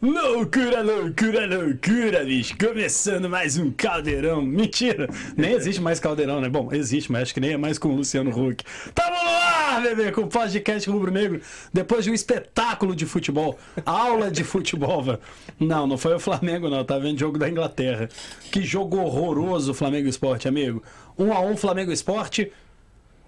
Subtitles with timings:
[0.00, 2.56] Loucura, loucura, loucura, bicho.
[2.56, 4.40] Começando mais um caldeirão.
[4.40, 6.48] Mentira, nem existe mais caldeirão, né?
[6.48, 8.62] Bom, existe, mas acho que nem é mais com o Luciano Huck.
[8.94, 11.40] Tamo no ar, bebê, com o podcast Rubro Negro.
[11.72, 15.18] Depois de um espetáculo de futebol, aula de futebol, velho.
[15.58, 16.84] Não, não foi o Flamengo, não.
[16.84, 18.08] Tá vendo jogo da Inglaterra.
[18.52, 20.80] Que jogo horroroso Flamengo Esporte, amigo.
[21.18, 22.52] Um a um Flamengo Esporte.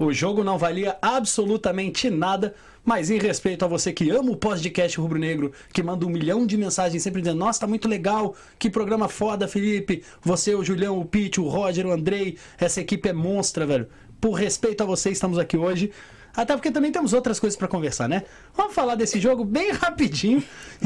[0.00, 4.98] O jogo não valia absolutamente nada, mas em respeito a você que ama o podcast
[4.98, 8.70] Rubro Negro, que manda um milhão de mensagens sempre dizendo: Nossa, tá muito legal, que
[8.70, 10.02] programa foda, Felipe.
[10.22, 13.88] Você, o Julião, o Pete, o Roger, o Andrei, essa equipe é monstra, velho.
[14.18, 15.92] Por respeito a você, estamos aqui hoje.
[16.34, 18.22] Até porque também temos outras coisas para conversar, né?
[18.54, 20.42] Vamos falar desse jogo bem rapidinho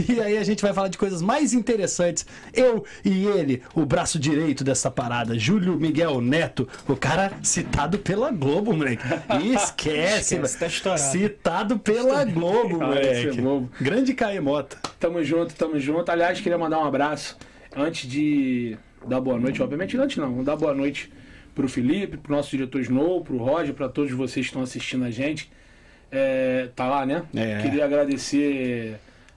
[0.08, 2.26] e aí a gente vai falar de coisas mais interessantes.
[2.52, 8.30] Eu e ele, o braço direito dessa parada, Júlio Miguel Neto, o cara citado pela
[8.30, 9.02] Globo, moleque.
[9.54, 10.96] Esquece, Esquece, tá.
[10.96, 13.40] Citado pela Globo, moleque.
[13.40, 13.70] Globo.
[13.80, 14.78] Grande Caemota.
[14.98, 16.10] Tamo junto, tamo junto.
[16.10, 17.36] Aliás, queria mandar um abraço
[17.76, 18.76] antes de
[19.06, 21.12] dar boa noite, obviamente antes não, vou dar boa noite
[21.54, 25.10] pro Felipe, pro nosso diretor Snow, pro Roger, pra todos vocês que estão assistindo a
[25.10, 25.50] gente.
[26.10, 27.24] É, tá lá, né?
[27.34, 27.62] É.
[27.62, 28.96] Queria agradecer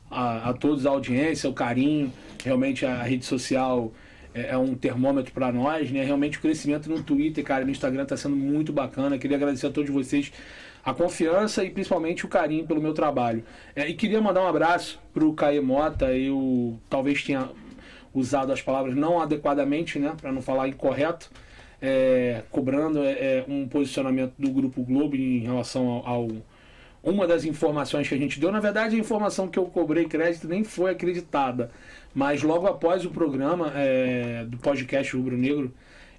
[0.09, 2.11] a, a todos a audiência, o carinho.
[2.43, 3.91] Realmente a rede social
[4.33, 6.03] é, é um termômetro para nós, né?
[6.03, 9.17] Realmente o crescimento no Twitter, cara, no Instagram tá sendo muito bacana.
[9.17, 10.31] Queria agradecer a todos vocês
[10.85, 13.43] a confiança e principalmente o carinho pelo meu trabalho.
[13.75, 16.13] É, e queria mandar um abraço pro Caê Mota.
[16.13, 17.49] Eu talvez tenha
[18.13, 20.15] usado as palavras não adequadamente, né?
[20.19, 21.29] Para não falar incorreto.
[21.81, 26.27] É, cobrando é, é, um posicionamento do Grupo Globo em relação ao, ao
[27.03, 30.47] uma das informações que a gente deu, na verdade, a informação que eu cobrei crédito
[30.47, 31.71] nem foi acreditada.
[32.13, 35.71] Mas logo após o programa é, do podcast Rubro Negro,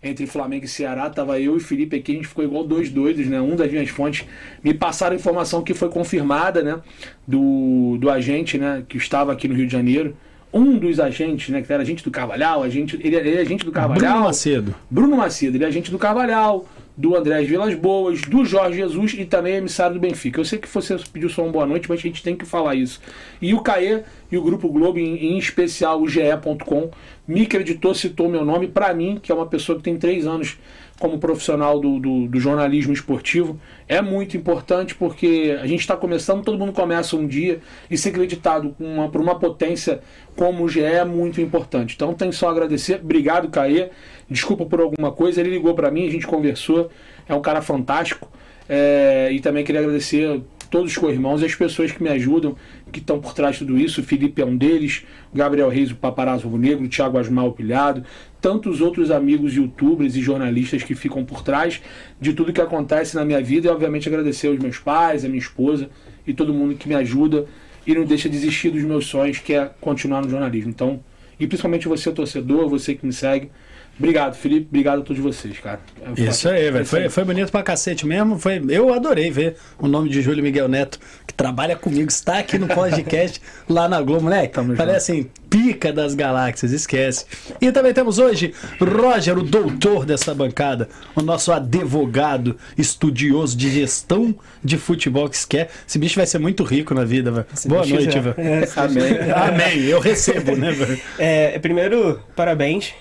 [0.02, 3.26] entre Flamengo e Ceará, tava eu e Felipe aqui, a gente ficou igual dois doidos,
[3.26, 3.40] né?
[3.40, 4.26] Um das minhas fontes
[4.62, 6.80] me passaram a informação que foi confirmada, né?
[7.26, 8.84] Do, do agente, né?
[8.88, 10.16] Que estava aqui no Rio de Janeiro.
[10.52, 11.62] Um dos agentes, né?
[11.62, 14.12] Que era agente do Carvalhal, agente, ele, ele é agente do Carvalhal.
[14.12, 14.74] Bruno Macedo.
[14.91, 16.66] Bruno Macedo, ele é agente do Carvalhal,
[16.97, 20.41] do Andrés Vilas Boas, do Jorge Jesus e também é emissário do Benfica.
[20.41, 22.75] Eu sei que você pediu só uma boa noite, mas a gente tem que falar
[22.75, 23.00] isso.
[23.41, 26.91] E o Caê e o Grupo Globo, em, em especial o GE.com,
[27.26, 30.59] me acreditou, citou meu nome para mim, que é uma pessoa que tem três anos
[30.98, 33.59] como profissional do, do, do jornalismo esportivo.
[33.86, 37.60] É muito importante porque a gente está começando, todo mundo começa um dia
[37.91, 40.00] e ser acreditado uma, por uma potência
[40.36, 41.94] como o GE é muito importante.
[41.94, 43.00] Então tem só agradecer.
[43.03, 43.91] Obrigado, Caê.
[44.28, 45.41] Desculpa por alguma coisa.
[45.41, 46.91] Ele ligou para mim, a gente conversou.
[47.28, 48.28] É um cara fantástico.
[48.69, 52.56] É, e também queria agradecer todos os co-irmãos e as pessoas que me ajudam,
[52.92, 54.00] que estão por trás de tudo isso.
[54.00, 58.04] O Felipe é um deles, o Gabriel Reis, o Paparazzo Negro, o Thiago Asmal Pilhado,
[58.40, 61.80] tantos outros amigos youtubers e jornalistas que ficam por trás
[62.20, 63.68] de tudo que acontece na minha vida.
[63.68, 65.90] E, obviamente, agradecer aos meus pais, a minha esposa
[66.26, 67.46] e todo mundo que me ajuda
[67.86, 70.70] e não deixa desistir dos meus sonhos, que é continuar no jornalismo.
[70.70, 71.00] Então,
[71.40, 73.50] e principalmente você, torcedor, você que me segue.
[73.98, 74.66] Obrigado, Felipe.
[74.69, 75.81] Obrigado a todos vocês, cara.
[76.16, 76.86] É Isso aí, velho.
[76.86, 78.38] Foi, foi bonito pra cacete mesmo.
[78.38, 82.59] Foi, eu adorei ver o nome de Júlio Miguel Neto, que trabalha comigo, está aqui
[82.59, 84.54] no podcast lá na Globo, moleque.
[84.54, 87.26] Tamo Parece assim, pica das galáxias, esquece.
[87.60, 94.32] E também temos hoje Roger, o doutor dessa bancada, o nosso advogado, estudioso de gestão
[94.62, 95.70] de futebol que se quer.
[95.86, 97.47] Esse bicho vai ser muito rico na vida, velho.
[97.66, 98.34] Boa noite, velho.
[98.38, 99.32] É, Amém.
[99.34, 99.84] Amém.
[99.86, 101.00] Eu recebo, né, velho?
[101.19, 102.94] É, primeiro, parabéns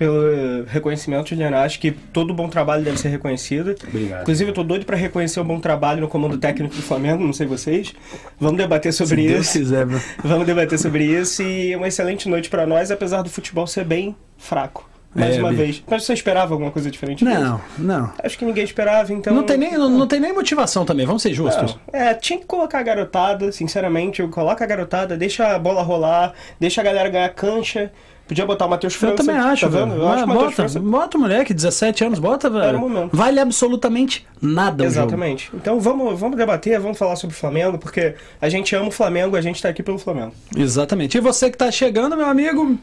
[0.00, 1.58] pelo reconhecimento, Juliano.
[1.58, 3.74] Acho que todo bom trabalho deve ser reconhecido.
[3.86, 4.22] Obrigado.
[4.22, 7.34] Inclusive, eu tô doido pra reconhecer o bom trabalho no comando técnico do Flamengo, não
[7.34, 7.92] sei vocês.
[8.38, 9.58] Vamos debater sobre Se Deus isso.
[9.58, 10.02] quiser, velho.
[10.24, 14.16] Vamos debater sobre isso e uma excelente noite pra nós, apesar do futebol ser bem
[14.38, 14.88] fraco.
[15.14, 15.62] Mais É, uma bicho.
[15.62, 15.82] vez.
[15.86, 17.22] Mas você esperava alguma coisa diferente?
[17.22, 17.38] disso?
[17.38, 18.12] Não, não.
[18.24, 19.34] Acho que ninguém esperava, então.
[19.34, 21.76] Não tem, nem, não, não tem nem motivação também, vamos ser justos.
[21.92, 24.20] Não, é, tinha que colocar a garotada, sinceramente.
[24.22, 27.92] Eu coloco a garotada, deixa a bola rolar, deixa a galera ganhar cancha.
[28.30, 29.16] Podia botar o Matheus Eu França.
[29.16, 29.92] também acho, tá velho.
[29.92, 30.78] Eu acho bota, Matheus França.
[30.78, 32.78] bota o moleque, 17 anos, bota, Era o velho.
[32.78, 33.10] momento.
[33.12, 35.00] Vale absolutamente nada o jogo.
[35.08, 35.50] Exatamente.
[35.52, 39.34] Então vamos, vamos debater, vamos falar sobre o Flamengo, porque a gente ama o Flamengo,
[39.34, 40.32] a gente tá aqui pelo Flamengo.
[40.56, 41.18] Exatamente.
[41.18, 42.78] E você que tá chegando, meu amigo,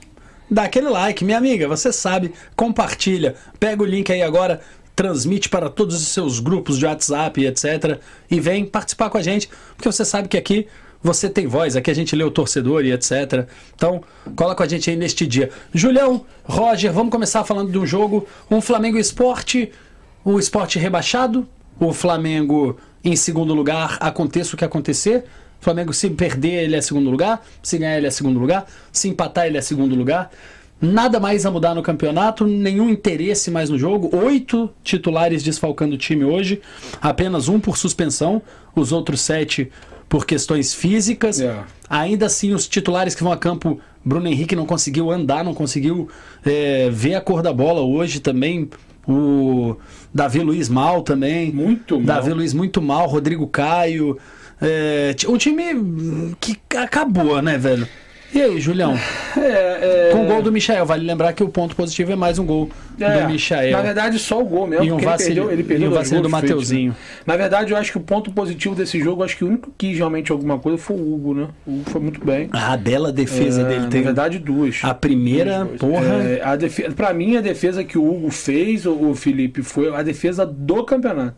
[0.52, 1.24] dá aquele like.
[1.24, 3.36] Minha amiga, você sabe, compartilha.
[3.58, 4.60] Pega o link aí agora,
[4.98, 8.00] transmite para todos os seus grupos de WhatsApp etc.
[8.30, 10.68] E vem participar com a gente, porque você sabe que aqui
[11.02, 13.48] você tem voz, aqui a gente lê o torcedor e etc.
[13.76, 14.02] Então,
[14.36, 15.50] cola com a gente aí neste dia.
[15.74, 19.72] Julião, Roger, vamos começar falando de um jogo, um Flamengo Esporte,
[20.26, 21.48] o esporte rebaixado,
[21.80, 25.24] o Flamengo em segundo lugar, aconteça o que acontecer.
[25.60, 27.46] O Flamengo, se perder, ele é segundo lugar.
[27.64, 28.66] Se ganhar, ele é segundo lugar.
[28.92, 30.30] Se empatar, ele é segundo lugar.
[30.80, 34.16] Nada mais a mudar no campeonato, nenhum interesse mais no jogo.
[34.16, 36.62] Oito titulares desfalcando o time hoje,
[37.02, 38.42] apenas um por suspensão,
[38.76, 39.72] os outros sete
[40.10, 41.40] por questões físicas.
[41.40, 41.64] É.
[41.90, 46.10] Ainda assim, os titulares que vão a campo, Bruno Henrique não conseguiu andar, não conseguiu
[46.46, 48.70] é, ver a cor da bola hoje também.
[49.08, 49.78] O
[50.14, 51.52] Davi Luiz mal também.
[51.52, 52.06] Muito mal.
[52.06, 54.18] Davi Luiz muito mal, Rodrigo Caio.
[54.62, 57.88] É, um time que acabou, né, velho?
[58.34, 58.94] E aí, Julião?
[59.38, 60.86] É, é, Com o gol do Michael.
[60.86, 62.70] Vale lembrar que o ponto positivo é mais um gol
[63.00, 63.72] é, do Michael.
[63.72, 64.86] Na verdade, só o gol mesmo.
[64.86, 66.92] E um vacilo- ele perdeu, ele perdeu e um vacilo do Mateuzinho.
[66.92, 66.96] né?
[67.26, 69.88] Na verdade, eu acho que o ponto positivo desse jogo, acho que o único que
[69.88, 71.48] quis realmente alguma coisa foi o Hugo, né?
[71.66, 72.50] O Hugo foi muito bem.
[72.52, 74.02] A bela defesa É, dele Na tem.
[74.04, 74.80] verdade, duas.
[74.84, 76.06] A primeira, porra.
[76.24, 76.84] É, a defe...
[76.92, 81.36] Pra mim, a defesa que o Hugo fez, o Felipe, foi a defesa do campeonato.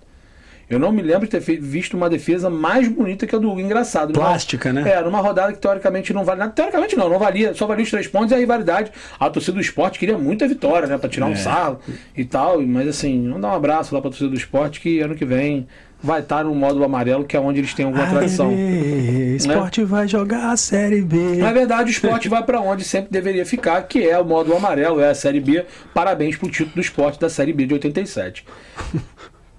[0.69, 3.59] Eu não me lembro de ter visto uma defesa mais bonita que a do Hugo.
[3.59, 4.13] Engraçado.
[4.13, 4.87] numa- Plástica, né?
[4.89, 6.51] É, numa rodada que teoricamente não vale nada.
[6.51, 7.53] Teoricamente não, não valia.
[7.55, 8.91] Só valia os três pontos e a rivalidade.
[9.19, 10.97] A torcida do esporte queria muita vitória, né?
[10.97, 11.35] Pra tirar um É.
[11.35, 11.79] sarro
[12.15, 12.61] e tal.
[12.61, 15.67] Mas assim, vamos dar um abraço lá pra torcida do esporte que ano que vem
[16.01, 18.49] vai estar no módulo amarelo, que é onde eles têm alguma tradição.
[18.49, 21.35] B, Esporte vai jogar a Série B.
[21.37, 25.01] Na verdade, o esporte vai para onde sempre deveria ficar, que é o módulo amarelo,
[25.01, 25.65] é a Série B.
[25.93, 28.45] Parabéns pro título do esporte da Série B de 87.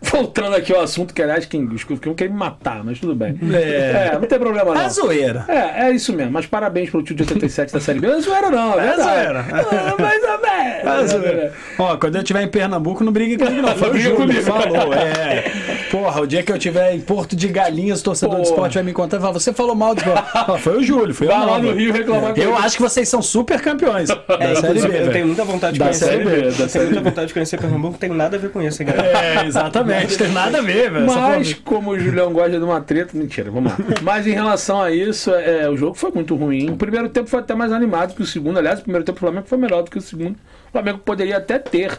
[0.03, 3.39] Voltando aqui ao assunto, que aliás, quem quem quer me matar, mas tudo bem.
[3.53, 4.13] É.
[4.21, 4.81] não tem problema não.
[4.81, 5.45] É zoeira.
[5.49, 8.07] É, é isso mesmo, mas parabéns pelo título de 87 da Série B.
[8.09, 9.45] Não é zoeira não, é É zoeira.
[9.53, 11.03] Ah, Mais ou menos.
[11.03, 11.53] É zoeira.
[11.79, 13.77] Ó, quando eu estiver em Pernambuco, não brigue comigo, não.
[13.77, 14.43] Foi Não o Júlio que comigo.
[14.43, 14.95] falou.
[14.95, 15.51] É.
[15.91, 18.51] Porra, o dia que eu estiver em Porto de Galinhas, o torcedor do Porra.
[18.51, 20.29] esporte vai me contar e falar: você falou mal do esporte.
[20.35, 22.59] Ah, foi o Júlio, foi Vai eu lá não, no Rio reclamar com Eu ele.
[22.65, 24.09] acho que vocês são super campeões.
[24.11, 24.15] É,
[24.55, 26.05] da Série B, eu tenho muita vontade de Da conhecer.
[26.07, 28.63] Série B, da eu tenho muita vontade de conhecer Pernambuco, tem nada a ver com
[28.63, 29.03] isso, cara.
[29.05, 29.90] É, exatamente.
[30.19, 31.07] Tem nada a ver, velho.
[31.07, 33.79] Mas, como o Julião gosta de uma treta, mentira, vamos lá.
[34.03, 36.71] Mas em relação a isso, é, o jogo foi muito ruim.
[36.71, 38.59] O primeiro tempo foi até mais animado que o segundo.
[38.59, 40.37] Aliás, o primeiro tempo do Flamengo foi melhor do que o segundo.
[40.69, 41.99] O Flamengo poderia até ter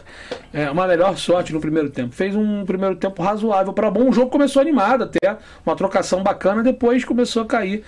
[0.52, 2.14] é, uma melhor sorte no primeiro tempo.
[2.14, 4.08] Fez um primeiro tempo razoável para bom.
[4.08, 6.62] O jogo começou animado até, uma trocação bacana.
[6.62, 7.84] Depois começou a cair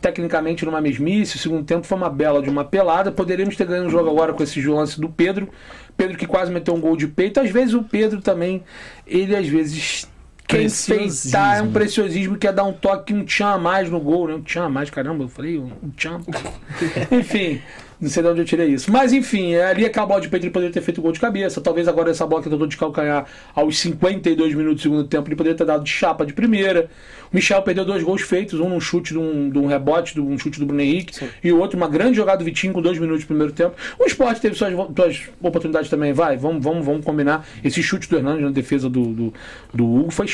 [0.00, 1.36] tecnicamente numa mesmice.
[1.36, 3.12] O segundo tempo foi uma bela de uma pelada.
[3.12, 5.48] Poderíamos ter ganho o jogo agora com esse lance do Pedro.
[5.96, 7.40] Pedro que quase meteu um gol de peito.
[7.40, 8.62] Às vezes o Pedro também,
[9.06, 10.08] ele às vezes
[10.46, 14.00] quer enfeitar, é um preciosismo que é dar um toque, um tchan a mais no
[14.00, 14.34] gol, né?
[14.34, 16.20] Um tchan a mais, caramba, eu falei um tchan.
[17.10, 17.60] enfim,
[18.04, 18.92] não sei de onde eu tirei isso.
[18.92, 21.60] Mas enfim, é, ali aquela bola de ele poderia ter feito gol de cabeça.
[21.60, 25.36] Talvez agora essa bola que tentou de calcanhar aos 52 minutos do segundo tempo, ele
[25.36, 26.90] poderia ter dado de chapa de primeira.
[27.32, 30.20] O Michel perdeu dois gols feitos, um num chute de um, de um rebote, de
[30.20, 32.98] um chute do Bruno Henrique, e o outro uma grande jogada do Vitinho com dois
[32.98, 33.74] minutos do primeiro tempo.
[33.98, 37.46] O esporte teve suas, suas oportunidades também, vai, vamos, vamos, vamos combinar.
[37.64, 39.34] Esse chute do Hernandes na defesa do, do,
[39.72, 40.26] do Hugo foi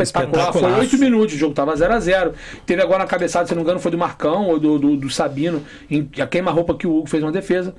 [0.00, 0.52] espetacular.
[0.52, 2.34] Foi oito minutos, o jogo tava 0 a 0
[2.64, 5.10] Teve agora na cabeçada, se não me engano, foi do Marcão ou do, do, do
[5.10, 7.74] Sabino, em, a queima-roupa que o Hugo fez uma defesa.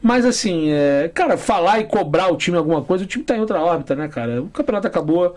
[0.00, 3.40] Mas assim, é, cara, falar e cobrar o time alguma coisa, o time tá em
[3.40, 4.42] outra órbita, né, cara?
[4.42, 5.36] O campeonato acabou.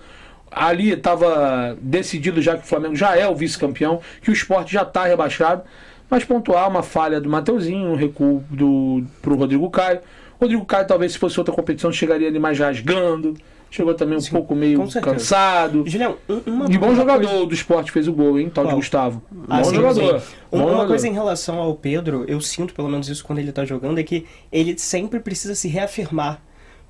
[0.51, 4.81] Ali estava decidido já que o Flamengo já é o vice-campeão, que o esporte já
[4.81, 5.63] está rebaixado.
[6.09, 10.01] Mas pontuar uma falha do Mateuzinho, um recuo do, pro Rodrigo Caio.
[10.39, 13.33] Rodrigo Caio, talvez se fosse outra competição, chegaria ali mais rasgando.
[13.71, 15.83] Chegou também um pouco meio cansado.
[15.87, 18.51] Julião, um- uma, E bom jogador coisa- do esporte fez o gol, hein?
[18.53, 18.77] Tal de Qual?
[18.77, 19.21] Gustavo.
[19.47, 20.19] Ah, bom sim, jogador.
[20.19, 20.25] sim.
[20.51, 20.87] Bom Uma jogador.
[20.87, 24.03] coisa em relação ao Pedro, eu sinto pelo menos isso quando ele tá jogando, é
[24.03, 26.41] que ele sempre precisa se reafirmar.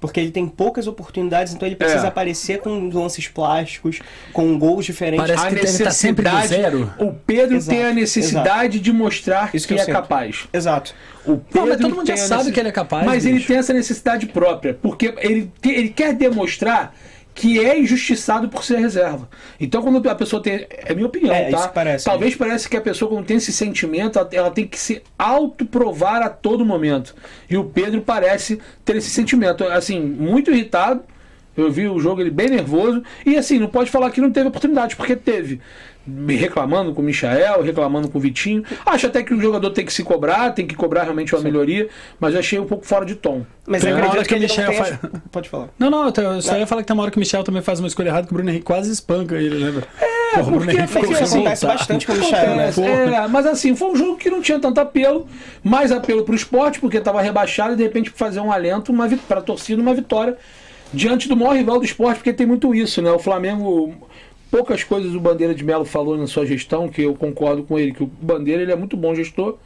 [0.02, 2.08] Porque ele tem poucas oportunidades, então ele precisa É.
[2.08, 4.00] aparecer com lances plásticos,
[4.34, 5.26] com gols diferentes.
[5.28, 6.62] Parece a que deve estar sempre do necessidade.
[6.64, 6.94] zero.
[6.98, 9.94] O Pedro Exato, tem a necessidade de mostrar Isso que, que eu é sinto.
[9.94, 10.48] capaz.
[10.52, 10.96] Exato.
[11.24, 13.48] O Pedro mas todo mundo já sabe necess- que ele é capaz, Mas ele bicho.
[13.48, 16.96] tem essa necessidade própria, porque ele, ele quer demonstrar
[17.34, 19.30] que é injustiçado por ser reserva.
[19.60, 20.66] Então, quando a pessoa tem.
[20.70, 21.58] É minha opinião, É, tá?
[21.60, 24.78] isso parece, Talvez parece que a pessoa, quando tem esse sentimento, ela, ela tem que
[24.78, 27.16] se autoprovar a todo momento.
[27.50, 29.64] E o Pedro parece ter esse sentimento.
[29.66, 31.04] Assim, muito irritado.
[31.56, 33.04] Eu vi o jogo ele bem nervoso.
[33.26, 35.60] E assim, não pode falar que não teve oportunidade, porque teve.
[36.06, 38.64] Me reclamando com o Michael, reclamando com o Vitinho.
[38.86, 41.88] Acho até que o jogador tem que se cobrar, tem que cobrar realmente uma melhoria,
[42.20, 43.46] mas eu achei um pouco fora de tom.
[43.68, 44.84] Mas Tem uma hora que que o Michel tenha...
[44.84, 45.00] faz-
[45.32, 45.70] Pode falar.
[45.78, 47.80] Não, não, eu só ia falar que tem uma hora que o Michel também faz
[47.80, 49.70] uma escolha errada, que o Bruno Henrique quase espanca ele, né?
[49.72, 49.88] velho?
[50.02, 52.72] É, Porra, porque- Henrique ficou Isso assim, acontece bastante com o Michel, né?
[53.24, 55.28] É, mas assim, foi um jogo que não tinha tanto apelo,
[55.64, 59.38] mais apelo pro esporte, porque estava rebaixado e de repente fazer um alento uma para
[59.40, 60.36] a torcida, uma vitória
[60.94, 63.12] diante do maior rival do esporte, porque tem muito isso, né?
[63.12, 63.94] O Flamengo,
[64.52, 67.94] poucas coisas o Bandeira de Melo falou na sua gestão, que eu concordo com ele,
[67.94, 69.58] que o Bandeira ele é muito bom gestor,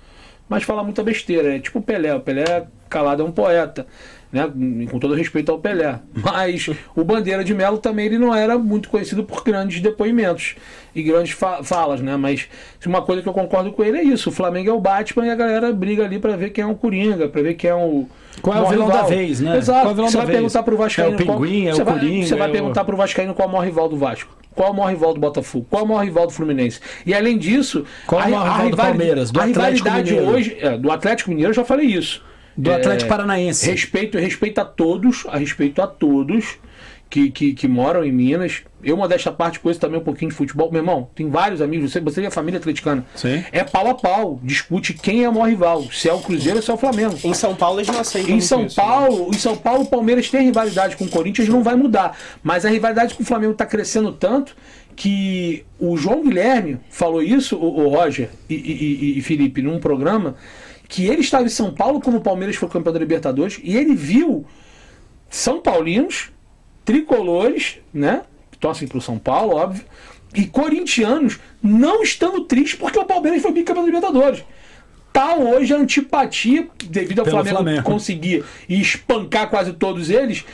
[0.48, 1.56] mas fala muita besteira.
[1.56, 3.88] É tipo o Pelé, o Pelé calado é um poeta.
[4.32, 4.52] Né?
[4.92, 5.98] Com todo respeito ao Pelé.
[6.14, 10.56] Mas o Bandeira de Melo também ele não era muito conhecido por grandes depoimentos
[10.94, 12.18] e grandes fa- falas, né?
[12.18, 12.50] Mas
[12.86, 15.30] uma coisa que eu concordo com ele é isso: o Flamengo é o Batman e
[15.30, 18.06] a galera briga ali pra ver quem é o Coringa, pra ver quem é o.
[18.42, 19.04] Qual é o vilão rival.
[19.04, 19.58] da vez, né?
[19.58, 19.88] Exato.
[19.88, 20.38] É o vilão você vai vez?
[20.38, 21.12] perguntar pro Vascaíno.
[21.12, 21.70] É o Pinguim, qual...
[21.70, 23.54] é o você vai- Coringa, Você vai é o- perguntar pro Vascaíno qual é o
[23.54, 24.36] maior rival do Vasco.
[24.56, 25.68] Qual é o maior rival do Botafogo?
[25.70, 26.80] Qual é o maior rival do Fluminense?
[27.06, 29.32] E além disso, Qual é o maior rival do Palmeiras?
[29.32, 30.32] Do a Atlético rivalidade Mineiro?
[30.36, 32.24] hoje, é, do Atlético Mineiro, eu já falei isso.
[32.58, 33.70] Do É, Atlético Paranaense.
[33.70, 36.58] Respeito, respeito a todos, a respeito a todos
[37.10, 38.64] que, que, que moram em Minas.
[38.84, 40.72] Eu, modesta parte, conheço também um pouquinho de futebol.
[40.72, 43.06] Meu irmão, tem vários amigos, você, você e a família atleticana.
[43.16, 43.44] Sim.
[43.52, 44.40] É pau a pau.
[44.44, 47.18] Discute quem é o maior rival, se é o Cruzeiro ou se é o Flamengo.
[47.24, 48.86] Em São Paulo eles não aceitam Em São isso, né?
[48.86, 52.18] Paulo, em São Paulo, o Palmeiras tem rivalidade com o Corinthians, não vai mudar.
[52.44, 54.56] Mas a rivalidade com o Flamengo está crescendo tanto
[54.96, 58.58] que o João Guilherme falou isso, o, o Roger e, e-
[59.16, 60.36] e- e Felipe, num programa,
[60.88, 63.94] que ele estava em São Paulo quando o Palmeiras foi campeão da Libertadores e ele
[63.96, 64.46] viu
[65.30, 66.30] São Paulinos,
[66.86, 68.22] tricolores, né?
[68.52, 69.84] Que torcem pro São Paulo, óbvio,
[70.34, 74.44] e corintianos não estando tristes porque o Palmeiras foi bicampeão da Libertadores.
[75.12, 77.84] Tá hoje a antipatia, devido ao Flamengo, Flamengo.
[77.84, 80.46] conseguir espancar quase todos eles,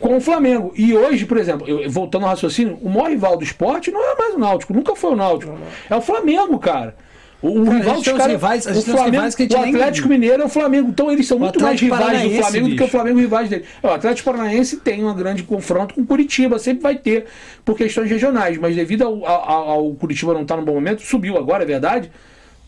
[0.00, 0.72] com o Flamengo.
[0.76, 4.16] E hoje, por exemplo, eu- voltando ao raciocínio, o maior rival do esporte não é
[4.16, 5.56] mais o Náutico, nunca foi o Náutico.
[5.88, 6.96] É o Flamengo, cara.
[7.40, 8.26] O, o rival dos caras.
[8.26, 10.88] rivais- o Flamengo, que o nem- Atlético Mineiro é o Flamengo.
[10.88, 12.90] Então eles são muito mais rivais do Flamengo do que o bicho.
[12.90, 13.64] Flamengo rivais dele.
[13.80, 17.26] É, O Atlético Paranaense tem um grande confronto com o Curitiba, sempre vai ter,
[17.64, 21.38] por questões regionais, mas devido ao, ao, ao Curitiba não estar no bom momento, subiu
[21.38, 22.10] agora, é verdade.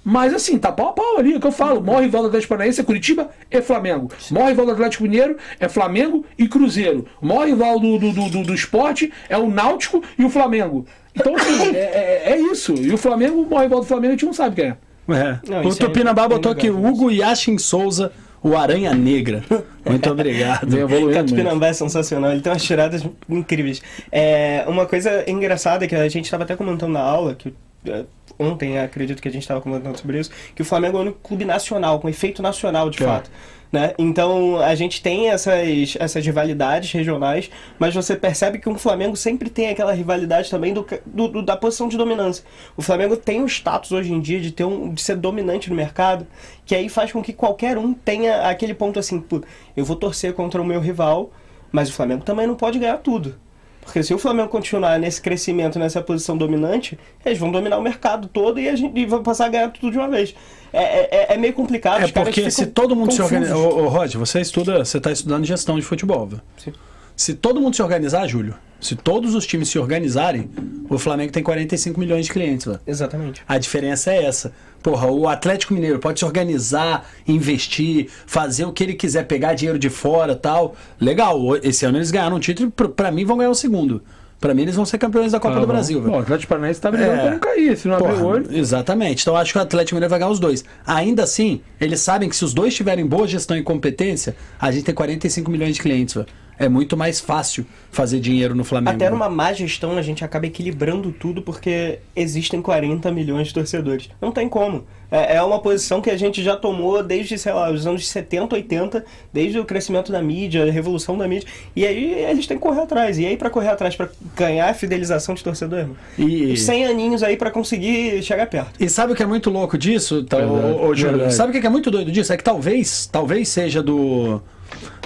[0.03, 1.83] Mas assim, tá pau a pau ali, é o que eu falo.
[1.83, 4.11] Maior rival do Atlético Paranaense é Curitiba e Flamengo.
[4.31, 7.07] Maior rival do Atlético Mineiro é Flamengo e Cruzeiro.
[7.21, 10.87] Maior rival do, do, do, do- do esporte é o Náutico e o Flamengo.
[11.15, 12.75] Então, assim, é, é- é isso.
[12.75, 14.77] E o Flamengo, o maior rival do Flamengo, a gente não sabe quem é.
[15.13, 15.39] É.
[15.49, 16.71] Não, o isso é Tupinambá botou aqui.
[16.71, 18.13] Hugo Yashin Souza,
[18.43, 19.43] o Aranha Negra.
[19.85, 20.69] Muito obrigado.
[20.89, 21.13] Muito.
[21.13, 23.83] Catupinambá é sensacional, ele tem umas tiradas incríveis.
[24.13, 27.53] É, uma coisa engraçada que a gente estava até comentando na aula, que
[27.87, 28.05] é,
[28.41, 31.19] ontem acredito que a gente estava comentando sobre isso, que o Flamengo é o único
[31.23, 33.07] clube nacional, com efeito nacional de É.
[33.07, 33.31] fato.
[33.73, 33.95] Né?
[33.97, 39.49] Então a gente tem essas, essas rivalidades regionais, mas você percebe que o Flamengo sempre
[39.49, 42.45] tem aquela rivalidade também do, do- do- da posição de dominância.
[42.77, 45.77] O Flamengo tem o status hoje em dia de, ter um, de ser dominante no
[45.77, 46.27] mercado,
[46.67, 49.41] que aí faz com que qualquer um tenha aquele ponto assim, "Pô,
[49.77, 51.31] eu vou torcer contra o meu rival,
[51.71, 53.37] mas o Flamengo também não pode ganhar tudo.
[53.83, 58.29] Porque se o Flamengo continuar nesse crescimento, nessa posição dominante, eles vão dominar o mercado
[58.29, 60.35] todo e a gente e vai passar a ganhar tudo de uma vez.
[60.73, 62.05] É, é- é meio complicado.
[62.05, 63.57] É porque se todo mundo se organizar.
[63.57, 66.41] Ô, ô, Rod, você estuda, você está estudando gestão de futebol, viu?
[66.57, 66.73] Sim.
[67.21, 70.49] Se todo mundo se organizar, Júlio, se todos os times se organizarem,
[70.89, 72.81] o Flamengo tem 45 milhões de clientes, velho.
[72.87, 73.43] Exatamente.
[73.47, 74.53] A diferença é essa.
[74.83, 79.79] Porra, o Atlético Mineiro pode se organizar, investir, fazer o que ele quiser, pegar dinheiro
[79.79, 80.75] de fora tal.
[80.99, 84.03] Legal, esse ano eles ganharam um título, pr- pra mim vão ganhar o segundo.
[84.41, 86.13] Pra mim eles vão ser campeões da Copa do Brasil, velho.
[86.13, 87.21] Bom, o Atlético Paranaense tá brigando É.
[87.21, 87.77] pra não cair.
[87.77, 88.47] Se não abrir Porra, o olho.
[88.51, 89.21] Exatamente.
[89.21, 90.65] Então eu acho que o Atlético Mineiro vai ganhar os dois.
[90.87, 94.85] Ainda assim, eles sabem que se os dois tiverem boa gestão e competência, a gente
[94.85, 96.27] tem 45 milhões de clientes, velho.
[96.61, 98.91] É muito mais fácil fazer dinheiro no Flamengo.
[98.95, 99.17] Até velho.
[99.17, 104.11] numa má gestão a gente acaba equilibrando tudo porque existem 40 milhões de torcedores.
[104.21, 104.85] Não tem como.
[105.11, 108.55] É, é uma posição que a gente já tomou desde, sei lá, os anos 70,
[108.55, 111.49] 80, desde o crescimento da mídia, a revolução da mídia.
[111.75, 113.19] E aí eles têm que correr atrás.
[113.19, 116.85] E aí pra correr atrás, pra ganhar a fidelização de torcedor, irmão, E- uns 100
[116.85, 118.73] aninhos aí pra conseguir chegar perto.
[118.79, 121.13] E sabe o que é muito louco disso, tá, Verdade, ô, ô, Júlio?
[121.17, 121.35] verdade.
[121.35, 122.33] Sabe o que é muito doido disso?
[122.33, 124.41] É que talvez, talvez seja do,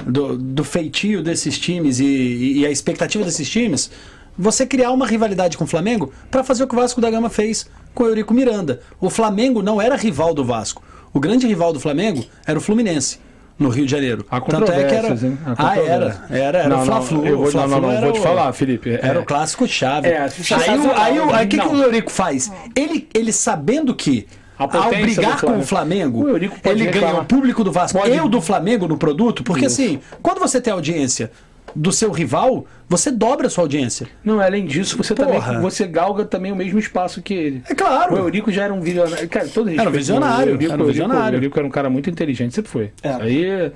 [0.07, 3.91] do, do feitio desses times e, e a expectativa desses times
[4.37, 7.31] você criar uma rivalidade com o Flamengo pra fazer o que o Vasco da Gama
[7.31, 8.81] fez com o Eurico Miranda.
[9.01, 10.83] O Flamengo não era rival do Vasco.
[11.13, 13.19] O grande rival do Flamengo era o Fluminense.
[13.57, 14.27] No Rio de Janeiro.
[14.29, 15.09] Há Tanto é que era.
[15.11, 15.39] hein?
[15.57, 16.27] Ah, era.
[16.29, 17.25] Era, era Não, o Fla-Flu.
[17.25, 18.91] eu vou- o Fla-Flu não, não, não, era vou te o- falar, Felipe.
[19.01, 19.19] Era É.
[19.21, 20.09] o clássico chave.
[20.09, 20.93] É, aí, sensacional.
[20.97, 22.51] aí, aí o que, que o Eurico faz?
[22.75, 24.27] Ele, ele sabendo que
[24.59, 26.25] ao brigar com o Flamengo.
[26.25, 28.15] O ele ganha o público do Vasco Pode.
[28.15, 29.83] e o do Flamengo no produto, porque Isso.
[29.83, 31.31] assim, quando você tem audiência
[31.75, 34.07] do seu rival, você dobra a sua audiência.
[34.23, 35.41] Não, além disso, você Porra.
[35.41, 37.63] também você galga também o mesmo espaço que ele.
[37.69, 38.15] É claro.
[38.15, 39.29] O Eurico já era um visionário.
[39.29, 41.35] Cara, todo Era um visionário, o Eurico, era um visionário.
[41.35, 42.93] O Eurico era um cara muito inteligente, sempre foi.
[43.03, 43.09] É.
[43.09, 43.73] Aí,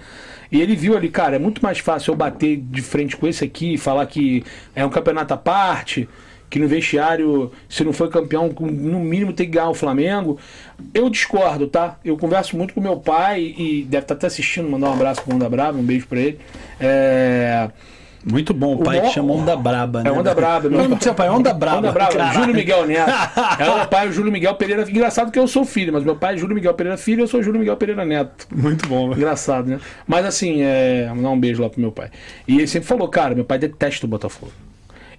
[0.50, 3.44] e ele viu ali, cara, é muito mais fácil eu bater de frente com esse
[3.44, 4.44] aqui e falar que
[4.74, 6.08] é um campeonato à parte,
[6.50, 10.38] que no vestiário, se não for campeão, no mínimo tem que ganhar o Flamengo.
[10.94, 11.98] Eu discordo, tá?
[12.04, 15.34] Eu converso muito com meu pai e deve estar até assistindo, mandar um abraço pro
[15.34, 16.38] Onda Brava, um beijo pra ele.
[16.80, 17.68] É.
[18.24, 20.10] Muito bom, o pai O que chama Onda Braba, né?
[20.10, 21.78] É Onda Braba, O nome do seu pai é Onda Braba.
[21.78, 22.40] Onda Braba, Caralho.
[22.40, 23.10] Júlio Miguel Neto.
[23.58, 24.82] É o meu pai, o Júlio Miguel Pereira.
[24.82, 27.42] Engraçado que eu sou filho, mas meu pai é Júlio Miguel Pereira Filho eu sou
[27.42, 28.46] Júlio Miguel Pereira Neto.
[28.54, 29.18] Muito bom, velho.
[29.18, 29.80] Engraçado, né?
[30.06, 31.10] Mas assim, é...
[31.14, 32.10] vou dar um beijo lá pro meu pai.
[32.46, 34.52] E ele sempre falou, cara, meu pai detesta o Botafogo.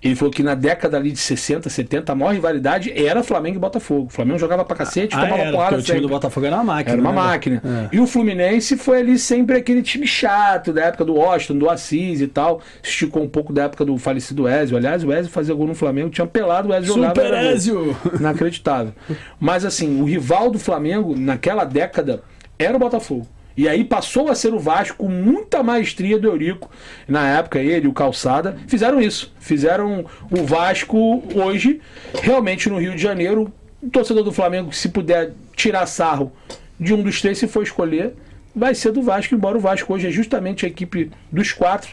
[0.01, 3.59] Ele falou que na década ali de 60, 70, a maior rivalidade era Flamengo e
[3.59, 4.07] Botafogo.
[4.07, 6.63] O Flamengo jogava pra cacete, Ah, tomava era, porrada o time do Botafogo era uma
[6.63, 6.93] máquina.
[6.93, 7.15] Era uma né?
[7.15, 7.61] máquina.
[7.91, 7.95] É.
[7.95, 12.21] E o Fluminense foi ali sempre aquele time chato, da época do Washington, do Assis
[12.21, 12.61] e tal.
[12.81, 14.77] Esticou um pouco da época do falecido Ezio.
[14.77, 17.15] Aliás, o Ezio fazia gol no Flamengo, tinha pelado, o Ezio jogava.
[17.15, 17.51] Super era gol.
[17.51, 17.97] Ezio!
[18.19, 18.93] Inacreditável.
[19.37, 22.23] Mas assim, o rival do Flamengo naquela década
[22.57, 23.27] era o Botafogo.
[23.57, 26.69] E aí passou a ser o Vasco com muita maestria do Eurico.
[27.07, 29.33] Na época, ele o Calçada fizeram isso.
[29.39, 31.81] Fizeram o Vasco hoje,
[32.21, 33.51] realmente no Rio de Janeiro.
[33.81, 36.31] O torcedor do Flamengo, se puder tirar sarro
[36.79, 38.13] de um dos três, se for escolher,
[38.55, 41.89] vai ser do Vasco, embora o Vasco hoje é justamente a equipe dos quatro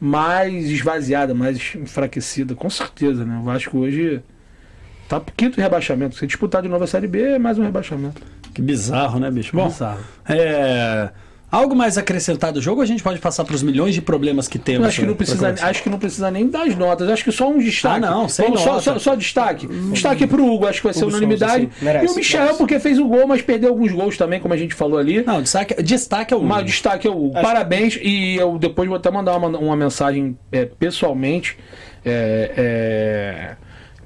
[0.00, 3.38] mais esvaziada, mais enfraquecida, com certeza, né?
[3.38, 4.20] O Vasco hoje
[5.08, 6.16] tá pro quinto rebaixamento.
[6.16, 8.20] Se disputar de novo a Série B, é mais um rebaixamento.
[8.54, 9.56] Que bizarro, né, bicho?
[9.56, 10.00] Bom, Bizarro.
[10.28, 11.10] é...
[11.50, 14.56] Algo mais acrescentado do jogo a gente pode passar para os milhões de problemas que
[14.56, 14.88] Eu temos?
[14.88, 17.10] acho que, não precisa, acho que não precisa nem das notas.
[17.10, 17.96] Acho que só um destaque.
[18.06, 19.66] Ah, não, sem Vamos só, só, só destaque.
[19.66, 21.64] Destaque pro Hugo, acho que vai ser Hugo unanimidade.
[21.64, 21.84] sim.
[21.84, 22.58] Merece, e o Michel, merece.
[22.58, 25.22] porque fez o gol, mas perdeu alguns gols também, como a gente falou ali.
[25.26, 26.42] Não, destaque, destaque é o.
[26.42, 27.36] Mas o destaque é o Hugo.
[27.36, 27.98] Acho- Parabéns.
[28.02, 31.58] E eu depois vou até mandar uma, uma mensagem é, pessoalmente.
[32.02, 33.56] é, é,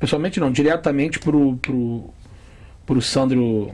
[0.00, 2.10] pessoalmente não, diretamente pro, pro,
[2.84, 3.70] pro Sandro,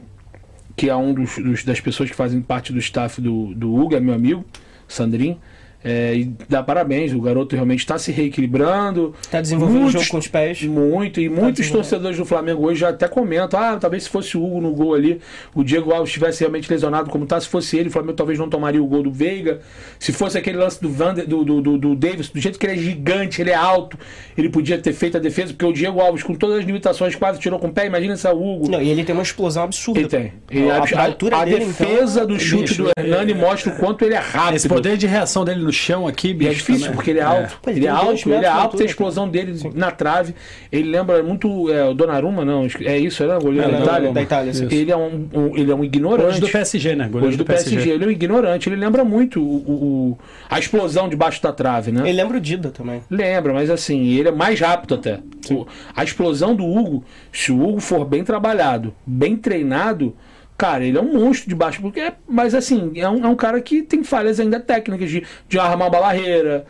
[0.75, 3.95] que é um dos, dos- das pessoas que fazem parte do staff do, do Hugo,
[3.95, 4.43] é meu amigo,
[4.87, 5.39] Sandrinho.
[5.83, 9.13] É, e dá parabéns, o garoto realmente está se reequilibrando.
[9.29, 10.61] Tá desenvolvendo o Muitos- jogo com os pés.
[10.63, 11.71] Muito, e muitos desenvolvendo.
[11.73, 14.93] torcedores do Flamengo hoje já até comentam: ah, talvez se fosse o Hugo no gol
[14.93, 15.19] ali,
[15.53, 17.39] o Diego Alves estivesse realmente lesionado como tá.
[17.39, 19.59] Se fosse ele, o Flamengo talvez não tomaria o gol do Veiga.
[19.99, 22.73] Se fosse aquele lance do, Vander, do, do, do, do Davis, do jeito que ele
[22.73, 23.97] é gigante, ele é alto,
[24.37, 27.39] ele podia ter feito a defesa, porque o Diego Alves, com todas as limitações, quase
[27.39, 27.85] tirou com o pé.
[27.85, 28.69] Imagina se é o Hugo.
[28.71, 29.99] Não, e ele tem uma explosão absurda.
[29.99, 30.33] Ele tem.
[30.49, 33.35] Ele- a, a, a altura a dele, defesa então, do chute bicho, do Hernani é-
[33.35, 34.55] mostra o quanto ele é rápido.
[34.55, 36.51] Esse poder de reação dele no chão aqui, E bicho.
[36.51, 36.95] é difícil, também.
[36.95, 37.59] porque ele é alto.
[37.61, 40.33] Pô, ele ele é alto, ele é alto, tem a explosão dele na trave.
[40.71, 42.67] Ele lembra muito é, o Donnarumma, não?
[42.81, 44.11] É isso, era o goleiro É, da Itália?
[44.13, 44.67] da Itália, sim.
[44.71, 46.27] Ele é um, um- ele é um ignorante.
[46.29, 47.05] Hoje do PSG, né?
[47.07, 47.89] Goleiro Hoje do PSG.
[47.89, 48.69] Ele é um ignorante.
[48.69, 49.71] Ele lembra muito o, o-
[50.11, 50.17] o-
[50.49, 52.01] a explosão debaixo da trave, né?
[52.07, 53.01] Ele lembra o Dida também.
[53.09, 55.19] Lembra, mas assim, ele é mais rápido até.
[55.51, 55.65] O-
[55.95, 60.15] a explosão do Hugo, se o Hugo for bem trabalhado, bem treinado,
[60.63, 61.81] cara, ele é um monstro de baixo.
[61.81, 65.23] Porque é- mas assim, é um, é um cara que tem falhas ainda técnicas de,
[65.49, 66.65] de armar uma barreira,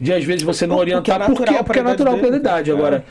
[0.00, 1.18] de às vezes você não Porque é orientar.
[1.18, 2.70] natural porque, pra porque é idade natural pela idade.
[2.70, 2.74] É.
[2.74, 3.04] Agora,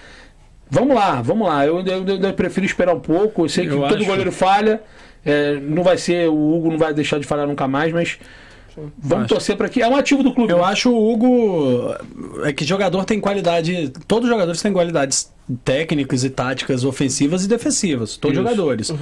[0.69, 1.65] vamos lá, vamos lá.
[1.65, 3.45] Eu, eu, eu- eu prefiro esperar um pouco.
[3.45, 4.81] Eu sei que Eu todo acho- goleiro falha.
[5.25, 8.17] é, não vai ser, o Hugo não vai deixar de falhar nunca mais, mas.
[8.99, 9.33] Vamos Acho.
[9.33, 9.81] torcer para que.
[9.81, 10.53] É um ativo do clube.
[10.53, 11.95] Eu acho o Hugo.
[12.43, 13.91] É que jogador tem qualidade.
[14.07, 15.33] Todos os jogadores têm qualidades
[15.65, 18.17] técnicas e táticas ofensivas e defensivas.
[18.17, 18.93] Todos os jogadores.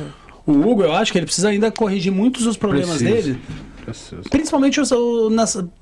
[0.46, 3.34] O Hugo, eu acho que ele precisa ainda corrigir muitos dos problemas Precisa.
[3.34, 3.42] dele.
[4.30, 4.80] Principalmente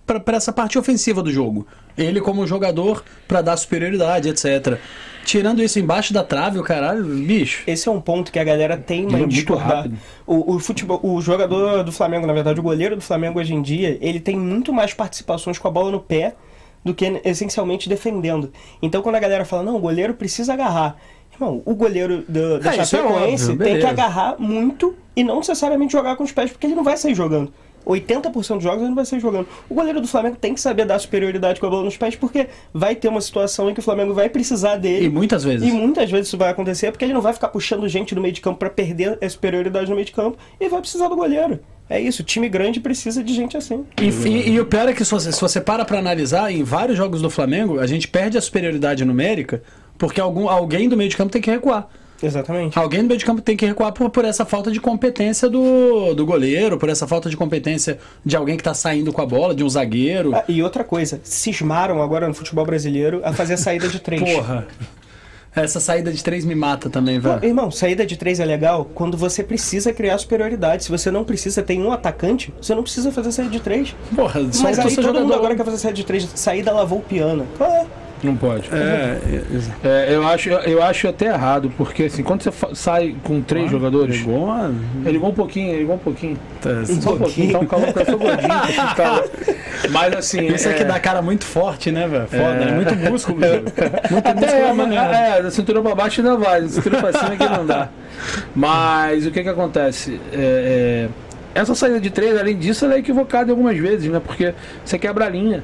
[0.06, 1.65] para essa parte ofensiva do jogo.
[1.97, 4.78] Ele, como jogador, para dar superioridade, etc.
[5.26, 7.63] Tirando isso embaixo da trave, o caralho, bicho.
[7.65, 8.78] Esse é um ponto que a galera
[9.13, 9.97] Ele é muito rápido.
[10.26, 13.62] O, o futebol, o jogador do Flamengo, na verdade, o goleiro do Flamengo hoje em
[13.62, 16.36] dia, ele tem muito mais participações com a bola no pé
[16.84, 18.52] do que essencialmente defendendo.
[18.82, 20.97] Então, quando a galera fala, não, o goleiro precisa agarrar.
[21.34, 25.24] Irmão, o goleiro do, da É, isso é Chapecoense óbvio, tem que agarrar muito e
[25.24, 27.52] não necessariamente jogar com os pés, porque ele não vai sair jogando.
[27.86, 29.46] 80% dos jogos ele não vai sair jogando.
[29.69, 32.48] O goleiro do Flamengo tem que saber dar superioridade com a bola nos pés, porque
[32.74, 35.08] vai ter uma situação em que o Flamengo vai precisar dele.
[35.08, 35.67] E muitas vezes.
[35.67, 38.34] E muitas vezes isso vai acontecer porque ele não vai ficar puxando gente no meio
[38.34, 41.60] de campo pra perder a superioridade no meio de campo e vai precisar do goleiro.
[41.89, 43.84] É isso, time grande precisa de gente assim.
[44.02, 46.63] E, e- e o pior é que se você, se você para pra analisar, em
[46.63, 49.62] vários jogos do Flamengo, a gente perde a superioridade numérica
[49.97, 51.88] porque algum, alguém do meio de campo tem que recuar.
[52.21, 52.79] Exatamente.
[52.79, 56.13] Alguém do meio de campo tem que recuar por, por essa falta de competência do,
[56.13, 59.53] do goleiro, por essa falta de competência de alguém que tá saindo com a bola,
[59.53, 60.34] de um zagueiro.
[60.34, 64.21] Ah, e outra coisa, cismaram agora no futebol brasileiro a fazer a saída de três.
[64.34, 64.65] Porra.
[65.56, 67.45] Essa saída de três me mata também, velho.
[67.45, 70.84] irmão, saída de três é legal quando você precisa criar superioridade.
[70.86, 73.95] Se você não precisa, tem um atacante, você não precisa fazer saída de três.
[74.15, 75.34] Porra, Mas aí todo mundo jogador.
[75.36, 76.27] agora quer fazer saída de três.
[76.34, 77.45] Saída lavou o piano.
[77.60, 77.86] Ah,
[78.24, 78.70] Não pode.
[78.72, 79.18] É,
[79.84, 83.70] é, É, eu, acho, eu acho até errado, porque assim, quando você sai com três
[83.70, 84.18] jogadores.
[84.20, 84.74] Pegou uma...
[85.04, 86.38] Ele ligou um pouquinho, ele ligou um pouquinho.
[86.62, 88.48] tá- Só um pouquinho, tá um calor, porque eu sou gordinho.
[88.50, 89.30] tá esse calor.
[89.92, 90.48] Mas assim.
[90.48, 92.28] Isso aqui é, dá cara muito forte, né, velho?
[92.28, 92.72] Foda, né?
[92.72, 93.40] Muito músculo.
[94.10, 97.00] Muito Até músculo é, é mas, é, da cintura pra baixo ainda vai, da cintura
[97.00, 97.90] pra cima que não dá.
[98.56, 100.20] Mas o que que acontece?
[100.32, 101.10] É,
[101.56, 104.22] é, essa saída de três, além disso, ela é equivocada algumas vezes, né?
[104.24, 105.64] Porque você quebra a linha.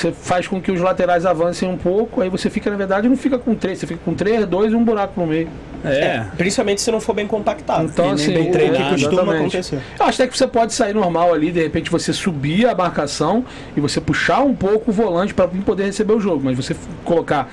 [0.00, 3.16] Você faz com que os laterais avancem um pouco, aí você fica, na verdade, não
[3.16, 5.48] fica com três, você fica com três, dois e um buraco no meio.
[5.82, 6.26] É.
[6.36, 7.84] principalmente se não for bem compactado.
[7.84, 9.40] Então, assim, bem o- o treinado, que costuma exatamente.
[9.56, 9.78] acontecer.
[9.98, 13.42] Eu acho até que você pode sair normal ali, de repente você subir a marcação
[13.74, 17.50] e você puxar um pouco o volante para poder receber o jogo, mas você colocar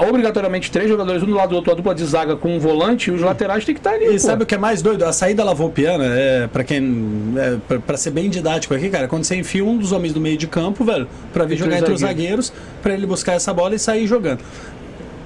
[0.00, 3.10] obrigatoriamente três jogadores, um do lado do outro, a dupla de zaga com um volante,
[3.10, 4.06] e os laterais tem que estar ali.
[4.06, 4.18] E pô.
[4.18, 5.04] sabe o que é mais doido?
[5.04, 7.34] A saída lavopiana, é, pra quem.
[7.36, 10.36] É, pra ser bem didático aqui, cara, quando você enfia um dos homens do meio
[10.36, 12.52] de campo, velho, pra vir Entre jogar os entre os zagueiros.
[12.82, 14.40] pra ele buscar essa bola e sair jogando.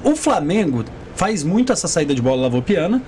[0.05, 3.01] O Flamengo faz muito essa saída de bola lavopiana.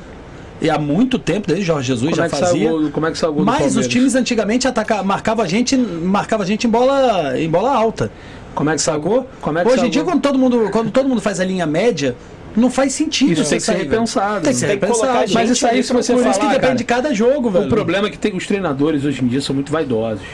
[0.61, 2.71] E há muito tempo, desde Jorge Jesus como já é fazia.
[2.71, 5.77] gol, como é que saiu o gol Mas os times antigamente ataca, marcava a gente,
[5.77, 8.11] marcava a gente em bola, em bola alta.
[8.55, 9.11] Como é que Sacou?
[9.11, 9.29] gol?
[9.41, 11.67] Como é que Hoje em dia, quando todo mundo, quando todo mundo faz a linha
[11.67, 12.15] média,
[12.57, 13.33] não faz sentido.
[13.33, 15.33] Isso tem que ser repensado, Tem que ser repensado.
[15.33, 17.67] Mas isso aí, se você Por falar, isso que depende cara, de cada jogo, velho.
[17.67, 20.25] O problema é que tem, os treinadores hoje em dia são muito vaidosos.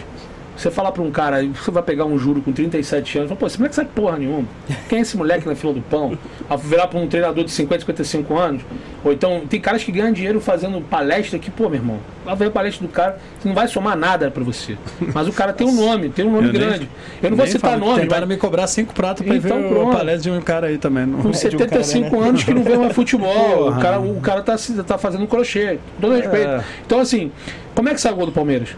[0.61, 3.46] Você falar pra um cara, você vai pegar um juro com 37 anos, fala, pô,
[3.46, 4.46] esse moleque sabe porra nenhuma.
[4.90, 6.18] Quem é esse moleque na fila do pão?
[6.51, 8.62] A virar pra um treinador de 50, 55 anos?
[9.03, 12.49] Ou então, tem caras que ganham dinheiro fazendo palestra que, pô, meu irmão, lá ver
[12.49, 14.77] a palestra do cara, que não vai somar nada pra você.
[15.14, 16.88] Mas o cara tem um nome, tem um nome Eu nem- grande.
[17.23, 19.68] Eu não vou Nem citar nome, Tentaram mas me cobrar cinco pratos pra Então, ver
[19.70, 19.88] pronto.
[19.88, 21.07] o palestra de um cara aí também.
[21.07, 21.23] Não...
[21.23, 22.29] com de um cara, 75 né?
[22.29, 23.70] anos que não vê mais futebol.
[23.70, 25.79] O cara, o cara tá, tá fazendo crochê.
[25.96, 26.49] Com todo respeito.
[26.51, 26.64] É.
[26.85, 27.33] Então, assim,
[27.75, 28.77] como é que saiu o gol do Palmeiras?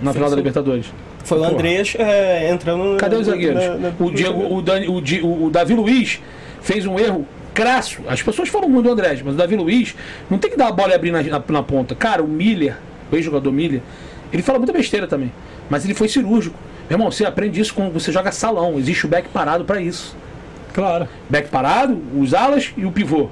[0.00, 0.86] Na final da Libertadores.
[1.24, 1.44] Foi o.
[1.44, 2.96] Andreas é, entrando.
[2.96, 3.62] Cadê os zagueiros?
[3.64, 6.20] na- na- O, Diego, o, Dani- o, Di- o- Davi Luiz
[6.62, 8.00] fez um erro crasso.
[8.08, 9.94] As pessoas falam muito do André, mas o Davi Luiz
[10.30, 11.94] não tem que dar a bola e abrir na, na, na ponta.
[11.94, 12.76] Cara, o Miller,
[13.12, 13.80] o ex-jogador Miller,
[14.32, 15.32] ele fala muita besteira também.
[15.68, 16.56] Mas ele foi cirúrgico.
[16.88, 18.78] Meu irmão, você aprende isso quando você joga salão.
[18.78, 20.16] Existe o back parado pra isso.
[20.72, 21.06] Claro.
[21.28, 23.28] Back parado, os alas e o pivô.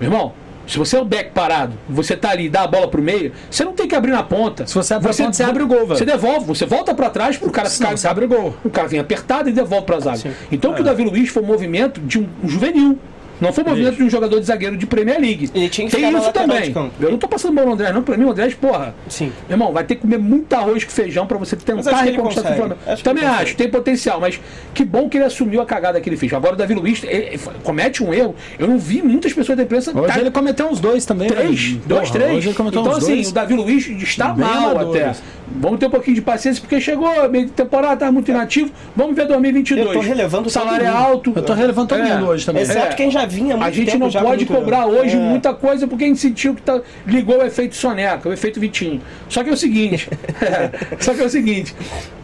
[0.00, 0.32] Meu irmão,
[0.66, 3.32] se você é o back parado, você tá ali e dá a bola pro meio,
[3.50, 4.66] você não tem que abrir na ponta.
[4.66, 5.98] Se você abre a ponta, você abre o gol, velho.
[5.98, 7.96] Você devolve, você volta pra trás pro cara ficar.
[7.96, 8.54] você abre o gol.
[8.64, 10.16] O cara vem apertado e devolve pra zaga.
[10.16, 10.32] Sim.
[10.50, 12.98] Então o que o Davi Luiz foi um movimento de um, um juvenil.
[13.42, 15.50] Não foi um movimento de um jogador de zagueiro de Premier League.
[15.54, 16.62] Ele tinha que Tem isso também.
[16.62, 16.92] de campo.
[17.00, 18.02] Eu não tô passando mal no André, não.
[18.02, 18.94] Pra mim, o André, porra.
[19.08, 19.32] Sim.
[19.48, 22.54] Meu irmão, vai ter que comer muito arroz com feijão pra você tentar reconquistar o
[22.56, 22.76] Flamengo.
[22.86, 24.40] Acho que Também acho, tem potencial, mas
[24.72, 26.32] que bom que ele assumiu a cagada que ele fez.
[26.32, 28.34] Agora o Davi Luiz ele- ele comete um erro.
[28.58, 29.90] Eu não vi muitas pessoas da imprensa.
[29.96, 31.28] Hoje tá- ele cometeu uns dois também.
[31.28, 31.82] Três, velho.
[31.86, 32.36] dois, Porra, três.
[32.38, 33.28] Hoje ele cometeu então, uns assim, dois.
[33.30, 35.02] o Davi Luiz está Bem mal amadores.
[35.02, 35.16] até.
[35.54, 38.70] Vamos ter um pouquinho de paciência, porque chegou meio de temporada, tá muito inativo.
[38.96, 39.86] Vamos ver 2022.
[39.86, 41.32] Eu tô relevando O salário é alto.
[41.36, 42.14] Eu tô relevando todo É.
[42.14, 42.62] mundo hoje também.
[42.62, 42.94] Exceto É.
[42.94, 45.18] quem já vinha muito A gente não pode cobrar hoje É.
[45.18, 49.00] muita coisa porque a gente sentiu que tá, ligou o efeito soneca, o efeito Vitinho.
[49.28, 50.08] Só que é o seguinte,
[51.00, 51.74] só que é o seguinte,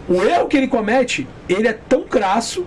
[0.09, 2.67] o erro que ele comete, ele é tão crasso,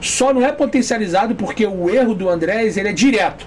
[0.00, 3.46] só não é potencializado porque o erro do Andrés, ele é direto.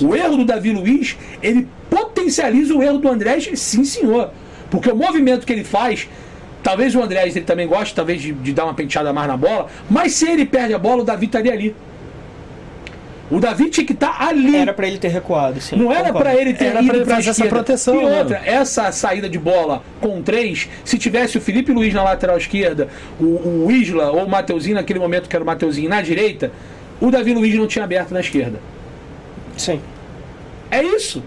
[0.00, 4.30] O erro do Davi Luiz, ele potencializa o erro do Andrés, sim senhor.
[4.70, 6.08] Porque o movimento que ele faz,
[6.62, 9.66] talvez o Andrés ele também goste, talvez de, de dar uma penteada mais na bola,
[9.90, 11.74] mas se ele perde a bola, o Davi estaria ali.
[13.30, 14.56] O Davi tinha que estar ali.
[14.56, 15.76] Era pra ele ter recuado, sim.
[15.76, 18.18] Não era pra ele ter Era ido fazer essa proteção, E né?
[18.18, 22.88] outra, essa saída de bola com três, se tivesse o Felipe Luiz na lateral esquerda,
[23.20, 26.50] o, o Isla ou o Mateuzinho naquele momento que era o Mateuzinho na direita,
[27.00, 28.58] o Davi Luiz não tinha aberto na esquerda.
[29.56, 29.80] Sim.
[30.70, 31.22] É isso.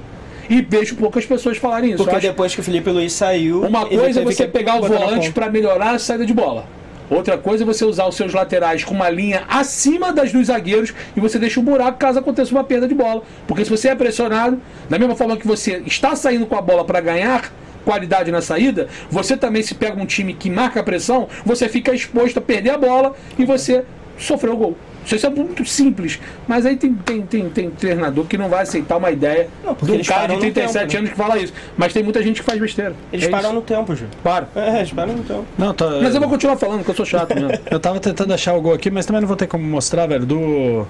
[0.49, 2.03] E vejo poucas pessoas falarem isso.
[2.03, 3.63] Porque depois que o Felipe Luiz saiu.
[3.63, 6.65] Uma coisa é você pegar o volante para melhorar a saída de bola.
[7.13, 10.95] Outra coisa é você usar os seus laterais com uma linha acima das dos zagueiros
[11.15, 13.21] e você deixa um buraco caso aconteça uma perda de bola.
[13.45, 16.83] Porque se você é pressionado, da mesma forma que você está saindo com a bola
[16.83, 17.53] para ganhar
[17.85, 21.93] qualidade na saída, você também se pega um time que marca a pressão, você fica
[21.93, 23.85] exposto a perder a bola e você
[24.17, 24.77] sofreu o gol.
[25.05, 28.97] Isso é muito simples, mas aí tem, tem, tem, tem treinador que não vai aceitar
[28.97, 30.97] uma ideia Não, porque um cara de no 37 tempo, né?
[30.99, 31.53] anos que fala isso.
[31.77, 32.93] Mas tem muita gente que faz besteira.
[33.11, 33.55] Eles É param isso.
[33.55, 34.05] no tempo, Ju.
[34.23, 34.47] Para.
[34.55, 35.45] É, eles param no tempo.
[35.57, 35.89] Não, tô...
[36.01, 37.51] Mas eu vou continuar falando, porque eu sou chato mesmo.
[37.69, 40.25] Eu tava tentando achar o gol aqui, mas também não vou ter como mostrar, velho,
[40.25, 40.87] do,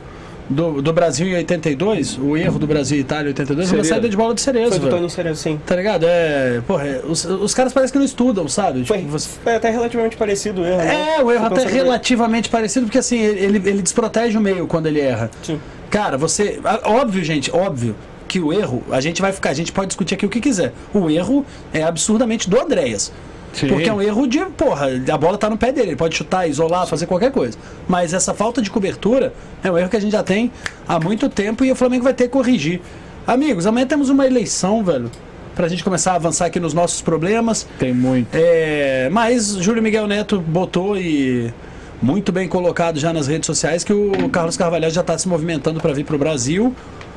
[0.49, 3.89] do, do Brasil em 82, o erro do Brasil e Itália em 82, uma Cerezo.
[3.89, 4.97] saída de bola de cerezo, Foi do velho.
[4.97, 5.59] Tony Cerezo, sim.
[5.65, 6.05] Tá ligado?
[6.07, 6.61] É.
[6.67, 8.85] Porra, é, os, os caras parecem que não estudam, sabe?
[8.85, 11.15] Foi, Tipo, você- foi até relativamente parecido o erro, né?
[11.17, 14.99] É, o erro até relativamente parecido, porque assim, ele, ele desprotege o meio quando ele
[14.99, 15.29] erra.
[15.41, 15.59] Sim.
[15.89, 16.59] Cara, você.
[16.83, 17.95] Óbvio, gente, óbvio
[18.27, 20.73] que o erro, a gente vai ficar, a gente pode discutir aqui o que quiser.
[20.93, 23.11] O erro é absurdamente do Andréas.
[23.53, 23.67] Sim.
[23.67, 26.47] Porque é um erro de, porra, a bola tá no pé dele, ele pode chutar,
[26.47, 27.57] isolar, fazer qualquer coisa.
[27.87, 29.31] Mas essa falta de cobertura
[29.63, 30.51] é um erro que a gente já tem
[30.87, 32.81] há muito tempo e o Flamengo vai ter que corrigir.
[33.25, 35.09] Amigos, amanhã temos uma eleição, velho,
[35.55, 37.67] pra gente começar a avançar aqui nos nossos problemas.
[37.77, 38.27] Tem muito.
[38.33, 41.53] É, mas Júlio Miguel Neto botou e
[42.01, 45.79] muito bem colocado já nas redes sociais que o Carlos Carvalhal já está se movimentando
[45.79, 46.75] para vir para o Brasil.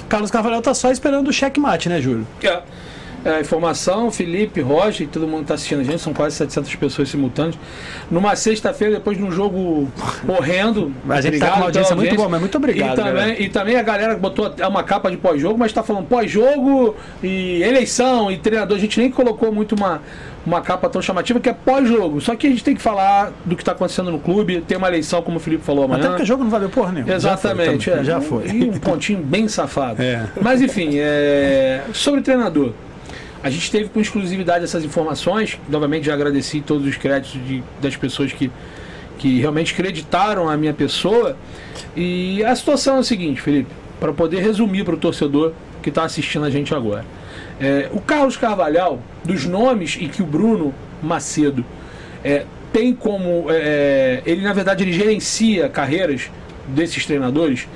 [0.08, 2.26] Carlos Carvalhal tá só esperando o checkmate, né, Júlio?
[2.42, 2.62] É.
[3.26, 7.08] é, informação, Felipe, Roger e todo mundo está assistindo a gente, são quase 700 pessoas
[7.08, 7.58] simultâneas.
[8.10, 9.88] Numa sexta-feira, depois de um jogo
[10.28, 10.92] horrendo.
[11.08, 13.42] A gente tá com uma audiência muito boa, mas muito obrigado, E também, galera.
[13.42, 18.30] e também a galera botou uma capa de pós-jogo, mas está falando pós-jogo e eleição
[18.30, 18.76] e treinador.
[18.76, 20.00] A gente nem colocou muito uma,
[20.44, 22.20] uma capa tão chamativa que é pós-jogo.
[22.20, 24.60] Só que a gente tem que falar do que está acontecendo no clube.
[24.66, 26.00] Tem uma eleição, como o Felipe falou amanhã.
[26.00, 27.12] Até porque o jogo não valeu porra nenhuma.
[27.12, 28.00] Exatamente, já foi.
[28.00, 28.04] é.
[28.04, 28.46] Já foi.
[28.48, 29.96] E um pontinho bem safado.
[30.06, 30.24] É.
[30.40, 32.72] Mas enfim, é, sobre treinador.
[33.46, 35.56] A gente teve com exclusividade essas informações.
[35.68, 38.50] Novamente já agradeci todos os créditos de- das pessoas que,
[39.18, 41.36] que realmente acreditaram a minha pessoa.
[41.94, 46.02] E a situação é a seguinte, Felipe, para poder resumir para o torcedor que está
[46.02, 47.04] assistindo a gente agora.
[47.60, 51.64] É, o Carlos Carvalhal, dos nomes e que o Bruno Macedo
[52.24, 53.46] é, tem como.
[53.48, 56.28] é, ele, na verdade, ele gerencia carreiras
[56.66, 57.68] desses treinadores.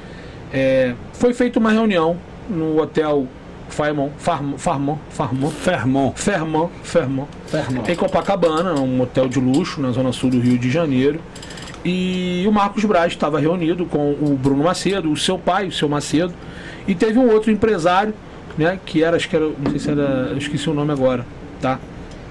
[0.53, 3.29] É, foi feita uma reunião no hotel
[3.71, 6.13] Fairmont, Farmont, Farmont, Farmont, Fermon.
[6.15, 7.89] Fermont, Fermont, Fermont.
[7.91, 11.21] em Copacabana, um hotel de luxo na zona sul do Rio de Janeiro.
[11.85, 15.89] E o Marcos Braz estava reunido com o Bruno Macedo, o seu pai, o seu
[15.89, 16.35] Macedo,
[16.87, 18.13] e teve um outro empresário,
[18.59, 21.25] né, que era, acho que era, não sei se era, eu esqueci o nome agora,
[21.61, 21.79] tá?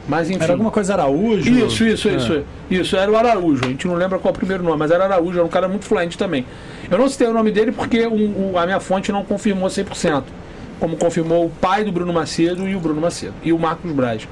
[0.07, 0.43] Mas enfim.
[0.43, 1.49] Era alguma coisa Araújo?
[1.51, 2.15] Isso, isso, É.
[2.15, 2.43] isso.
[2.69, 3.61] Isso, era o Araújo.
[3.63, 5.67] A gente não lembra qual é o primeiro nome, mas era Araújo, era um cara
[5.67, 6.45] muito fluente também.
[6.89, 10.23] Eu não citei o nome dele porque o- o- a minha fonte não confirmou 100%.
[10.79, 13.33] Como confirmou o pai do Bruno Macedo e o Bruno Macedo.
[13.43, 14.27] E o Marcos Braz.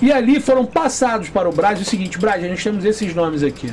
[0.00, 3.42] E ali foram passados para o Braz o seguinte: Braz, a gente temos esses nomes
[3.42, 3.72] aqui.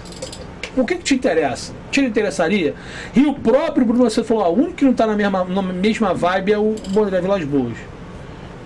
[0.75, 1.73] O que, que te interessa?
[1.89, 2.75] Te interessaria?
[3.15, 5.61] E o próprio Bruno Macedo falou: ó, o único que não está na mesma, na
[5.61, 7.77] mesma vibe é o André Vilas Boas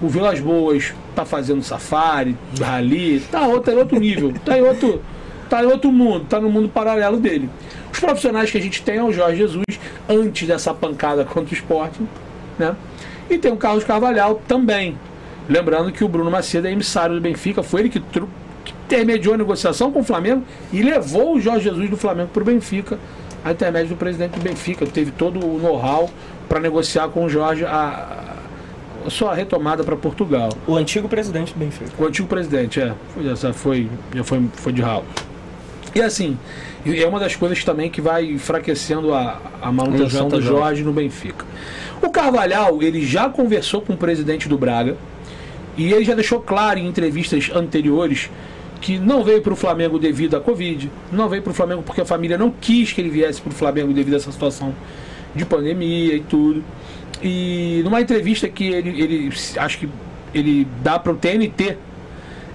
[0.01, 5.01] o Vilas Boas tá fazendo safari, rally, tá outro, é outro nível, tá em outro,
[5.49, 7.49] tá em outro mundo, tá no mundo paralelo dele.
[7.93, 9.65] Os profissionais que a gente tem é o Jorge Jesus,
[10.09, 12.01] antes dessa pancada contra o esporte,
[12.57, 12.75] né?
[13.31, 14.97] E tem o Carlos Carvalhal também.
[15.47, 18.29] Lembrando que o Bruno Macedo é emissário do Benfica, foi ele que, tru-
[18.63, 22.41] que intermediou a negociação com o Flamengo e levou o Jorge Jesus do Flamengo para
[22.43, 22.99] o Benfica,
[23.43, 24.85] a intermédio do presidente do Benfica.
[24.85, 26.09] Teve todo o know-how
[26.49, 28.35] para negociar com o Jorge a,
[29.05, 30.49] a sua retomada para Portugal.
[30.67, 31.89] O antigo presidente do Benfica.
[31.97, 32.93] O antigo presidente, é.
[33.13, 35.05] Foi, já foi, já foi, foi de ralo.
[35.95, 36.37] E assim,
[36.85, 40.41] é uma das coisas também que vai enfraquecendo a, a manutenção do.
[40.41, 41.45] Jorge no Benfica.
[42.01, 44.97] O Carvalhal, ele já conversou com o presidente do Braga
[45.77, 48.29] e ele já deixou claro em entrevistas anteriores
[48.81, 52.01] que não veio para o Flamengo devido à Covid, não veio para o Flamengo porque
[52.01, 54.73] a família não quis que ele viesse para o Flamengo devido a essa situação
[55.35, 56.63] de pandemia e tudo.
[57.21, 59.87] E numa entrevista que ele, ele acho que
[60.33, 61.77] ele dá para o TNT,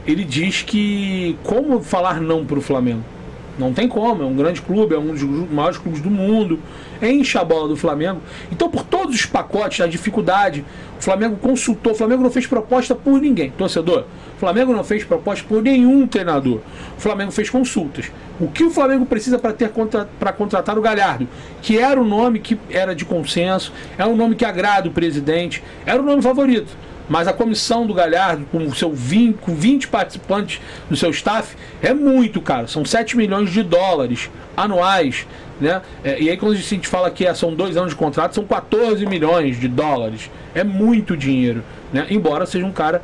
[0.06, 3.15] ele diz que como falar não para o Flamengo?
[3.58, 6.58] Não tem como, é um grande clube, é um dos maiores clubes do mundo,
[7.00, 8.20] enche a bola do Flamengo.
[8.52, 10.64] Então, por todos os pacotes, a dificuldade,
[10.98, 14.04] o Flamengo consultou, o Flamengo não fez proposta por ninguém, torcedor.
[14.36, 16.60] O Flamengo não fez proposta por nenhum treinador.
[16.96, 18.12] O Flamengo fez consultas.
[18.38, 19.70] O que o Flamengo precisa para ter
[20.18, 21.26] para contratar o Galhardo,
[21.62, 25.62] que era o nome que era de consenso, é um nome que agrada o presidente,
[25.86, 26.76] era o nome favorito.
[27.08, 31.94] Mas a comissão do Galhardo, com, seu 20, com 20 participantes do seu staff, é
[31.94, 32.66] muito, cara.
[32.66, 35.26] São 7 milhões de dólares anuais.
[35.60, 35.80] Né?
[36.04, 38.44] É, e aí, quando a gente fala que é- são dois anos de contrato, são
[38.44, 40.30] 14 milhões de dólares.
[40.54, 41.62] É muito dinheiro.
[41.92, 42.06] Né?
[42.10, 43.02] Embora seja um cara.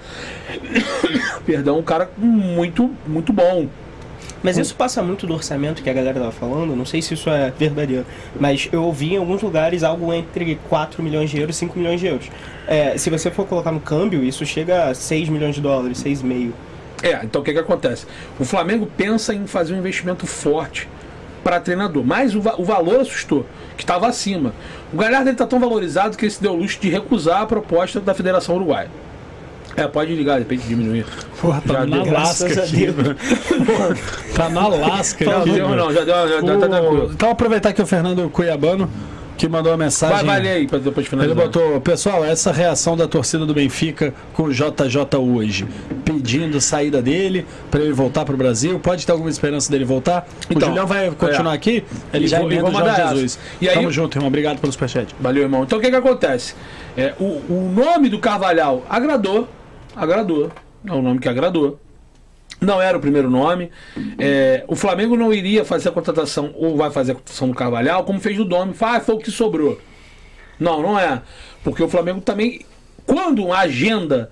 [1.47, 3.69] perdão, um cara muito, muito bom.
[4.43, 7.31] Mas isso passa muito do orçamento que a galera tava falando, não sei se isso
[7.31, 8.05] é verdadeiro,
[8.39, 12.01] mas eu ouvi em alguns lugares algo entre 4 milhões de euros e 5 milhões
[12.01, 12.29] de euros.
[12.67, 16.51] É, se você for colocar no câmbio, isso chega a 6 milhões de dólares, 6,5.
[17.03, 18.07] É, então o que, que acontece?
[18.39, 20.89] O Flamengo pensa em fazer um investimento forte
[21.43, 23.45] para treinador, mas o, va- o valor assustou,
[23.77, 24.53] que estava acima.
[24.93, 28.01] O Galhardo está tão valorizado que ele se deu o luxo de recusar a proposta
[28.01, 28.89] da Federação Uruguaia.
[29.77, 31.07] É, pode ligar, de repente diminuir.
[31.41, 32.13] Porra, tá Já na deu.
[32.13, 32.87] Lasca aqui.
[34.35, 35.51] Tá na lasca Não, aqui.
[35.53, 37.11] deu, não, já deu, já, já tá O- tranquilo.
[37.13, 38.89] Então aproveitar que o Fernando Cuiabano
[39.37, 40.17] que mandou uma mensagem.
[40.19, 41.37] Vai, vai ler aí, para depois Ele finalizar.
[41.37, 45.67] botou, pessoal, essa reação da torcida do Benfica com o JJ hoje,
[46.05, 48.79] pedindo saída dele para ele voltar para o Brasil.
[48.79, 50.29] Pode ter alguma esperança dele voltar?
[50.49, 51.57] Então, o Julião vai continuar é.
[51.57, 51.83] aqui,
[52.13, 53.03] ele já emenda o Jorge.
[53.15, 53.39] Jesus.
[53.61, 54.29] E aí- Tamo junto, irmão.
[54.29, 55.13] Obrigado pelo superchat.
[55.19, 55.65] Valeu, irmão.
[55.65, 56.55] Então o que que acontece?
[56.97, 59.49] É, o, o nome do Carvalhal agradou,
[59.95, 60.51] agradou,
[60.87, 61.81] é o nome que agradou.
[62.61, 63.71] Não era o primeiro nome.
[64.19, 68.05] É, o Flamengo não iria fazer a contratação, ou vai fazer a contratação do Carvalhal,
[68.05, 68.73] como fez do Domi.
[68.81, 69.81] Ah, foi o que sobrou.
[70.61, 71.23] Não, não é.
[71.65, 72.65] Porque o Flamengo também,
[73.05, 74.31] quando a agenda.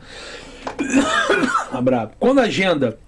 [1.82, 2.12] brabo.
[2.20, 2.98] Quando a agenda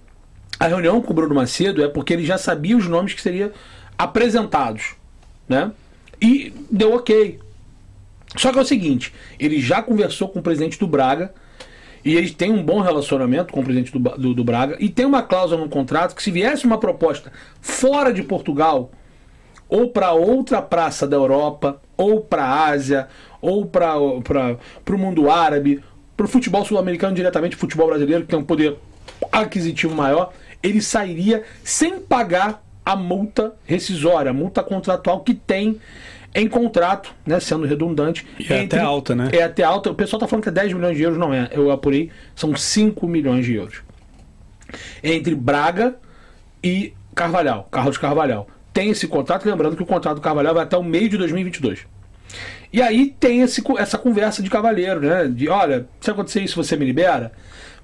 [0.62, 3.50] a reunião com o Bruno Macedo é porque ele já sabia os nomes que seriam
[3.98, 4.94] apresentados,
[5.48, 5.72] né?
[6.20, 7.40] E deu ok.
[8.36, 11.34] Só que é o seguinte, ele já conversou com o presidente do Braga
[12.04, 14.76] E eles têm um bom relacionamento com o presidente do, do, do Braga.
[14.80, 18.90] E tem uma cláusula no contrato que se viesse uma proposta fora de Portugal,
[19.68, 23.08] ou para outra praça da Europa, ou para a Ásia,
[23.40, 25.82] ou para o mundo árabe,
[26.16, 28.76] para o futebol sul-americano diretamente, futebol brasileiro, que tem um poder
[29.30, 35.80] aquisitivo maior, ele sairia sem pagar a multa rescisória, a multa contratual que tem
[36.34, 38.26] em contrato, né, sendo redundante.
[38.38, 39.28] E é até alta, né?
[39.32, 39.90] É até alta.
[39.90, 41.48] O pessoal está falando que é 10 milhões de euros, não é.
[41.52, 43.82] Eu apurei, são 5 milhões de euros.
[45.02, 45.96] Entre Braga
[46.62, 48.48] e Carvalhal, Carlos Carvalhal.
[48.72, 51.80] Tem esse contrato, lembrando que o contrato do Carvalhal vai até o meio de 2022.
[52.72, 55.28] E aí tem esse, essa conversa de cavaleiro, né?
[55.28, 57.32] De olha, se acontecer isso, você me libera?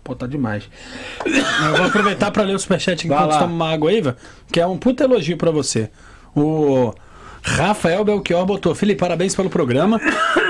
[0.03, 0.71] Pô, tá demais.
[1.27, 4.03] Eu vou aproveitar pra ler o superchat enquanto toma uma água aí,
[4.51, 5.91] que é um puta elogio pra você.
[6.35, 6.95] O
[7.43, 10.01] Rafael Belchior botou, Felipe, parabéns pelo programa.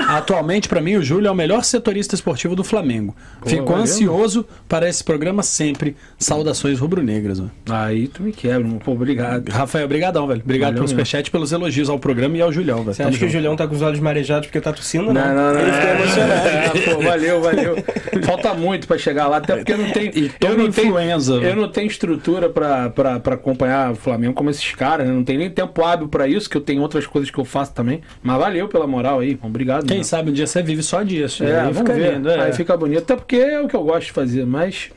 [0.07, 3.15] Atualmente, pra mim, o Júlio é o melhor setorista esportivo do Flamengo.
[3.45, 5.95] Fico valeu, ansioso para esse programa sempre.
[6.17, 7.41] Saudações rubro-negras.
[7.69, 8.79] Aí tu me quebra, mano.
[8.79, 9.49] pô, obrigado.
[9.49, 10.41] Rafael, obrigadão, velho.
[10.43, 12.93] Obrigado Valeu pelo superchat e pelos elogios ao programa e ao Julião, velho.
[12.95, 13.29] Você acha que o.
[13.29, 15.13] Julião tá com os olhos marejados porque tá tossindo?
[15.13, 15.59] Não, não, não.
[15.59, 16.47] Ele ficou é, emocionado.
[16.47, 17.75] é, pô, valeu, valeu.
[18.23, 20.11] Falta muito pra chegar lá, até porque eu não tenho.
[20.15, 21.61] E toma eu não tenho, influenza, eu velho.
[21.61, 22.91] não tenho estrutura pra
[23.31, 25.13] acompanhar o Flamengo como esses caras, né?
[25.13, 27.73] Não tem nem tempo hábil pra isso, que eu tenho outras coisas que eu faço
[27.73, 28.01] também.
[28.21, 29.85] Mas valeu pela moral aí, obrigado.
[29.85, 31.43] Quem sabe um dia você vive só disso.
[31.43, 32.13] É, aí fica ver.
[32.13, 32.29] lindo.
[32.29, 32.41] É.
[32.41, 32.99] Aí fica bonito.
[32.99, 34.91] Até porque é o que eu gosto de fazer, mas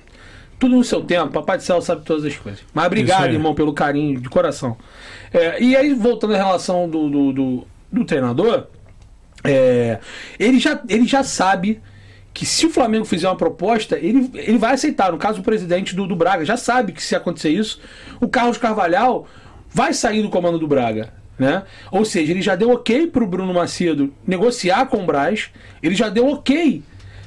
[0.59, 1.33] tudo no seu tempo.
[1.33, 2.61] Papai do céu sabe todas as coisas.
[2.73, 4.77] Mas obrigado, irmão, pelo carinho de coração.
[5.33, 8.67] É, e aí, voltando à relação do, do, do, do treinador,
[9.43, 9.99] é,
[10.39, 11.81] ele, já, ele já sabe
[12.33, 15.13] que se o Flamengo fizer uma proposta, ele, ele vai aceitar.
[15.13, 17.81] No caso, o presidente do, do Braga já sabe que se acontecer isso,
[18.21, 19.27] o Carlos Carvalhal
[19.69, 21.13] vai sair do comando do Braga.
[21.39, 21.63] Né?
[21.91, 25.51] Ou seja, ele já deu ok para o Bruno Macedo negociar com o Braz,
[25.83, 26.83] ele já deu ok.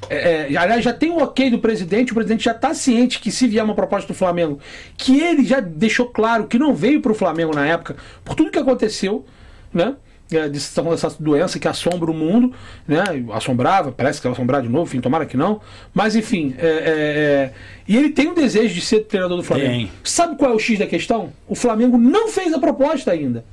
[0.10, 3.32] É, é, aliás, já tem o ok do presidente, o presidente já está ciente que
[3.32, 4.60] se vier uma proposta do Flamengo,
[4.98, 8.52] que ele já deixou claro que não veio para o Flamengo na época, por tudo
[8.52, 9.26] que aconteceu,
[9.74, 9.96] né?
[10.32, 12.52] É, dessa dessa doença que assombra o mundo,
[12.88, 13.04] né?
[13.32, 15.62] Assombrava, parece que vai assombrar de novo, enfim, tomara que não.
[15.94, 17.52] Mas enfim, é, é, é,
[17.88, 19.70] e ele tem o desejo de ser treinador do Flamengo.
[19.70, 19.92] Tem.
[20.04, 21.32] Sabe qual é o X da questão?
[21.48, 23.46] O Flamengo não fez a proposta ainda.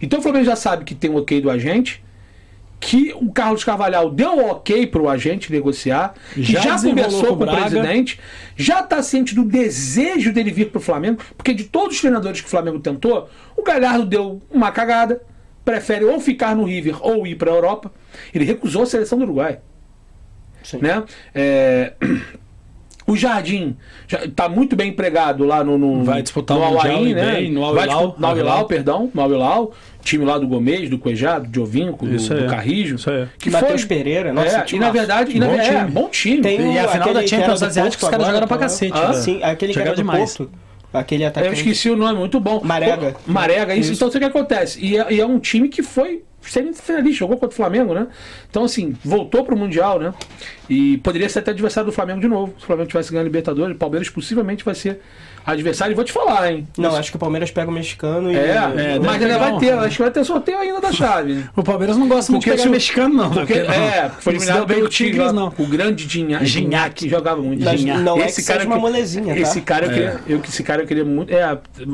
[0.00, 2.02] Então o Flamengo já sabe que tem o ok do agente,
[2.78, 7.20] que o Carlos Carvalhal deu o ok para o agente negociar, que Já já, conversou
[7.20, 7.70] com com o o Braga.
[7.70, 8.20] presidente,
[8.56, 12.40] já está ciente do desejo dele vir para o Flamengo, porque de todos os treinadores
[12.40, 15.22] que o Flamengo tentou, o Galhardo deu uma cagada,
[15.64, 17.90] prefere ou ficar no River ou ir para a Europa.
[18.32, 19.58] Ele recusou a seleção do Uruguai.
[20.62, 20.78] Sim.
[20.80, 21.02] Né?
[21.34, 21.94] É,
[23.06, 23.76] O Jardim
[24.10, 27.52] está muito bem empregado lá no, no Vai disputar no o Mundial Al-Ain, e bem,
[27.52, 30.90] no Al Vai Hilal, disputar- no Al perdão, no Al Hilal, time lá do Gomes,
[30.90, 32.40] do Cuejá, do Giovinco, do, Isso aí.
[32.42, 32.96] do Carrijo.
[32.96, 33.26] Isso aí.
[33.38, 35.90] Que Matheus foi- Pereira, nossa, é, e time na verdade, e na Bom é, time.
[35.90, 36.40] bom time.
[36.42, 38.62] Tem E a final da Champions Asiática, os caras jogaram pra tá?
[38.64, 39.12] cacete, Ah.
[39.12, 40.36] Sim, aquele que Jogaram era do demais.
[40.36, 40.52] Porto.
[40.92, 41.54] Aquele Eu atacante.
[41.56, 42.60] esqueci o nome, muito bom.
[42.64, 43.14] Marega.
[43.26, 43.92] Marega, isso.
[43.92, 44.84] Então, o que acontece?
[44.84, 48.06] E é, e é um time que foi semifinalista, jogou contra o Flamengo, né?
[48.48, 50.14] Então, assim, voltou pro Mundial, né?
[50.68, 52.54] E poderia ser até adversário do Flamengo de novo.
[52.58, 55.00] Se o Flamengo tivesse ganhando a Libertadores, o Palmeiras possivelmente vai ser
[55.46, 55.92] adversário.
[55.92, 56.66] E vou te falar, hein?
[56.76, 58.36] Não, acho que o Palmeiras pega o mexicano e.
[58.36, 61.44] É, É, mas ainda vai ter, acho que vai ter sorteio ainda da chave.
[61.56, 63.30] O Palmeiras não gosta muito de Porque pegar o- mexicano, não.
[63.30, 63.70] Porque, velho.
[63.72, 65.32] é, foi Não se deu eliminado pelo o Tigres, lá.
[65.32, 65.52] não.
[65.58, 66.46] O grande Dinha- Gignac.
[66.46, 67.68] Gignac jogava muito.
[67.68, 68.00] Gignac.
[68.02, 69.40] não é que seja eu uma que- molezinha, tá?
[69.40, 69.94] Esse cara eu É.
[69.94, 71.32] queria, eu, esse cara eu queria muito.
[71.32, 71.42] É,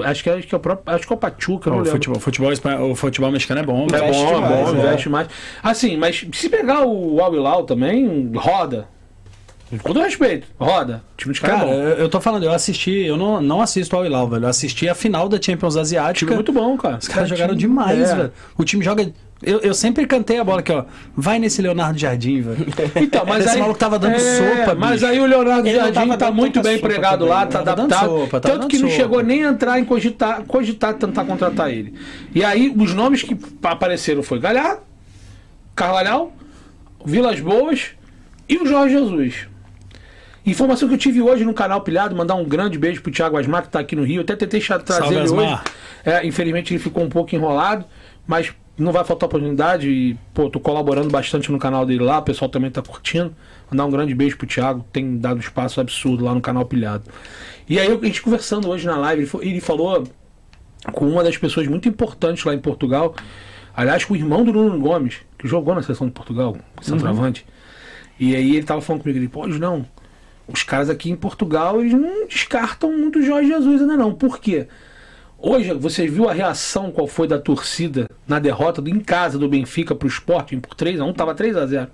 [0.05, 0.95] acho que, acho que é o próprio.
[0.95, 1.91] Acho que é o Pachuca, O lembro.
[1.91, 3.83] futebol, futebol, espanhol- o futebol mexicano é bom.
[3.93, 3.97] É.
[3.97, 4.79] Investe bom, é bom, é.
[4.79, 5.29] investe mais.
[5.62, 8.87] Assim, mas se pegar o Al Hilal também, roda.
[9.80, 11.02] Com todo respeito, roda.
[11.14, 13.61] O time de cara, Cara, é eu, eu tô falando, eu assisti, eu não, não
[13.62, 14.44] assisto ao Hilal, velho.
[14.44, 16.35] Eu assisti a final da Champions Time Asiática.
[16.35, 16.98] muito bom, cara.
[16.98, 18.14] Os caras Time- jogaram demais, É.
[18.16, 18.32] velho.
[18.58, 19.11] O time joga.
[19.44, 20.85] Eu, eu sempre cantei a bola aqui, ó.
[21.16, 22.64] Vai nesse Leonardo Jardim, velho.
[22.94, 25.06] Então, mas Esse aí, maluco tava dando sopa, Mas bicho.
[25.06, 27.46] aí o Leonardo Ele não Jardim tá muito bem empregado lá, né?
[27.46, 28.20] tá Tava dando adaptado.
[28.20, 29.02] sopa, tanto que não sopa.
[29.02, 31.92] chegou nem a entrar em cogitar, cogitar tentar contratar ele.
[32.35, 34.82] E aí, os nomes que apareceram foi Galhardo,
[35.74, 36.32] Carvalhal,
[37.04, 37.90] Vilas Boas
[38.48, 39.48] e o Jorge Jesus.
[40.44, 43.62] Informação que eu tive hoje no canal Pilhado, mandar um grande beijo pro Thiago Asmar,
[43.62, 44.22] que tá aqui no Rio.
[44.22, 45.35] Até tentei trazer Salve, ele hoje.
[45.35, 45.64] Asmar.
[46.05, 47.85] É, infelizmente ele ficou um pouco enrolado,
[48.26, 49.88] mas não vai faltar oportunidade.
[49.88, 53.35] E, pô, tô colaborando bastante no canal dele lá, o pessoal também tá curtindo.
[53.70, 57.05] Mandar um grande beijo pro Thiago, tem dado espaço absurdo lá no canal Pilhado.
[57.68, 60.05] E aí a gente conversando hoje na live, ele, falou
[60.92, 63.14] com uma das pessoas muito importantes lá em Portugal.
[63.74, 67.46] Aliás, com o irmão do Nuno Gomes, que jogou na seleção de Portugal, centroavante.
[68.18, 69.87] E aí ele tava falando comigo, ele, pô, não,
[70.53, 74.12] os caras aqui em Portugal, eles não descartam muito o Jorge Jesus ainda não.
[74.12, 74.67] Por quê?
[75.38, 79.49] Hoje, você viu a reação qual foi da torcida na derrota do, em casa do
[79.49, 81.88] Benfica pro Sporting por 3x1, tava 3x0.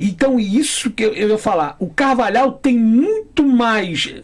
[0.00, 4.14] Então, isso que eu, eu ia falar, o Carvalhal tem muito mais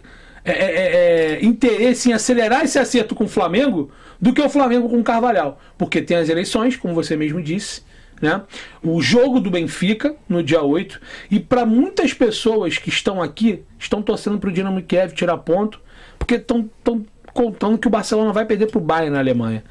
[0.45, 3.91] é, é, é, interesse em acelerar esse acerto com o Flamengo
[4.21, 5.61] do que o Flamengo com o Carvalhal.
[5.77, 7.83] Porque tem as eleições, como você mesmo disse,
[8.21, 8.43] né?
[8.83, 11.01] O jogo do Benfica no dia 8
[11.31, 15.81] e para muitas pessoas que estão aqui estão torcendo para o Dinamo Kiev tirar ponto,
[16.19, 16.69] porque estão
[17.33, 19.65] contando que o Barcelona vai perder para o Bayern na Alemanha.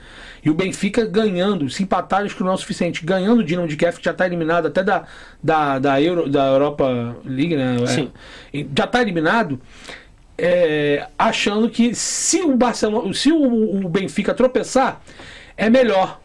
[0.43, 3.05] E o Benfica ganhando, se empatar, acho que não é o suficiente.
[3.05, 5.03] Ganhando o Dinamo de Kiev, que já está eliminado até da,
[5.43, 7.75] da, da, Euro, da Europa League, né?
[8.53, 9.59] É, já está eliminado.
[10.37, 15.01] É, achando que se o Barcelona, se o, o Benfica tropeçar,
[15.57, 16.21] é melhor.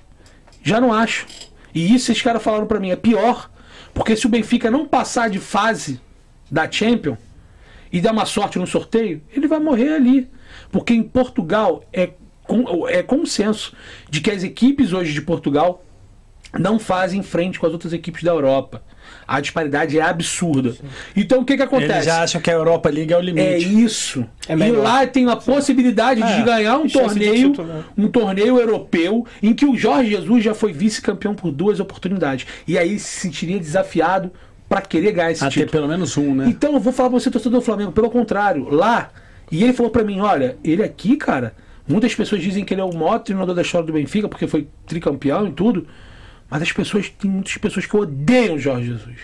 [0.62, 1.27] Já não acho.
[1.75, 3.51] E isso esses caras falaram para mim, é pior.
[3.93, 6.01] Porque se o Benfica não passar de fase
[6.51, 7.18] da Champions
[7.93, 10.31] e dar uma sorte no sorteio, ele vai morrer ali.
[10.70, 12.11] Porque em Portugal é,
[12.89, 13.75] é consenso
[14.09, 15.85] de que as equipes hoje de Portugal
[16.59, 18.83] não fazem frente com as outras equipes da Europa.
[19.27, 20.72] A disparidade é absurda.
[20.72, 20.83] Sim.
[21.16, 21.93] Então o que, que acontece?
[21.93, 23.47] Eles já acham que a Europa League é o limite.
[23.47, 24.27] É isso.
[24.49, 26.37] É e lá tem a possibilidade é.
[26.37, 27.85] de ganhar um torneio, né?
[27.97, 32.47] um torneio europeu em que o Jorge Jesus já foi vice-campeão por duas oportunidades.
[32.66, 34.31] E aí se sentiria desafiado
[34.68, 35.70] para querer ganhar esse Até título.
[35.70, 36.47] pelo menos um, né?
[36.49, 39.11] Então eu vou falar para você, torcedor do Flamengo, pelo contrário, lá.
[39.51, 41.55] E ele falou para mim: olha, ele aqui, cara,
[41.87, 44.68] muitas pessoas dizem que ele é o maior treinador da história do Benfica porque foi
[44.87, 45.87] tricampeão e tudo.
[46.55, 49.17] Mas as pessoas, tem muitas pessoas que odeiam o Jorge Jesus.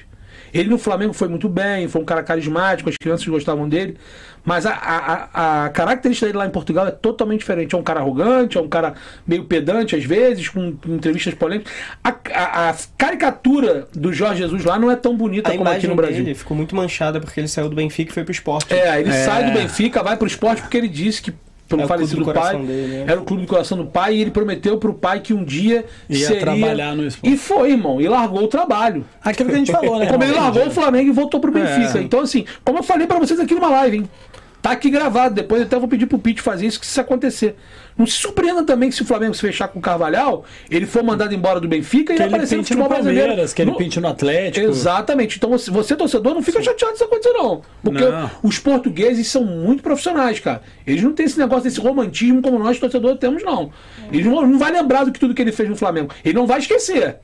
[0.53, 3.97] Ele no Flamengo foi muito bem, foi um cara carismático, as crianças gostavam dele.
[4.45, 7.72] Mas a, a, a característica dele lá em Portugal é totalmente diferente.
[7.72, 11.72] É um cara arrogante, é um cara meio pedante às vezes, com, entrevistas polêmicas.
[12.03, 15.87] A, a, a, caricatura do Jorge Jesus lá não é tão bonita a como aqui
[15.87, 16.24] no Brasil.
[16.24, 18.74] Ele ficou muito manchada porque ele saiu do Benfica e foi pro esporte.
[18.74, 19.24] É, ele é.
[19.24, 21.33] sai do Benfica, vai pro esporte porque ele disse que
[21.71, 22.59] pelo é falecido pai.
[22.59, 23.05] Dele, né?
[23.07, 25.85] Era o clube do coração do pai e ele prometeu pro pai que um dia
[26.09, 26.41] Ia seria...
[26.41, 27.33] trabalhar no esporte.
[27.33, 28.01] E foi, irmão.
[28.01, 29.05] E largou o trabalho.
[29.23, 30.07] Aquilo que a gente falou, né?
[30.07, 31.99] Como ele largou o Flamengo e voltou pro Benfica.
[31.99, 32.03] É.
[32.03, 34.11] Então, assim, como eu falei para vocês aqui numa live, hein?
[34.62, 35.34] Tá aqui gravado.
[35.34, 37.56] Depois eu até vou pedir pro Pete fazer isso, que se acontecer.
[37.96, 41.02] Não se surpreenda também que se o Flamengo se fechar com o Carvalhal, ele for
[41.02, 43.34] mandado embora do Benfica que e aparecer no futebol brasileiro.
[43.54, 43.76] Que ele no...
[43.76, 44.66] pinte no Atlético.
[44.66, 45.36] Exatamente.
[45.36, 46.64] Então você, torcedor, não fica Sim.
[46.64, 47.62] chateado se acontecer, não.
[47.82, 48.30] Porque não.
[48.42, 50.62] os portugueses são muito profissionais, cara.
[50.86, 53.70] Eles não têm esse negócio desse romantismo como nós, torcedores, temos, não.
[54.12, 56.11] Ele não vai lembrar do que tudo que ele fez no Flamengo.
[56.24, 57.18] Ele não vai esquecer.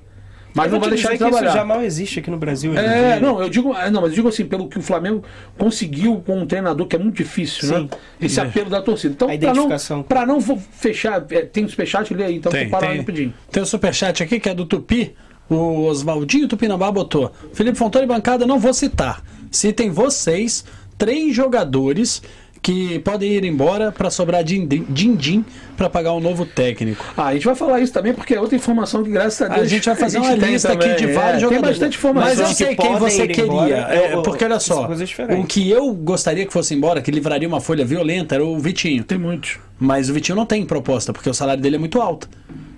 [0.57, 1.49] Mas não vai deixar de trabalhar.
[1.49, 2.77] isso já mal existe aqui no Brasil.
[2.77, 5.23] É, não, eu digo, é, não, mas eu digo assim, pelo que o Flamengo
[5.59, 7.77] conseguiu com um treinador que é muito difícil, né?
[7.77, 7.83] Sim.
[7.83, 7.99] né?
[8.21, 8.43] Esse é.
[8.43, 9.15] apelo da torcida.
[9.15, 12.71] Então, para não, pra não fechar, é, tem o superchat ali aí, então tem, vou
[12.71, 13.35] parar tem, rapidinho.
[13.51, 15.15] Tem o superchat aqui que é do Tupi.
[15.49, 17.31] O Oswaldinho Tupinambá botou.
[17.53, 19.23] Felipe Fontana e bancada, não vou citar.
[19.51, 20.65] Citem vocês,
[20.99, 22.21] três jogadores
[22.67, 25.45] que podem ir embora para sobrar din-din
[25.77, 27.05] para pagar um novo técnico.
[27.17, 29.67] Ah, a gente vai falar isso também porque é outra informação que graças a Deus
[29.67, 31.49] a gente vai fazer gente uma lista aqui de vários é, jogadores.
[31.49, 32.29] Tem bastante informação.
[32.29, 33.45] Mas eu sei que quem você queria.
[33.45, 34.91] Embora, é, porque olha só,
[35.39, 39.05] o que eu gostaria que fosse embora, que livraria uma folha violenta, era o Vitinho.
[39.05, 39.61] Tem muitos.
[39.79, 42.29] Mas o Vitinho não tem proposta porque o salário dele é muito alto.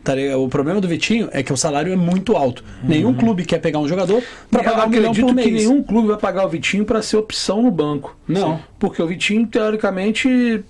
[0.05, 2.64] Tá o problema do Vitinho é que o salário é muito alto.
[2.82, 2.88] Uhum.
[2.88, 5.46] Nenhum clube quer pegar um jogador para pagar um milhão por mês.
[5.46, 8.16] que nenhum clube vai pagar o Vitinho para ser opção no banco.
[8.26, 8.57] Não.
[8.57, 8.62] Sim.
[8.78, 10.64] Porque o Vitinho, teoricamente,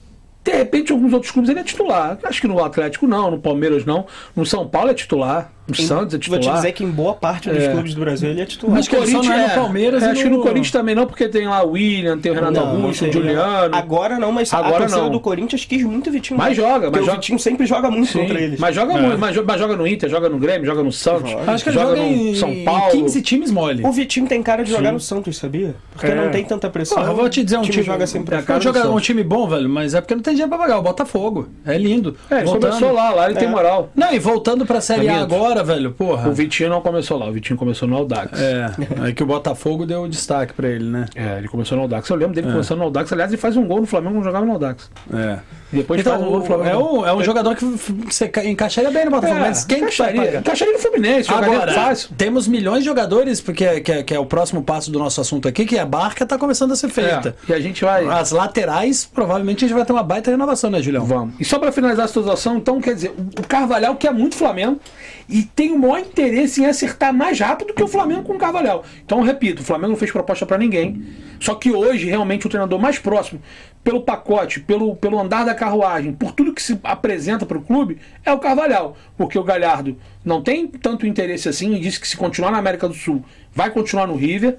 [0.45, 2.18] de repente, alguns outros clubes ele é titular.
[2.22, 4.07] Acho que no Atlético não, no Palmeiras não.
[4.35, 5.53] No São Paulo é titular.
[5.69, 6.43] O em, Santos é titular.
[6.43, 7.73] Vou te dizer que em boa parte dos é.
[7.73, 8.79] clubes do Brasil ele é titular.
[8.79, 10.03] Acho que ele só não é no Palmeiras.
[10.03, 12.55] É, acho que no Corinthians também não, porque tem lá o William, tem o Renato
[12.55, 13.77] não, Augusto, o Juliano.
[13.77, 15.11] Agora não, mas Agora a não.
[15.11, 16.39] do Corinthians quis muito o Vitinho.
[16.39, 17.12] Mas joga, mas joga.
[17.12, 18.59] o Vitinho sempre joga muito Sim, contra eles.
[18.59, 19.01] Mas joga é.
[19.01, 21.31] muito, mas, mas, joga no Inter, joga no Grêmio, joga no Santos.
[21.31, 21.53] Joga.
[21.53, 22.91] Acho que joga, joga no São Paulo.
[22.93, 23.85] 15 times mole.
[23.85, 24.95] O Vitinho tem cara de jogar Sim.
[24.95, 25.75] no Santos, sabia?
[25.93, 26.14] Porque é.
[26.14, 27.03] não tem tanta pressão.
[27.03, 29.69] eu vou te dizer um time, joga sempre é, cara joga um time bom, velho,
[29.69, 30.79] mas é porque não tem dinheiro pra pagar.
[30.79, 31.49] O Botafogo.
[31.64, 32.16] É lindo.
[32.31, 33.91] É, ele começou lá, lá ele tem moral.
[33.95, 36.29] Não, e voltando pra Série A agora, velho, porra.
[36.29, 38.41] O Vitinho não começou lá, o Vitinho começou no Audax.
[38.41, 38.71] É,
[39.09, 41.07] é que o Botafogo deu destaque pra ele, né?
[41.15, 42.09] É, ele começou no Audax.
[42.09, 42.51] Eu lembro dele é.
[42.51, 43.13] começando no Audax.
[43.13, 44.91] Aliás, ele faz um gol no Flamengo quando jogava no Audax.
[45.13, 45.39] É.
[45.73, 46.71] Depois então, faz Flamengo.
[46.71, 50.39] É um, é um jogador que você encaixaria bem no Botafogo, é, mas quem encaixaria?
[50.39, 52.11] Encaixaria no Fluminense, Agora, fácil.
[52.16, 55.21] temos milhões de jogadores, porque é, que é, que é, o próximo passo do nosso
[55.21, 57.37] assunto aqui, que a barca tá começando a ser feita.
[57.47, 58.07] É, e a gente vai...
[58.07, 61.05] As laterais, provavelmente a gente vai ter uma baita renovação, né, Julião?
[61.05, 61.35] Vamos.
[61.39, 64.81] E só pra finalizar a situação, então, quer dizer, o Carvalhal, que é muito Flamengo,
[65.29, 68.85] e tem o maior interesse em acertar mais rápido que o Flamengo com o Carvalhal.
[69.05, 71.03] Então, repito, o Flamengo não fez proposta para ninguém.
[71.39, 73.41] Só que hoje, realmente, o treinador mais próximo,
[73.89, 77.97] pelo pacote, pelo, pelo andar da carruagem, por tudo que se apresenta para o clube,
[78.22, 78.95] é o Carvalhal.
[79.16, 82.86] Porque o Galhardo não tem tanto interesse assim e disse que se continuar na América
[82.86, 84.59] do Sul, vai continuar no River.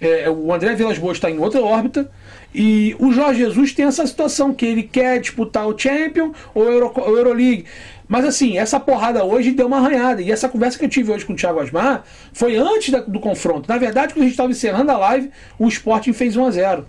[0.00, 2.10] É, o André Vilas Boas está em outra órbita.
[2.54, 6.70] E o Jorge Jesus tem essa situação que ele quer disputar o Champion ou o
[6.70, 7.66] Euro, o Euroleague.
[8.08, 10.22] Mas assim, essa porrada hoje deu uma arranhada.
[10.22, 12.02] E essa conversa que eu tive hoje com o Thiago Asmar
[12.32, 13.68] foi antes da, do confronto.
[13.68, 16.86] Na verdade, quando a gente estava encerrando a live, o Sporting fez 1 a 0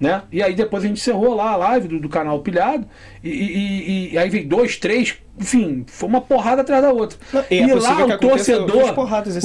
[0.00, 0.22] né?
[0.32, 2.86] E aí depois a gente encerrou lá a live do, do canal Pilhado.
[3.22, 7.18] E, e, e, aí veio dois, três, enfim, foi uma porrada atrás da outra.
[7.32, 8.94] Não, e é e lá o torcedor,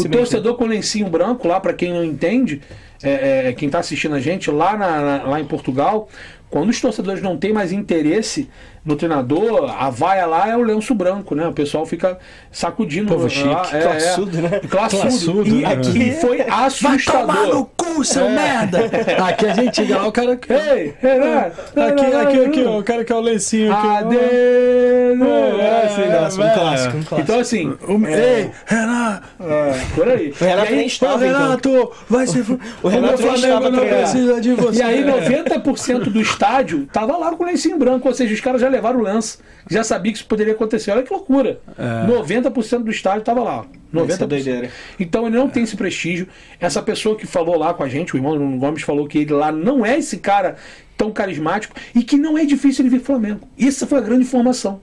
[0.05, 2.61] o mês, torcedor com lencinho branco lá, para quem não entende,
[3.03, 6.07] é, é, quem está assistindo a gente lá, na- na- lá em Portugal,
[6.49, 8.49] quando os torcedores não têm mais interesse
[8.85, 11.47] no treinador, a vaia lá é o lenço branco, né?
[11.47, 12.17] O pessoal fica
[12.51, 13.07] sacudindo.
[13.07, 14.61] Povo lá, chique, é, classudo, é, né?
[14.69, 15.01] Classudo.
[15.01, 15.73] Classudo, e né?
[15.73, 17.65] aqui foi Vai tomar no assustador.
[17.75, 18.79] cu, seu merda!
[19.27, 20.37] Aqui a gente chega lá, o cara.
[20.49, 21.37] Ei, Renan!
[21.39, 23.87] Aqui, aqui, aqui, ó, o cara que é o lencinho aqui.
[23.87, 24.19] Adeus!
[25.59, 26.53] É, assim, Nossa, um é.
[26.53, 27.21] clássico, um clássico.
[27.21, 29.21] Então, assim, O- Ei, Renan!
[29.95, 30.33] por aí.
[30.39, 31.41] O Renato E aí, estava, então.
[31.41, 34.79] Renato, vai se fu- O Renato Flamengo não precisa de você.
[34.79, 38.61] E aí 90% do estádio tava lá com o lencinho branco, ou seja, os caras
[38.61, 40.91] já levaram o lance, já sabia que isso poderia acontecer.
[40.91, 41.59] Olha que loucura.
[41.77, 43.65] 90% do estádio tava lá.
[43.93, 44.37] 90%.
[44.37, 44.69] Isso é.
[44.99, 46.27] Então ele não tem esse prestígio.
[46.59, 49.33] Essa pessoa que falou lá com a gente, o irmão Nuno Gomes falou que ele
[49.33, 50.55] lá não é esse cara
[50.97, 53.47] tão carismático e que não é difícil ele vir Flamengo.
[53.59, 54.81] Essa foi a grande informação.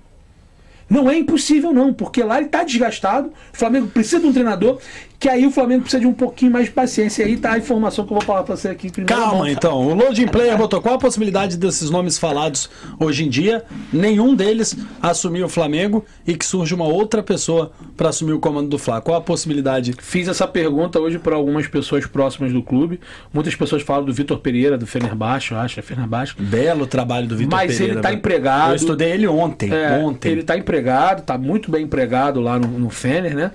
[0.88, 3.28] Não é impossível, não, porque lá ele está desgastado.
[3.52, 4.78] O Flamengo precisa de um treinador,
[5.22, 7.22] que aí o Flamengo precisa de um pouquinho mais de paciência.
[7.22, 9.22] E aí tá a informação que eu vou falar para você aqui primeiro.
[9.22, 9.86] Calma, então.
[9.86, 12.68] O Loading Player botou qual a possibilidade desses nomes falados
[12.98, 13.62] hoje em dia,
[13.92, 18.68] nenhum deles assumir o Flamengo e que surge uma outra pessoa para assumir o comando
[18.68, 19.00] do Fla?
[19.00, 19.94] Qual a possibilidade?
[20.00, 22.98] Fiz essa pergunta hoje para algumas pessoas próximas do clube.
[23.32, 26.34] Muitas pessoas falam do Vitor Pereira, do Fenerbahçe, eu acho, é Fenerbahçe.
[26.36, 27.92] Belo trabalho do Vitor Mas Pereira.
[27.92, 28.18] ele tá velho.
[28.18, 28.70] empregado.
[28.70, 29.72] Eu estudei ele ontem.
[29.72, 30.32] É, ontem.
[30.32, 33.52] Ele tá empregado, tá muito bem empregado lá no, no Fener, né?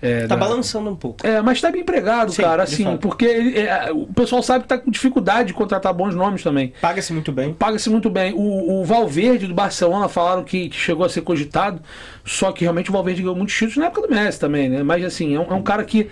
[0.00, 1.26] É, Tá da- balançando um pouco.
[1.26, 4.68] É, mas tá bem empregado, Sim, cara, assim, porque ele- é, o pessoal sabe que
[4.68, 6.72] tá com dificuldade de contratar bons nomes também.
[6.80, 7.52] Paga-se muito bem.
[7.52, 8.32] Paga-se muito bem.
[8.32, 11.82] O, o Valverde do Barcelona falaram que, que chegou a ser cogitado,
[12.24, 14.84] só que realmente o Valverde ganhou muitos títulos na época do Messi também, né?
[14.84, 16.08] Mas assim, é um, é um cara que.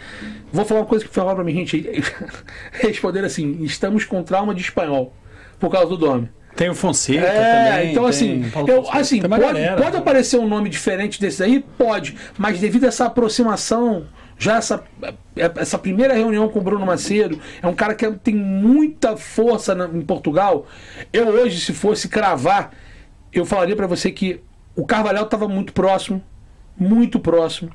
[0.53, 1.87] Vou falar uma coisa que falaram pra mim, gente.
[2.73, 5.13] Responder assim: estamos com trauma de espanhol
[5.61, 6.29] por causa do nome.
[6.57, 7.91] Tem o Fonseca É, também.
[7.93, 9.81] então assim, eu, assim pode, galera.
[9.83, 11.65] pode aparecer um nome diferente desse aí?
[11.77, 14.07] Pode, mas devido a essa aproximação,
[14.39, 14.83] já essa,
[15.57, 19.87] essa primeira reunião com o Bruno Macedo, é um cara que tem muita força na-
[19.87, 20.67] em Portugal.
[21.13, 22.71] Eu hoje, se fosse cravar,
[23.33, 24.41] eu falaria pra você que
[24.75, 26.23] o Carvalhal estava muito próximo,
[26.79, 27.71] muito próximo,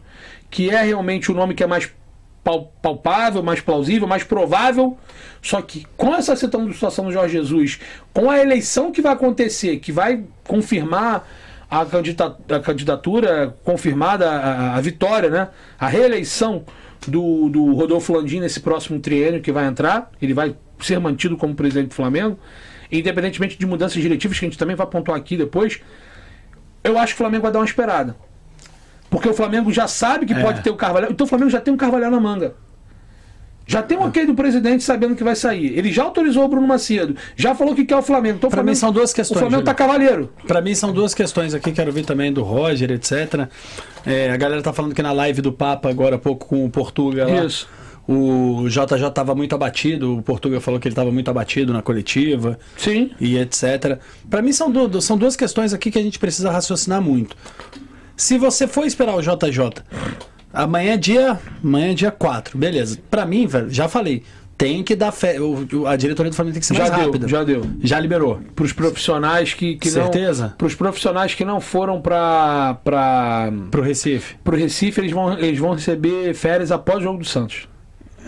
[0.50, 1.92] que é realmente o nome que é mais
[2.44, 4.98] palpável, mais plausível, mais provável.
[5.42, 7.80] Só que com essa situação do- Jorge Jesus,
[8.14, 11.28] com a eleição que vai acontecer, que vai confirmar
[11.70, 15.48] a, candidata- a candidatura, confirmada a, a vitória, né?
[15.80, 16.64] A reeleição
[17.08, 21.56] do, do Rodolfo Landim nesse próximo triênio que vai entrar, ele vai ser mantido como
[21.56, 22.38] presidente do Flamengo,
[22.92, 25.80] independentemente de mudanças diretivas, que a gente também vai pontuar aqui depois,
[26.84, 28.16] eu acho que o Flamengo vai dar uma esperada.
[29.12, 30.42] Porque o Flamengo já sabe que É.
[30.42, 31.12] pode ter o Carvalhal.
[31.12, 32.56] Então o Flamengo já tem um Carvalhal na manga.
[33.68, 35.78] Já tem um ok do presidente sabendo que vai sair.
[35.78, 37.16] Ele já autorizou o Bruno Macedo.
[37.36, 38.38] Já falou que quer o Flamengo.
[38.38, 40.32] Então o Flamengo, mim são duas questões, O Flamengo tá cavaleiro.
[40.48, 43.48] Pra mim são duas questões aqui, quero ouvir também do Roger, etc.
[44.06, 46.70] É, a galera tá falando que na live do Papa agora há pouco com o
[46.70, 47.70] Portuga lá, Isso.
[48.08, 52.58] o JJ tava muito abatido, o Portuga falou que ele tava muito abatido na coletiva
[52.78, 53.12] Sim.
[53.22, 54.00] e etc.
[54.30, 57.38] Pra mim são, du- são duas questões aqui que a gente precisa raciocinar muito.
[58.16, 59.84] Se você for esperar o JJ,
[60.54, 62.98] amanhã é dia, amanhã é dia 4, beleza.
[63.10, 64.24] Pra mim, velho, já falei,
[64.58, 66.96] tem que dar fé, o- o- a diretoria do Flamengo tem que ser Já mais
[66.96, 67.28] deu, rápida.
[67.28, 67.66] já deu.
[67.82, 68.40] Já liberou.
[68.56, 70.04] Para os profissionais que, que não.
[70.04, 70.54] Certeza?
[70.58, 74.36] Para os profissionais que não foram para para Pro Recife.
[74.46, 77.68] o Recife, eles vão, eles vão receber férias após o jogo do Santos.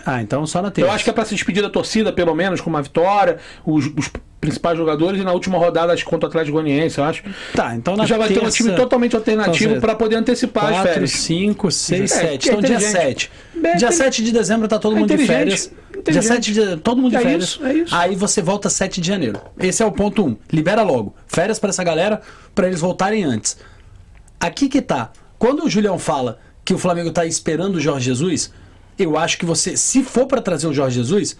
[0.04, 0.90] Ah, então só na terça.
[0.90, 3.86] Eu acho que é para se despedir da torcida, pelo menos, com uma vitória, os,
[3.96, 4.10] os
[4.44, 7.22] principais jogadores, e na última rodada, acho contra o Atlético Goianiense, eu acho.
[7.54, 10.70] Tá, então na já vai ter um terça, time totalmente alternativo para poder antecipar as
[10.72, 11.10] 4, férias.
[11.12, 12.38] 5, 6, É, 7.
[12.38, 12.92] que é Então dia inteligente.
[12.92, 13.30] 7.
[13.56, 15.70] É Dia intelig- 7 de dezembro tá todo É mundo de férias.
[15.92, 16.26] Dia Inteligente.
[16.26, 17.44] 7 de todo mundo de É férias.
[17.44, 17.94] isso, é isso.
[17.94, 19.40] Aí você volta 7 de janeiro.
[19.58, 20.28] Esse é o ponto 1.
[20.28, 20.36] Um.
[20.52, 21.14] Libera logo.
[21.26, 22.20] Férias pra essa galera
[22.54, 23.56] pra eles voltarem antes.
[24.38, 25.10] Aqui que tá.
[25.38, 28.50] Quando o Julião fala que o Flamengo tá esperando o Jorge Jesus,
[28.98, 31.36] eu acho que você, se for pra trazer o Jorge Jesus,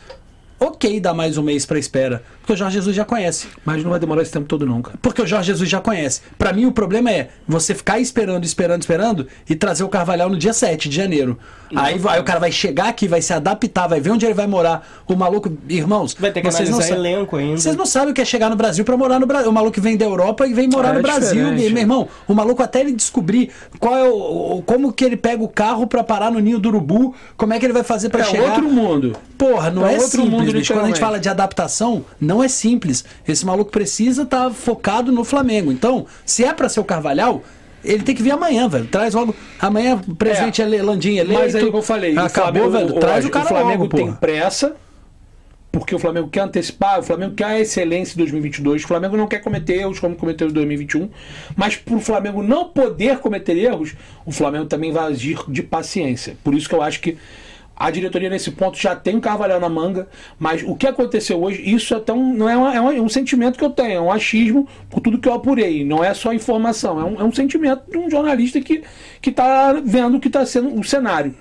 [0.58, 2.22] ok dar mais um mês pra espera.
[2.40, 3.46] Porque o Jorge Jesus já conhece.
[3.64, 4.98] Mas não vai demorar esse tempo todo, não, cara.
[5.00, 6.20] Porque o Jorge Jesus já conhece.
[6.38, 10.36] Pra mim, o problema é você ficar esperando, esperando, esperando e trazer o Carvalhal no
[10.36, 11.38] dia 7 de janeiro.
[11.74, 14.34] Aí, vai- aí o cara vai chegar aqui, vai se adaptar, vai ver onde ele
[14.34, 14.86] vai morar.
[15.08, 17.56] O maluco, irmãos, Vai ter que vocês não elenco ainda.
[17.56, 19.50] Vocês não sabem o que é chegar no Brasil pra morar no Brasil.
[19.50, 21.44] O maluco vem da Europa e vem morar É no Brasil.
[21.50, 21.72] diferente.
[21.72, 23.50] Meu irmão, o maluco até ele descobrir
[23.80, 26.68] qual é o, o- como que ele pega o carro pra parar no ninho do
[26.68, 28.50] urubu, como é que ele vai fazer pra É chegar.
[28.50, 29.16] outro mundo.
[29.38, 30.72] Porra, não É é, outro simples, mundo, bicho.
[30.72, 33.04] Quando a gente fala de adaptação, não é simples.
[33.26, 35.72] Esse maluco precisa estar focado no Flamengo.
[35.72, 37.42] Então, se é pra ser o Carvalhal,
[37.84, 38.86] ele tem que vir amanhã, velho.
[38.86, 39.34] Traz logo.
[39.60, 40.82] Amanhã, presidente é.
[40.82, 41.42] Landim eleito.
[41.42, 43.00] Mas aí, como eu falei, Acabou, o Flamengo, velho.
[43.00, 44.18] Traz o, cara o Flamengo logo, tem porra.
[44.18, 44.76] pressa,
[45.70, 49.26] porque o Flamengo quer antecipar, o Flamengo quer a excelência em 2022, o Flamengo não
[49.26, 51.10] quer cometer erros como cometeu em 2021,
[51.56, 56.36] mas para o Flamengo não poder cometer erros, o Flamengo também vai agir de paciência.
[56.42, 57.18] Por isso que eu acho que
[57.76, 60.08] a diretoria nesse ponto já tem um Carvalhal na manga,
[60.38, 63.08] mas o que aconteceu hoje, isso é tão, não é, uma- é um, é um
[63.08, 66.32] sentimento que eu tenho, é um achismo por tudo que eu apurei, não é só
[66.32, 68.82] informação, é um, é um sentimento de um jornalista que
[69.20, 71.34] que está vendo o que está sendo o cenário.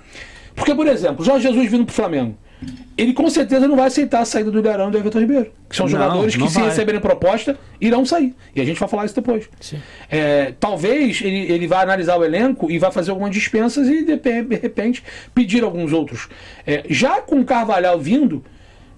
[0.54, 2.36] Porque, por exemplo, Jorge Jesus vindo para o Flamengo,
[2.96, 5.76] ele com certeza não vai aceitar a saída do Ilharão e do Everton Ribeiro, que
[5.76, 6.68] são Não, jogadores que, não se vai.
[6.68, 8.34] receberem proposta, irão sair.
[8.54, 9.48] E a gente vai falar isso depois.
[10.08, 14.16] É, talvez ele, ele vá analisar o elenco e vai fazer algumas dispensas e de,
[14.16, 15.02] de repente
[15.34, 16.28] pedir alguns outros.
[16.66, 18.44] É, já com o Carvalhal vindo,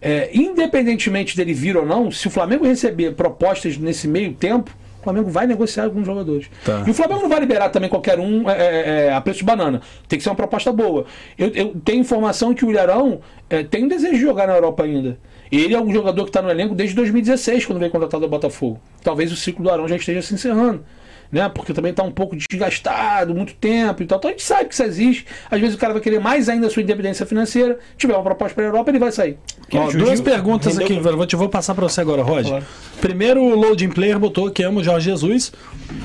[0.00, 4.76] é, independentemente dele vir ou não, se o Flamengo receber propostas nesse meio tempo,
[5.06, 6.50] Flamengo vai negociar com os jogadores.
[6.64, 6.82] Tá.
[6.86, 9.44] E o Flamengo não vai liberar também qualquer um é, é, é, a preço de
[9.44, 9.80] banana.
[10.08, 11.06] Tem que ser uma proposta boa.
[11.38, 14.82] Eu, eu tenho informação que o Ilharão é, tem um desejo de jogar na Europa
[14.82, 15.18] ainda.
[15.50, 18.80] Ele é um jogador que está no elenco desde 2016, quando veio contratado ao Botafogo.
[19.02, 20.84] Talvez o ciclo do Arão já esteja se encerrando.
[21.30, 21.48] Né?
[21.48, 24.18] Porque também está um pouco desgastado, muito tempo e tal.
[24.18, 25.26] Então a gente sabe que isso existe.
[25.50, 27.78] Às vezes o cara vai querer mais ainda a sua independência financeira.
[27.96, 29.38] tiver uma proposta para a Europa, ele vai sair.
[29.72, 31.16] Ó, duas perguntas rendeu aqui, velho.
[31.16, 32.50] Vou, te, vou passar pra você agora, Roger.
[32.50, 32.66] Claro.
[33.00, 35.52] Primeiro, o Loading Player botou que ama o Jorge Jesus,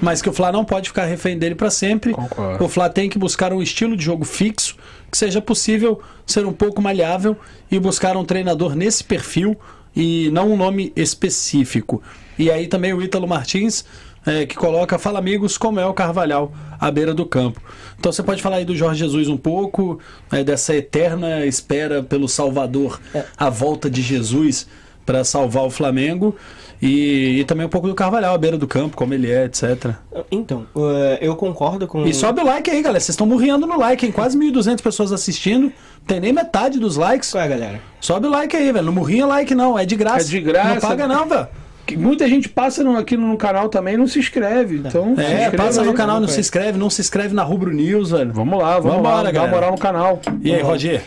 [0.01, 2.11] mas que o Fla não pode ficar refém dele pra sempre.
[2.11, 2.63] Concordo.
[2.63, 4.75] O Fla tem que buscar um estilo de jogo fixo,
[5.11, 7.37] que seja possível ser um pouco maleável
[7.69, 9.57] e buscar um treinador nesse perfil
[9.95, 12.01] e não um nome específico.
[12.37, 13.85] E aí também o Ítalo Martins,
[14.25, 17.61] é, que coloca, fala amigos, como é o Carvalhal à beira do campo.
[17.99, 19.99] Então você pode falar aí do Jorge Jesus um pouco,
[20.31, 22.99] é, dessa eterna espera pelo Salvador,
[23.37, 24.67] a volta de Jesus
[25.11, 26.35] para salvar o Flamengo.
[26.81, 29.91] E, e também um pouco do Carvalhal à beira do campo, como ele é, etc.
[30.31, 32.07] Então, uh, eu concordo com.
[32.07, 32.99] E sobe o like aí, galera.
[32.99, 34.11] Vocês estão morrendo no like, hein?
[34.11, 35.65] Quase 1.200 pessoas assistindo.
[35.65, 35.71] Não
[36.07, 37.31] tem nem metade dos likes.
[37.31, 37.79] Qual é, galera?
[37.99, 38.83] Sobe o like aí, velho.
[38.85, 39.77] Não morrinha like, não.
[39.77, 40.21] É de graça.
[40.21, 40.73] É de graça.
[40.73, 41.47] Não paga, não, velho.
[41.85, 44.77] Que muita gente passa no- aqui no canal também e não se inscreve.
[44.77, 45.95] Então, se É, inscreva passa no aí.
[45.95, 46.33] canal, não aí.
[46.33, 48.31] se inscreve, não se inscreve na Rubro News, velho.
[48.33, 49.51] Vamos lá, vamos Vambora, lá, dá galera.
[49.51, 50.21] uma moral no canal.
[50.41, 51.03] E aí, Roger?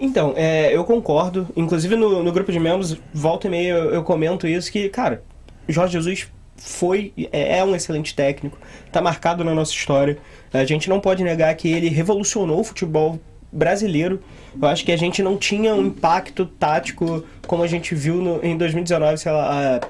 [0.00, 1.46] Então, é, eu concordo.
[1.56, 5.22] Inclusive no, no grupo de membros, volta e meia eu, eu comento isso que, cara,
[5.68, 8.58] Jorge Jesus foi, é, é um excelente técnico,
[8.90, 10.18] tá marcado na nossa história.
[10.52, 13.20] A gente não pode negar que ele revolucionou o futebol
[13.52, 14.20] brasileiro.
[14.60, 18.44] Eu acho que a gente não tinha um impacto tático como a gente viu no-
[18.44, 19.80] em 2019, sei lá, há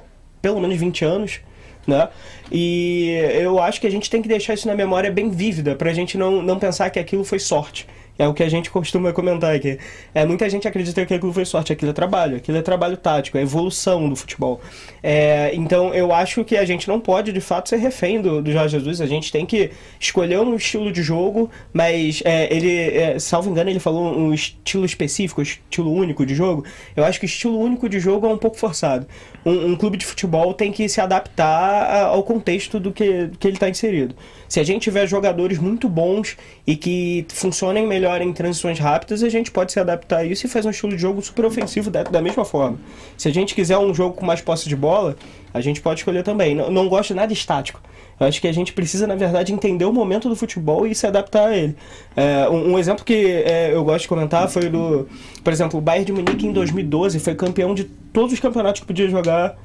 [0.42, 1.40] pelo menos 20 anos.
[1.86, 2.06] Né?
[2.52, 3.08] E
[3.40, 6.18] eu acho que a gente tem que deixar isso na memória bem vívida, pra gente
[6.18, 7.86] não, não pensar que aquilo foi sorte.
[8.18, 9.78] É o que a gente costuma comentar aqui.
[10.12, 13.38] É, muita gente acredita que aquilo foi sorte, aquilo é trabalho, aquilo é trabalho tático,
[13.38, 14.60] é evolução do futebol.
[15.02, 18.50] É, então eu acho que a gente não pode de fato ser refém do, do
[18.50, 23.18] Jorge Jesus, a gente tem que escolher um estilo de jogo, mas é, ele, é,
[23.20, 26.64] salvo engano, ele falou um estilo específico, um estilo único de jogo.
[26.96, 29.06] Eu acho que estilo único de jogo é um pouco forçado.
[29.44, 33.56] Um, um clube de futebol tem que se adaptar ao contexto do que, que ele
[33.56, 34.14] está inserido.
[34.48, 36.36] Se a gente tiver jogadores muito bons
[36.66, 40.48] e que funcionem melhor em transições rápidas, a gente pode se adaptar a isso e
[40.48, 42.78] fazer um estilo de jogo super ofensivo da, da mesma forma.
[43.16, 45.16] Se a gente quiser um jogo com mais posse de bola,
[45.52, 46.54] a gente pode escolher também.
[46.54, 47.80] Não, não gosto de nada estático.
[48.18, 51.06] Eu acho que a gente precisa, na verdade, entender o momento do futebol e se
[51.06, 51.76] adaptar a ele.
[52.16, 55.06] É, um, um exemplo que é, eu gosto de comentar foi do.
[55.44, 58.86] Por exemplo, o Bayern de Munique em 2012 foi campeão de todos os campeonatos que
[58.86, 59.56] podia jogar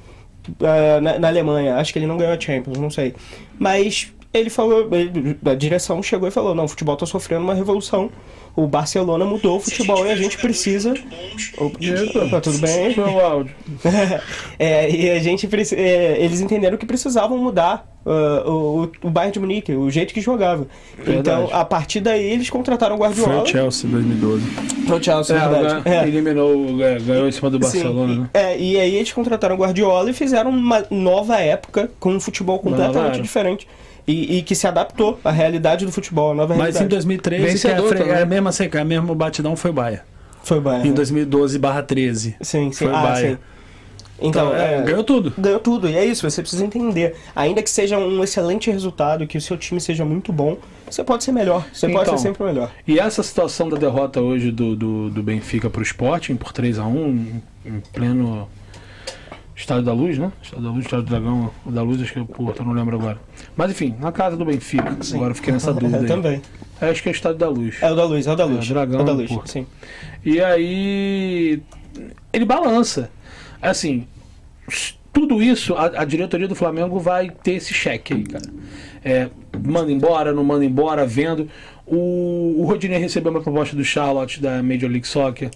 [0.61, 1.77] é, na, na Alemanha.
[1.77, 3.15] Acho que ele não ganhou a Champions, não sei.
[3.57, 7.53] Mas ele falou, ele- a direção chegou e falou: não, o futebol está sofrendo uma
[7.53, 8.09] revolução.
[8.55, 10.93] O Barcelona mudou o futebol e a gente precisa.
[11.57, 11.79] Opa,
[12.29, 12.93] tá tudo bem?
[12.93, 13.55] Foi o áudio.
[14.59, 19.39] É, e a gente é, eles entenderam que precisavam mudar uh, o, o Bayern de
[19.39, 20.67] Munique, o jeito que jogava.
[21.07, 23.43] Então, a partir daí eles contrataram o Foi Guardiola.
[23.43, 24.45] o Chelsea 2012.
[24.87, 25.81] Foi o Chelsea, É, verdade.
[25.83, 26.07] ganhou- É.
[26.07, 26.65] eliminou,
[27.05, 28.29] ganhou em cima do Sim, Barcelona, e, né?
[28.33, 32.59] é, e aí eles contrataram o Guardiola e fizeram uma nova época com um futebol
[32.59, 33.21] completamente era.
[33.21, 33.67] diferente.
[34.07, 36.89] E, e que se adaptou à realidade do futebol, à nova Mas em realidade.
[36.89, 38.13] 2013, que é a, Vencedor fre- também.
[38.13, 40.03] é a mesma seca, a mesmo batidão foi o Bahia.
[40.43, 40.89] Foi o Bayern.
[40.89, 42.35] em 2012/13.
[42.41, 42.85] Sim, sim.
[42.85, 43.35] Foi o ah, Bayern.
[43.35, 43.39] sim.
[44.21, 45.33] Então, Então, é, é, ganhou tudo.
[45.37, 45.89] ganhou tudo.
[45.89, 47.15] E é isso, você precisa entender.
[47.35, 50.57] Ainda que seja um excelente resultado, que o seu time seja muito bom,
[50.89, 51.65] você pode ser melhor.
[51.73, 52.71] Você pode Então, ser sempre o melhor.
[52.87, 56.85] E essa situação da derrota hoje do, do, do Benfica pro Sporting por 3 a
[56.85, 58.47] 1 em, em pleno
[59.55, 60.31] Estádio da Luz, né?
[60.41, 62.95] Estádio da Luz, Estádio do Dragão, o da Luz, acho que pô, eu não lembro
[62.97, 63.19] agora.
[63.55, 64.97] Mas enfim, na casa do Benfica.
[65.13, 65.99] Agora eu fiquei nessa dúvida.
[65.99, 66.41] Eu também.
[66.81, 67.77] É, Acho que é o Estádio da Luz.
[67.81, 68.65] É o da luz, é o da luz.
[68.69, 69.41] É, Dragão, é o da luz, pô.
[69.45, 69.65] sim.
[70.25, 71.61] E aí
[72.31, 73.09] ele balança.
[73.61, 74.07] Assim,
[75.13, 78.45] tudo isso, a, a diretoria do Flamengo vai ter esse cheque aí, cara.
[79.05, 79.29] É,
[79.63, 81.47] manda embora, não manda embora, vendo.
[81.85, 85.51] O, o Rodinei recebeu uma proposta do Charlotte da Major League Soccer.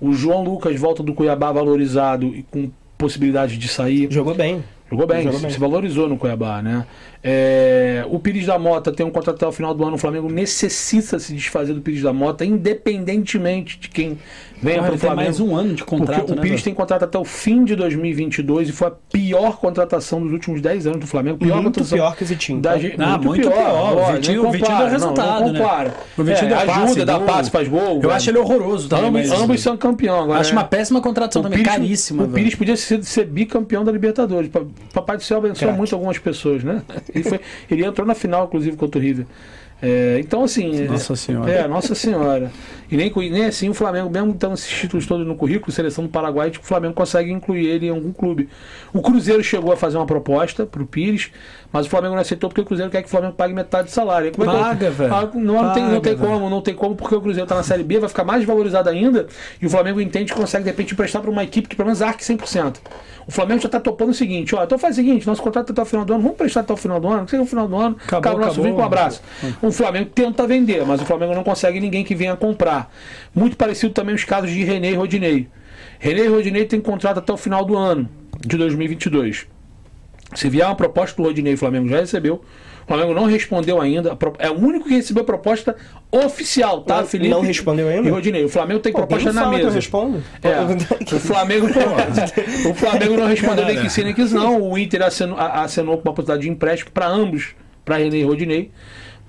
[0.00, 4.08] O João Lucas volta do Cuiabá valorizado e com possibilidade de sair.
[4.10, 4.62] Jogou bem.
[4.90, 5.52] Jogou bem, Jogou se, bem.
[5.52, 6.86] se valorizou no Cuiabá, né?
[7.22, 9.96] É, o Pires da Mota tem um contrato até o final do ano.
[9.96, 14.16] O Flamengo necessita se desfazer do Pires da Mota, independentemente de quem
[14.62, 15.22] venha para o Flamengo.
[15.22, 16.64] mais um ano de contrato, Porque o né, Pires velho?
[16.64, 20.86] tem contrato até o fim de 2022 e foi a pior contratação dos últimos 10
[20.86, 21.38] anos do Flamengo.
[21.38, 22.60] Pior Muito contratação pior que o Vitinho.
[22.60, 22.78] da tá?
[22.78, 22.96] gente.
[23.00, 23.52] Ah, muito pior.
[23.54, 25.60] O ó, Vitinho- nem o Vitinho resultado, não, não né?
[25.60, 25.94] compara.
[26.16, 27.80] O Vitinho É, deu passe, ajuda, dá passe, faz gol.
[27.96, 28.12] Eu velho.
[28.12, 29.06] acho ele horroroso também.
[29.08, 30.40] Ambos, mas- ambos são campeão agora.
[30.40, 30.58] Acho né?
[30.60, 32.22] uma péssima contratação também, Pires- caríssima.
[32.22, 32.34] O velho.
[32.34, 34.48] Pires podia ser, ser bicampeão da Libertadores.
[34.50, 35.76] Pa- Papai do Céu abençoou Craque.
[35.78, 36.82] muito algumas pessoas, né?
[37.14, 37.40] Ele, foi,
[37.70, 39.26] ele entrou na final, inclusive, contra o River.
[39.82, 40.84] É, então, assim.
[40.84, 41.50] Nossa é, Senhora.
[41.50, 42.50] É, Nossa Senhora.
[42.90, 46.10] E nem, nem assim o Flamengo, mesmo tendo esses títulos todos no currículo, seleção do
[46.10, 48.48] Paraguai, tipo, o Flamengo consegue incluir ele em algum clube.
[48.92, 51.30] O Cruzeiro chegou a fazer uma proposta pro Pires,
[51.72, 53.90] mas o Flamengo não aceitou porque o Cruzeiro quer que o Flamengo pague metade do
[53.90, 54.30] salário.
[54.32, 55.12] Como é eu- Paga, velho.
[55.14, 57.64] Ah, Não, não tem, não tem como, não tem como, porque o Cruzeiro tá na
[57.64, 59.26] Série B, vai ficar mais valorizado ainda,
[59.60, 62.00] e o Flamengo entende que consegue, de repente, emprestar para uma equipe que pelo menos
[62.02, 62.76] arque 100%.
[63.26, 65.72] O Flamengo já tá topando o seguinte, ó, então faz o seguinte, nosso contrato é
[65.72, 67.46] até o final do ano, vamos prestar até o final do ano, que seja o
[67.46, 68.64] final do ano, Acabou, acaba o nosso acabou.
[68.64, 69.20] vínculo, um abraço.
[69.66, 72.92] O Flamengo tenta vender, mas o Flamengo não consegue ninguém que venha comprar.
[73.34, 75.48] Muito parecido também os casos de René e Rodinei.
[75.98, 78.08] René e Rodinei têm contrato até o final do ano,
[78.40, 79.46] de 2022.
[80.34, 82.42] Se vier uma proposta do Rodinei, o Flamengo já recebeu.
[82.84, 84.16] O Flamengo não respondeu ainda.
[84.38, 85.74] É o único que recebeu a proposta
[86.12, 87.30] oficial, tá, Não- Felipe?
[87.30, 88.06] não respondeu ainda?
[88.08, 88.44] E Rodinei.
[88.44, 89.76] O Flamengo tem Pô, proposta na fala que eu mesa.
[89.76, 90.22] respondo.
[90.42, 90.60] É,
[91.14, 91.66] o Flamengo,
[92.70, 94.62] o Flamengo não respondeu nem que sim, nem que não.
[94.70, 97.54] O Inter acenou, a- acenou com uma possibilidade de empréstimo para ambos,
[97.84, 98.70] para René e Rodinei,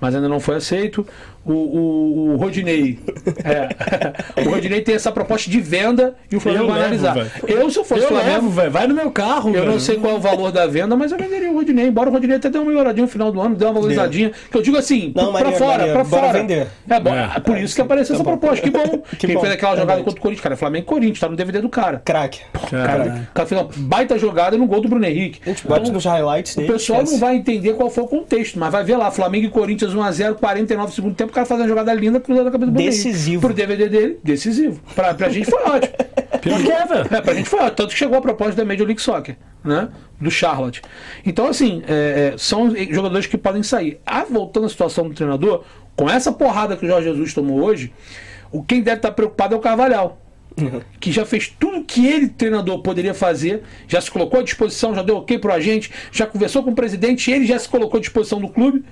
[0.00, 1.06] mas ainda não foi aceito.
[1.48, 2.98] O, o, o Rodinei,
[3.42, 7.14] é, o Rodinei tem essa proposta de venda e o Flamengo Eu vai levo, analisar.
[7.14, 7.30] velho.
[7.62, 8.70] Eu, se eu fosse Eu Flamengo, levo.
[8.70, 9.72] Vai no meu carro, eu velho.
[9.72, 11.86] não sei qual é o valor da venda, mas eu venderia o Rodinei.
[11.86, 14.30] Embora o Rodinei até dê uma melhoradinha no final do ano, dê uma valorizadinha.
[14.50, 16.32] Que eu digo assim, Não, pra Maria, fora, Maria, pra fora.
[16.32, 16.66] vender.
[16.88, 17.40] É, bom, É.
[17.40, 18.62] por isso que apareceu essa proposta.
[18.62, 19.02] Que bom.
[19.18, 21.36] Quem bom, fez aquela jogada contra o Corinthians, cara, é Flamengo e Corinthians, tá no
[21.36, 22.02] DVD do cara.
[22.04, 22.40] Craque.
[22.70, 25.40] Cara, O cara fez uma baita jogada no gol do Bruno Henrique.
[25.46, 28.70] A gente bate nos highlights O pessoal não vai entender qual foi o contexto, mas
[28.70, 32.20] vai ver lá, Flamengo e Corinthians 1x0, 49 segundo tempo, cara faz uma jogada linda
[32.20, 33.40] cruzando a cabeça do Decisivo.
[33.40, 34.80] Pro DVD dele, decisivo.
[34.94, 35.94] Pra, pra gente foi ótimo.
[36.40, 37.16] Pior que é.
[37.16, 37.76] É, pra gente foi ótimo.
[37.76, 39.88] Tanto que chegou a proposta da Major League Soccer, né?
[40.20, 40.82] Do Charlotte.
[41.24, 44.00] Então, assim, é, é, são jogadores que podem sair.
[44.04, 45.64] Ah, voltando à situação do treinador,
[45.96, 47.92] com essa porrada que o Jorge Jesus tomou hoje,
[48.50, 50.20] o quem deve estar preocupado é o Carvalhal.
[50.98, 55.02] Que já fez tudo que ele, treinador, poderia fazer, já se colocou à disposição, já
[55.02, 58.40] deu ok pro agente, já conversou com o presidente, ele já se colocou à disposição
[58.40, 58.84] do clube.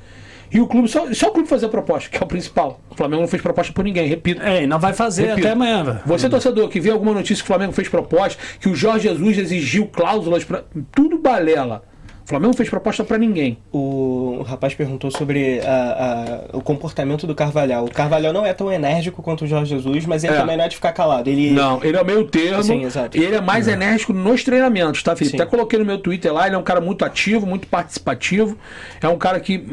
[0.51, 2.81] E o clube, só, só o clube fazer a proposta, que é o principal.
[2.91, 4.43] O Flamengo não fez proposta por ninguém, repito.
[4.43, 5.47] É, e não vai fazer Repito.
[5.47, 6.01] até amanhã, velho.
[6.07, 9.39] Você, torcedor, que vê alguma notícia que o Flamengo fez proposta, que o Jorge Jesus
[9.39, 10.65] exigiu cláusulas para.
[10.93, 11.83] Tudo balela.
[12.27, 13.57] O Flamengo não fez proposta para ninguém.
[13.73, 17.85] O, rapaz perguntou sobre a- a- o comportamento do Carvalhal.
[17.85, 20.37] O Carvalhal não é tão enérgico quanto o Jorge Jesus, mas ele É.
[20.37, 21.31] também não é de ficar calado.
[21.31, 22.65] Ele, Não, ele é o meio termo.
[22.65, 23.17] Sim, exato.
[23.17, 25.37] E ele é mais enérgico nos treinamentos, tá, Felipe?
[25.37, 25.41] Sim.
[25.43, 28.59] Até coloquei no meu Twitter lá, ele é um cara muito ativo, muito participativo.
[29.01, 29.65] É um cara que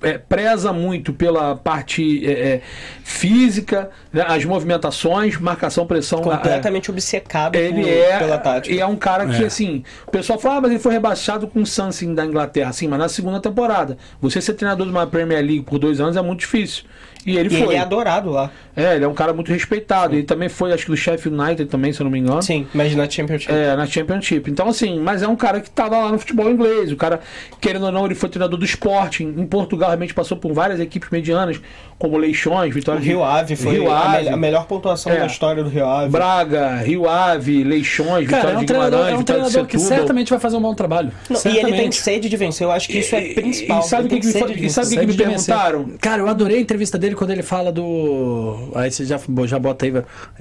[0.00, 2.60] é, preza muito pela parte é, é,
[3.02, 6.22] física, né, as movimentações, marcação, pressão.
[6.22, 8.18] completamente obcecado Ele por- é.
[8.20, 8.72] pela tática.
[8.74, 9.46] E é um cara que, É.
[9.46, 12.72] assim, o pessoal fala, ah, mas ele foi rebaixado com o Sunset da Inglaterra.
[12.72, 13.96] Sim, mas na segunda temporada.
[14.20, 16.84] Você ser treinador de uma Premier League por dois anos é muito difícil.
[17.26, 17.68] E ele E foi.
[17.68, 18.50] ele é adorado lá.
[18.76, 20.14] É, ele é um cara muito respeitado.
[20.14, 22.40] Ele também foi, acho que do Sheffield United também, se eu não me engano.
[22.42, 23.52] Sim, mas na Championship.
[23.52, 24.50] É, na Championship.
[24.50, 26.92] Então, assim, mas é um cara que tava lá no futebol inglês.
[26.92, 27.20] O cara,
[27.60, 29.34] querendo ou não, ele foi treinador do Sporting.
[29.36, 31.60] Em Portugal, realmente passou por várias equipes medianas,
[31.98, 35.10] como Leixões, O Vitória de- Rio Ave foi Rio a, Ave, me- a melhor pontuação
[35.12, 35.18] É.
[35.18, 36.10] da história do Rio Ave.
[36.10, 39.48] Braga, Rio Ave, Leixões, Cara, Vitória é um de treinador, Guimarães, é um Vitória de
[39.50, 41.10] treinador que certamente vai fazer um bom trabalho.
[41.28, 42.64] Não, e ele tem sede de vencer.
[42.64, 43.80] Eu acho que isso é E- principal.
[43.80, 44.28] e sabe o que que
[44.70, 45.90] sabe o que me perguntaram?
[46.00, 48.70] Cara, eu adorei a entrevista dele quando ele fala do.
[48.74, 49.92] Aí você já, já bota aí.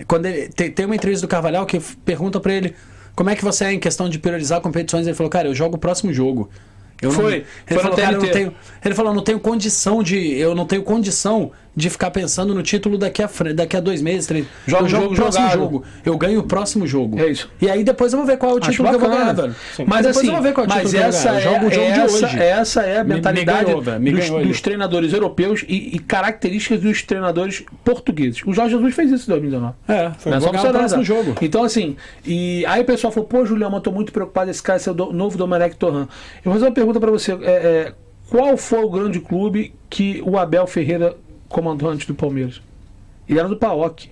[0.07, 0.49] Quando ele.
[0.49, 2.75] Tem, tem uma entrevista do Carvalhal que pergunta pra ele
[3.15, 5.05] como é que você é em questão de priorizar competições.
[5.07, 6.49] Ele falou, cara, eu jogo o próximo jogo.
[7.01, 9.39] Eu não- Foi, ele foi falou, cara, eu não tenho, ele falou, eu não tenho
[9.39, 10.33] condição de.
[10.37, 14.25] Eu não tenho condição de ficar pensando no título daqui a, daqui a dois meses,
[14.25, 14.47] três.
[14.65, 15.59] Joga eu o jogo jogo próximo jogado.
[15.59, 15.83] jogo.
[16.03, 17.19] Eu ganho o próximo jogo.
[17.19, 17.51] É isso.
[17.61, 19.41] E aí depois eu vou ver qual é o título que eu vou ganhar, bacana.
[19.75, 19.87] velho.
[19.87, 21.31] Mas depois assim, eu vou ver qual é o título mas que eu vou essa
[21.31, 21.37] ganhar.
[21.37, 22.39] é, Eu jogo o jogo essa, de hoje.
[22.43, 26.81] essa é a Me- me mentalidade ganhou, me dos, dos treinadores europeus e, e características
[26.81, 28.41] dos treinadores portugueses.
[28.43, 29.73] O Jorge Jesus fez isso em 2019.
[29.87, 31.35] É, foi é só o próximo jogo.
[31.41, 34.79] Então, assim, e aí o pessoal falou, pô, Julião, eu tô muito preocupado esse cara
[34.79, 36.07] ser o do- novo Domenech Torran.
[36.43, 37.33] Eu vou fazer uma pergunta pra você.
[37.33, 37.93] É, é,
[38.31, 41.15] qual foi o grande clube que o Abel Ferreira
[41.49, 42.61] comandou antes do Palmeiras?
[43.27, 44.11] Ele era do PAOK.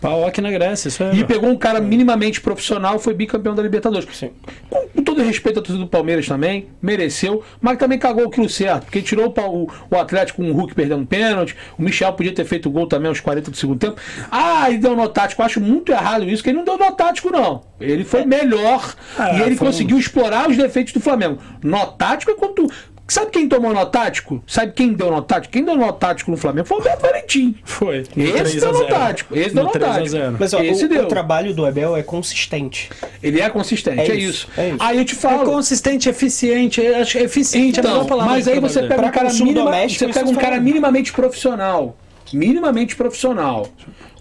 [0.00, 1.14] Paok na Grécia, isso é.
[1.14, 4.06] E pegou um cara minimamente profissional, foi bicampeão da Libertadores.
[4.14, 4.32] Sim.
[4.68, 8.84] Com, com todo respeito à torcida do Palmeiras também, mereceu, mas também cagou aquilo certo,
[8.84, 12.34] porque tirou o, o, o Atlético com o Hulk perdendo um pênalti, o Michel podia
[12.34, 13.96] ter feito gol também aos 40 do segundo tempo.
[14.30, 17.30] Ah, ele deu nó tático, acho muito errado isso, que ele não deu nó tático,
[17.30, 17.62] não.
[17.80, 21.38] Ele foi melhor Ah, e ele foi um- conseguiu explorar os defeitos do Flamengo.
[21.62, 22.70] Nó tático é quando tu.
[23.06, 24.42] Sabe quem tomou nó tático?
[24.46, 25.52] Sabe quem deu nó tático?
[25.52, 27.54] Quem deu nó tático no Flamengo foi o Alberto Valentim.
[27.62, 28.04] Foi.
[28.16, 28.88] No Esse 3 deu nó 0.
[28.88, 29.36] tático.
[29.36, 30.08] Esse deu No nó 3 a tático.
[30.10, 30.36] 0.
[30.40, 31.04] Mas ó, Esse o, deu.
[31.04, 32.88] o trabalho do Abel é consistente.
[33.22, 34.48] Ele é consistente, é, É isso.
[34.56, 34.76] é isso.
[34.80, 35.44] Aí eu te É falo.
[35.44, 36.80] consistente, eficiente.
[36.80, 38.32] é- eficiente é a Então, melhor palavra.
[38.32, 41.96] mas aí você pega Pra um cara, minima- você pega um cara minimamente profissional.
[42.32, 43.66] Minimamente profissional.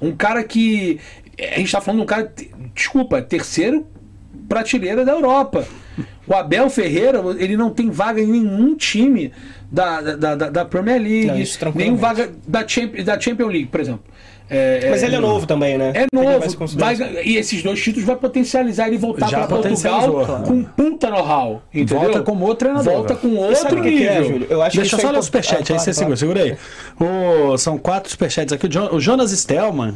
[0.02, 1.00] Um cara que.
[1.40, 2.32] A gente tá falando de um cara.
[2.76, 3.88] Desculpa, terceiro
[4.50, 5.66] prateleira da Europa.
[6.28, 9.32] O Abel Ferreira, ele não tem vaga em nenhum time
[9.72, 13.68] da, da, da, da Premier League, Não, isso nenhum vaga da, Champions, da Champions League,
[13.68, 14.04] por exemplo.
[14.50, 15.94] É, Mas ele é novo também, né?
[15.96, 20.26] É Ele vai novo, vai- e esses dois títulos vai potencializar ele voltar para Portugal
[20.26, 20.44] claro.
[20.44, 21.64] com puta know-how.
[21.74, 22.00] entendeu?
[22.00, 24.12] Volta como outro treinador, Volta com outro o que nível.
[24.12, 24.48] é, Júlio?
[24.50, 26.18] Eu acho Deixa eu que só isso ler é os superchats ah, aí, você claro,
[26.18, 26.58] segura, segura
[27.00, 27.48] aí.
[27.52, 28.68] O- são quatro superchats aqui.
[28.78, 29.94] O, o Jonas Stelman.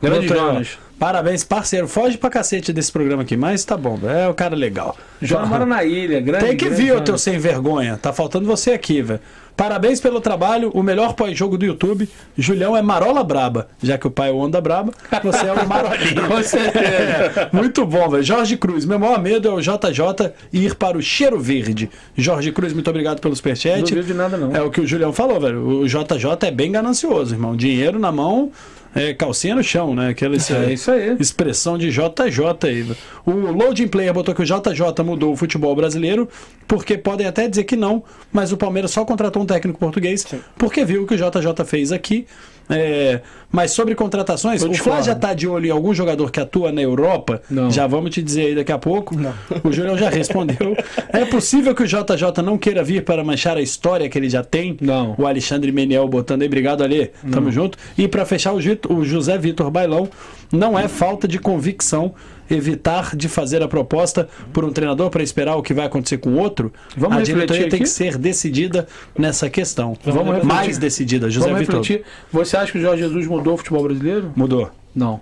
[0.00, 0.78] Grande Jonas.
[0.98, 1.86] Parabéns, parceiro.
[1.86, 3.98] Foge pra cacete desse programa aqui, mas tá bom.
[4.02, 4.96] É o cara legal.
[5.22, 6.44] Já mora na ilha, grande.
[6.44, 7.04] Tem que grande vir, ô Jonas.
[7.04, 7.96] teu sem vergonha.
[7.96, 9.20] Tá faltando você aqui, velho.
[9.56, 12.08] Parabéns pelo trabalho, o melhor pós-jogo do YouTube.
[12.36, 14.92] Julião é Marola Braba, já que o pai é o Onda Braba,
[15.22, 16.28] você é o Marolinho.
[16.28, 16.84] Com certeza.
[16.86, 18.22] É, muito bom, velho.
[18.22, 21.90] Jorge Cruz, meu maior medo é o JJ ir para o cheiro verde.
[22.16, 23.78] Jorge Cruz, muito obrigado pelo superchat.
[23.78, 24.54] Não duvido de nada, não.
[24.54, 25.80] É o que o Julião falou, velho.
[25.80, 27.56] O JJ é bem ganancioso, irmão.
[27.56, 28.52] Dinheiro na mão,
[28.94, 30.08] é, calcinha no chão, né?
[30.08, 31.16] Aquela É isso aí.
[31.20, 32.86] expressão de JJ aí.
[33.24, 36.28] O Loading Player botou que o JJ mudou o futebol brasileiro,
[36.66, 40.26] porque podem até dizer que não, mas o Palmeiras só contratou um técnico português,
[40.56, 42.26] porque viu o que o JJ fez aqui.
[42.70, 46.70] É, mas sobre contratações, o Flá já tá de olho em algum jogador que atua
[46.70, 47.40] na Europa?
[47.50, 47.70] Não.
[47.70, 49.16] Já vamos te dizer aí daqui a pouco.
[49.64, 50.76] O Julião já respondeu.
[51.10, 54.42] É possível que o JJ não queira vir para manchar a história que ele já
[54.42, 54.76] tem?
[54.80, 55.14] Não.
[55.18, 57.78] O Alexandre Meniel botando aí, obrigado Ali, tamo junto.
[57.96, 60.08] E para fechar o José Vitor Bailão,
[60.52, 62.14] não é falta de convicção
[62.50, 66.30] evitar de fazer a proposta por um treinador para esperar o que vai acontecer com
[66.30, 66.72] o outro.
[66.96, 68.86] Vamos a diretoria tem que ser decidida
[69.18, 69.96] nessa questão.
[70.04, 70.46] Vamos refletir.
[70.46, 71.80] mais decidida, José Vamos Vitor.
[71.80, 72.04] refletir.
[72.32, 74.32] Você acha que o Jorge Jesus mudou o futebol brasileiro?
[74.34, 74.70] Mudou.
[74.94, 75.20] Não.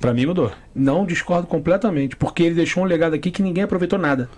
[0.00, 0.52] Para mim mudou.
[0.74, 4.28] Não discordo completamente, porque ele deixou um legado aqui que ninguém aproveitou nada.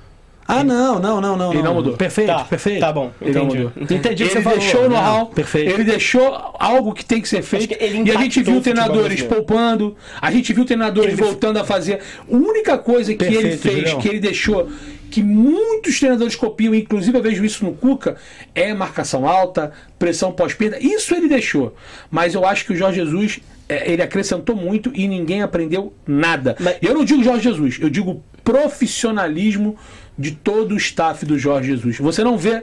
[0.51, 1.53] Ah, não, não, não, não.
[1.53, 1.95] Ele não mudou.
[1.95, 2.81] Perfeito, Tá, perfeito.
[2.81, 3.65] tá bom, Ele não entendi.
[3.65, 3.73] mudou.
[3.83, 4.59] Entendi o que Ele você falou.
[4.59, 5.71] deixou o know-how, perfeito.
[5.71, 7.69] ele deixou algo que tem que ser feito.
[7.77, 11.65] que ele E a gente viu treinadores poupando, a gente viu treinadores Ele- voltando a
[11.65, 12.01] fazer.
[12.27, 13.99] A única coisa que ele Perfeito, fez, Julião.
[14.01, 14.69] que ele deixou,
[15.11, 18.17] que muitos treinadores copiam, inclusive eu vejo isso no Cuca,
[18.55, 20.79] é marcação alta, pressão pós-perda.
[20.81, 21.75] Isso ele deixou.
[22.11, 23.41] Mas eu acho que o Jorge Jesus.
[23.71, 26.57] é, Ele acrescentou muito e ninguém aprendeu nada.
[26.59, 29.77] Mas- Eu não digo Jorge Jesus, eu digo profissionalismo
[30.19, 31.99] de todo o staff do Jorge Jesus.
[31.99, 32.63] Você não vê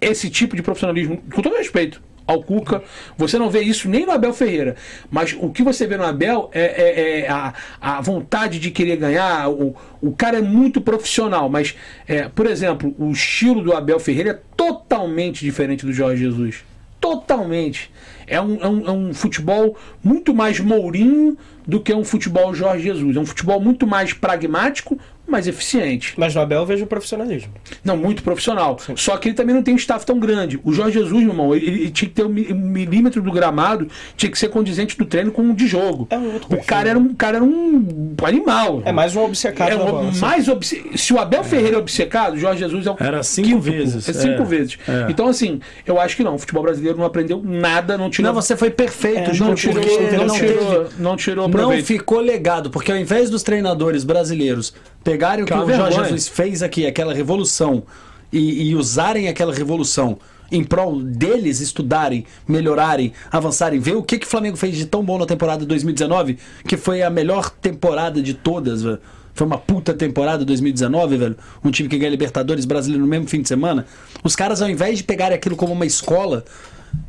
[0.00, 2.82] esse tipo de profissionalismo, com todo respeito ao Cuca,
[3.18, 4.76] você não vê isso nem no Abel Ferreira.
[5.10, 8.96] Mas o que você vê no Abel é, é- é a, a vontade de querer
[8.96, 9.50] ganhar.
[9.50, 11.74] O, o cara é muito profissional, mas,
[12.08, 16.64] é, por exemplo, o estilo do Abel Ferreira é totalmente diferente do Jorge Jesus.
[16.98, 17.90] Totalmente.
[18.26, 21.36] É um, é um, é um futebol muito mais Mourinho
[21.66, 23.16] do que um futebol Jorge Jesus.
[23.16, 26.14] É um futebol muito mais pragmático, mais eficiente.
[26.16, 27.52] Mas no Abel eu vejo o profissionalismo.
[27.84, 28.78] Não, muito profissional.
[28.96, 30.60] Só que ele também não tem um staff tão grande.
[30.62, 33.32] O Jorge Jesus, meu irmão, ele, ele tinha que ter um, mi- um milímetro do
[33.32, 36.06] gramado, tinha que ser condizente do treino com o de jogo.
[36.10, 38.82] É um outro o cara era um cara era um animal.
[38.84, 40.12] É mais um obcecado É um- bola.
[40.20, 43.48] mais obce- Se o Abel Ferreira é obcecado, o Jorge Jesus é o Era cinco
[43.48, 43.72] quíntuplo.
[43.72, 44.44] vezes, É cinco é.
[44.44, 44.78] vezes.
[44.88, 45.06] É.
[45.10, 46.34] Então, assim, eu acho que não.
[46.34, 48.32] O futebol brasileiro não aprendeu nada, não tirou.
[48.32, 51.84] Não, você foi perfeito, É, Júlio, não tirou, não, não tirou, não tirou Não proveito.
[51.86, 54.74] ficou legado, porque ao invés dos treinadores brasileiros
[55.14, 56.08] pegarem o que Que é o uma Jorge vergonha.
[56.08, 57.84] Jesus fez aqui, aquela revolução,
[58.32, 60.18] e, e usarem aquela revolução
[60.50, 65.02] em prol deles estudarem, melhorarem, avançarem, ver o que, que o Flamengo fez de tão
[65.04, 68.98] bom na temporada de 2019, que foi a melhor temporada de todas, velho.
[69.34, 71.36] Foi uma puta temporada 2019, velho.
[71.64, 73.84] Um time que ganha Libertadores brasileiro no mesmo fim de semana.
[74.22, 76.44] Os caras, ao invés de pegarem aquilo como uma escola,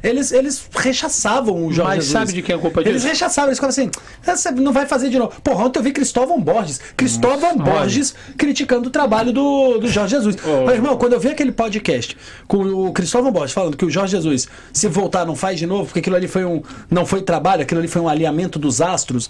[0.04, 2.12] Eles, eles rechaçavam o Jorge Mas Jesus.
[2.12, 3.08] sabe de quem é a culpa Eles disso?
[3.08, 3.92] rechaçavam, eles falavam assim,
[4.26, 5.34] "Ah, você não vai fazer de novo.
[5.42, 6.80] Porra, ontem eu vi Cristóvão Borges.
[6.96, 10.36] Cristóvão Borges criticando o trabalho do, do Jorge Jesus.
[10.46, 10.66] Oh.
[10.66, 12.16] Mas, irmão, quando eu vi aquele podcast
[12.48, 15.86] com o Cristóvão Borges falando que o Jorge Jesus, se voltar, não faz de novo,
[15.86, 16.62] porque aquilo ali foi um.
[16.90, 19.30] não foi trabalho, aquilo ali foi um alinhamento dos astros.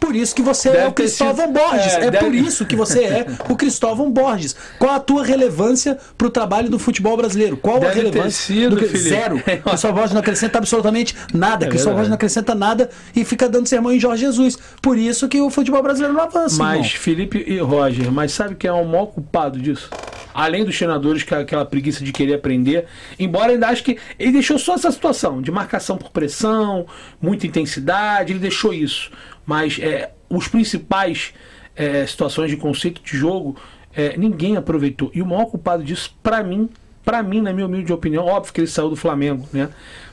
[0.00, 1.92] Por isso que você é Deve o ter Cristóvão sido- Borges.
[1.92, 4.56] é, É, deve- por isso que você é o Cristóvão Borges.
[4.78, 7.56] Qual a tua relevância pro trabalho do futebol brasileiro?
[7.56, 8.30] Qual a Deve ter relevância?
[8.30, 8.96] sido, do que...
[8.96, 9.38] Zero.
[9.64, 11.66] Cristóvão Borges não acrescenta absolutamente nada.
[11.66, 11.94] É Cristóvão.
[11.96, 14.56] Borges não acrescenta nada e fica dando sermão em Jorge Jesus.
[14.80, 16.56] Por isso que o futebol brasileiro não avança.
[16.62, 16.90] Mas irmão.
[16.98, 19.90] Felipe e Roger, mas sabe quem é o maior culpado disso?
[20.32, 22.86] Além dos treinadores, que é aquela preguiça de querer aprender,
[23.18, 26.86] embora ainda acho que ele deixou só essa situação de marcação por pressão,
[27.20, 29.10] muita intensidade, ele deixou isso.
[29.48, 31.32] Mas é, os principais
[31.74, 33.56] é, situações de conceito de jogo,
[33.96, 35.10] é, ninguém aproveitou.
[35.14, 36.68] E o maior culpado disso, pra mim,
[37.02, 39.70] pra mim, na minha humilde opinião, óbvio que ele saiu do Flamengo, né?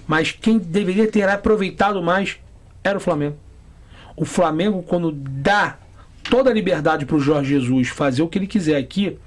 [0.08, 2.38] Mas quem deveria ter aproveitado mais
[2.82, 3.36] era o Flamengo.
[4.16, 5.80] O Flamengo, quando dá
[6.30, 9.20] toda a liberdade para o Jorge Jesus fazer o que ele quiser aqui,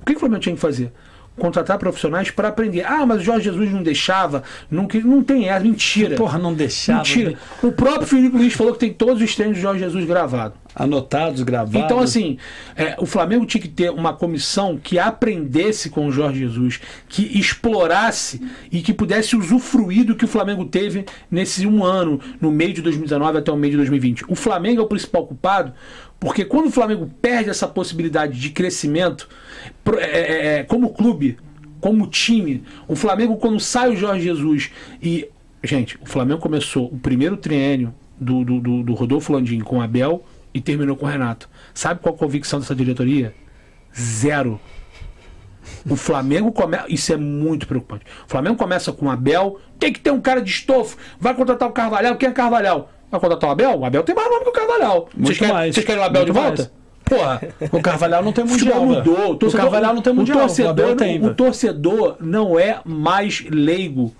[0.00, 0.92] o que o Flamengo tinha que fazer?
[1.38, 2.84] Contratar profissionais para aprender.
[2.84, 6.16] Ah, mas o Jorge Jesus não deixava, não, não tem essa, mentira.
[6.16, 6.98] Porra, não deixava.
[6.98, 7.34] mentira.
[7.62, 10.58] O próprio Felipe Luiz falou que tem todos os treinos do Jorge Jesus gravados.
[10.78, 11.74] Anotados, gravados.
[11.74, 12.36] Então, assim,
[12.76, 17.38] é, o Flamengo tinha que ter uma comissão que aprendesse com o Jorge Jesus, que
[17.38, 22.74] explorasse e que pudesse usufruir do que o Flamengo teve nesse um ano, no meio
[22.74, 24.24] de 2019 até o meio de 2020.
[24.28, 25.72] O Flamengo é o principal culpado,
[26.18, 29.28] porque quando o Flamengo perde essa possibilidade de crescimento,
[29.98, 31.38] é, é, é, como clube,
[31.80, 34.70] como time, o Flamengo, quando sai o Jorge Jesus
[35.02, 35.28] e.
[35.62, 40.24] Gente, o Flamengo começou o primeiro triênio do, do, do, do Rodolfo Landim com Abel
[40.54, 41.48] e terminou com o Renato.
[41.74, 43.34] Sabe qual a convicção dessa diretoria?
[43.98, 44.60] Zero.
[45.88, 46.86] O Flamengo começa.
[46.88, 48.04] Isso é muito preocupante.
[48.26, 50.96] O Flamengo começa com Abel, tem que ter um cara de estofo.
[51.18, 52.16] Vai contratar o Carvalhal.
[52.16, 52.90] Quem é Carvalhal?
[53.10, 53.78] Vai contratar o Abel?
[53.78, 55.08] O Abel tem mais nome que o Carvalhal.
[55.16, 55.74] Vocês querem, mais.
[55.74, 56.72] vocês querem o Abel Muito de volta?
[57.04, 57.40] Porra.
[57.72, 58.80] O Carvalhal não tem O mundial.
[58.80, 58.86] velho.
[58.86, 59.30] mudou.
[59.32, 60.38] O, torcedor, o Carvalhal não tem mundial.
[60.38, 64.12] O torcedor, Abel tem, o torcedor não é mais leigo.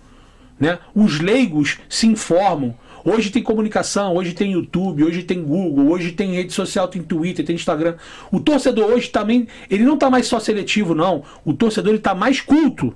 [0.59, 0.79] Né?
[0.95, 2.75] Os leigos se informam.
[3.05, 7.45] Hoje tem comunicação, hoje tem YouTube, hoje tem Google, hoje tem rede social, tem Twitter,
[7.45, 7.95] tem Instagram.
[8.33, 11.23] O torcedor hoje também, ele não tá mais só seletivo, não.
[11.45, 12.93] O torcedor ele tá mais culto.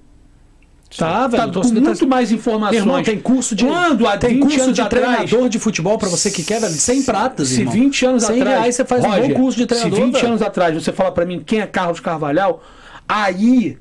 [0.97, 1.41] Tá, velho.
[1.43, 2.79] Tá com torcedor muito tá- mais informações.
[2.81, 3.65] Irmão, tem curso de.
[3.65, 6.73] Quando há tem 20 curso de atrás, treinador de futebol pra você que quer, velho.
[6.73, 7.75] 100 pratas, se irmão.
[7.75, 8.59] 20 anos 100 atrás.
[8.59, 9.99] reais você faz um Roger, bom curso de treinador.
[9.99, 10.27] Se 20 velho.
[10.29, 12.63] anos atrás você fala pra mim quem é Carlos Carvalhal,
[13.09, 13.79] aí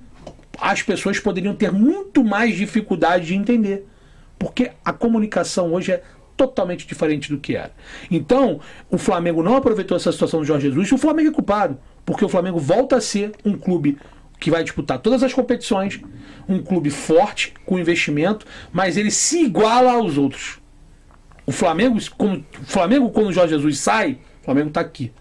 [0.61, 3.87] as pessoas poderiam ter muito mais dificuldade de entender.
[4.37, 6.03] Porque a comunicação hoje é
[6.37, 7.71] totalmente diferente do que era.
[8.09, 11.77] Então, o Flamengo não aproveitou essa situação do Jorge Jesus e o Flamengo é culpado.
[12.05, 13.97] Porque o Flamengo volta a ser um clube
[14.39, 15.99] que vai disputar todas as competições,
[16.47, 20.59] um clube forte, com investimento, mas ele se iguala aos outros.
[21.45, 25.11] O Flamengo, quando, o Flamengo, quando o Jorge Jesus sai, o Flamengo está aqui.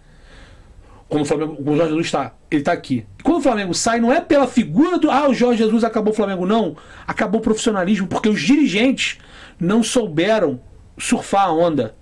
[1.09, 3.07] Quando o, Flamengo, quando o Jorge Jesus está, ele está aqui.
[3.23, 5.11] Quando o Flamengo sai, não é pela figura do.
[5.11, 6.45] Ah, o Jorge Jesus acabou o Flamengo.
[6.45, 6.77] Não.
[7.07, 9.19] Acabou o profissionalismo, porque os dirigentes
[9.59, 10.61] não souberam
[10.99, 11.95] surfar a onda.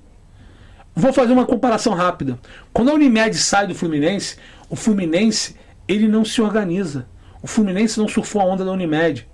[0.94, 2.38] Vou fazer uma comparação rápida.
[2.72, 4.36] Quando a Unimed sai do Fluminense,
[4.68, 5.54] o Fluminense
[5.88, 7.06] ele não se organiza.
[7.42, 9.26] O Fluminense não surfou a onda da Unimed.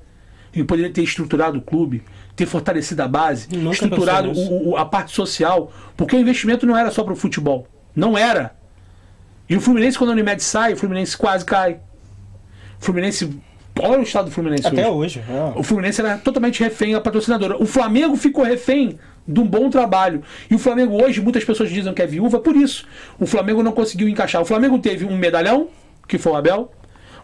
[0.54, 2.02] Ele poderia ter estruturado o clube,
[2.36, 4.54] ter fortalecido a base, Nunca estruturado pensou nisso.
[4.54, 7.66] o- o- a parte social, porque o investimento não era só para o futebol.
[7.96, 8.54] Não era.
[9.48, 11.78] E o Fluminense, quando a Unimed sai, o Fluminense quase cai.
[12.80, 13.30] O Fluminense.
[13.80, 15.18] Olha o estado do Fluminense Até hoje.
[15.18, 15.24] hoje.
[15.30, 15.58] é.
[15.58, 17.56] O Fluminense era totalmente refém da patrocinadora.
[17.62, 20.22] O Flamengo ficou refém de um bom trabalho.
[20.50, 22.86] E o Flamengo hoje, muitas pessoas dizem que é viúva por isso.
[23.18, 24.42] O Flamengo não conseguiu encaixar.
[24.42, 25.68] O Flamengo teve um medalhão,
[26.16, 26.70] que foi o Abel.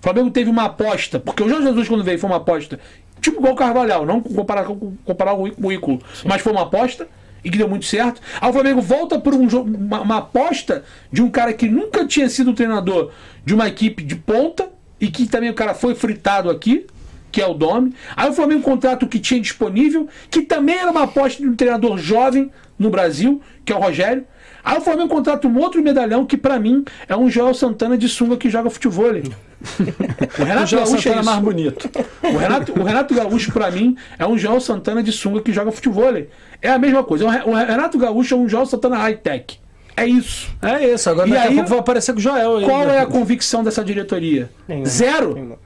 [0.01, 2.79] O Flamengo teve uma aposta, porque o Jorge Jesus, quando veio, foi uma aposta.
[3.21, 7.07] Tipo igual o Carvalhal, não comparar, com- comparar o currículo, mas foi uma aposta
[7.45, 8.21] e que deu muito certo.
[8.41, 12.29] Aí o Flamengo volta por um, uma, uma aposta de um cara que nunca tinha
[12.31, 13.11] sido treinador
[13.45, 14.69] de uma equipe de ponta
[15.01, 16.87] e que também o cara foi fritado aqui,
[17.31, 17.93] que é o Domi.
[18.17, 21.55] Aí o Flamengo contrata o que tinha disponível, que também era uma aposta de um
[21.57, 24.25] treinador jovem no Brasil, que é o Rogério.
[24.71, 28.09] Aí o Flamengo contrata um outro medalhão que pra mim é um Joel Santana de
[28.09, 29.07] sunga que joga futebol.
[29.07, 29.13] O
[30.43, 31.25] O Renato João Gaúcho é Santana é isso.
[31.31, 31.91] mais bonito.
[32.23, 35.73] O Renato, o Renato Gaúcho, pra mim, é um João Santana de sunga que joga
[35.73, 36.13] futebol.
[36.61, 37.25] É a mesma coisa.
[37.25, 39.59] O Re- O Renato Gaúcho é um João Santana high-tech.
[39.97, 40.49] É isso.
[40.63, 42.59] É isso, agora E daqui aí, a pouco vai aparecer com o Joel.
[42.59, 42.97] aí, Qual né?
[42.97, 44.49] é a convicção dessa diretoria?
[44.69, 44.87] Nenhuma.
[44.87, 45.35] Zero.
[45.35, 45.57] Nenhuma.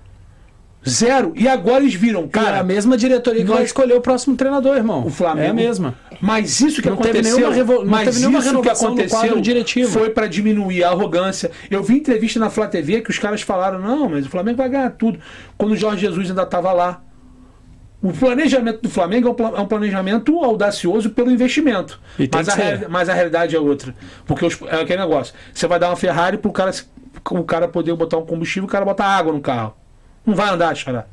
[0.88, 1.32] Zero.
[1.36, 2.56] E agora eles viram, Cara, cara.
[2.58, 5.06] é a mesma diretoria que nós- vai escolher o próximo treinador, irmão.
[5.06, 5.46] O Flamengo.
[5.46, 5.94] É a mesma.
[6.20, 9.40] Mas isso que Não teve aconteceu, nenhuma revo- não mas teve nenhuma isso que aconteceu
[9.40, 9.90] diretivo.
[9.90, 11.50] foi para diminuir a arrogância.
[11.70, 14.68] Eu vi entrevista na Flá TV que os caras falaram: "Não, mas o Flamengo vai
[14.68, 15.18] ganhar tudo".
[15.56, 17.02] Quando o Jorge Jesus ainda estava lá.
[18.02, 22.00] O planejamento do Flamengo é um é planejamento audacioso pelo investimento.
[22.34, 23.94] Mas a, real- mas a realidade é outra.
[24.26, 25.32] Porque os- é aquele negócio.
[25.54, 26.84] Você vai dar uma Ferrari pro cara, se-
[27.30, 29.74] o cara poder botar um combustível e o cara botar água no carro.
[30.24, 31.06] Não vai andar, xará.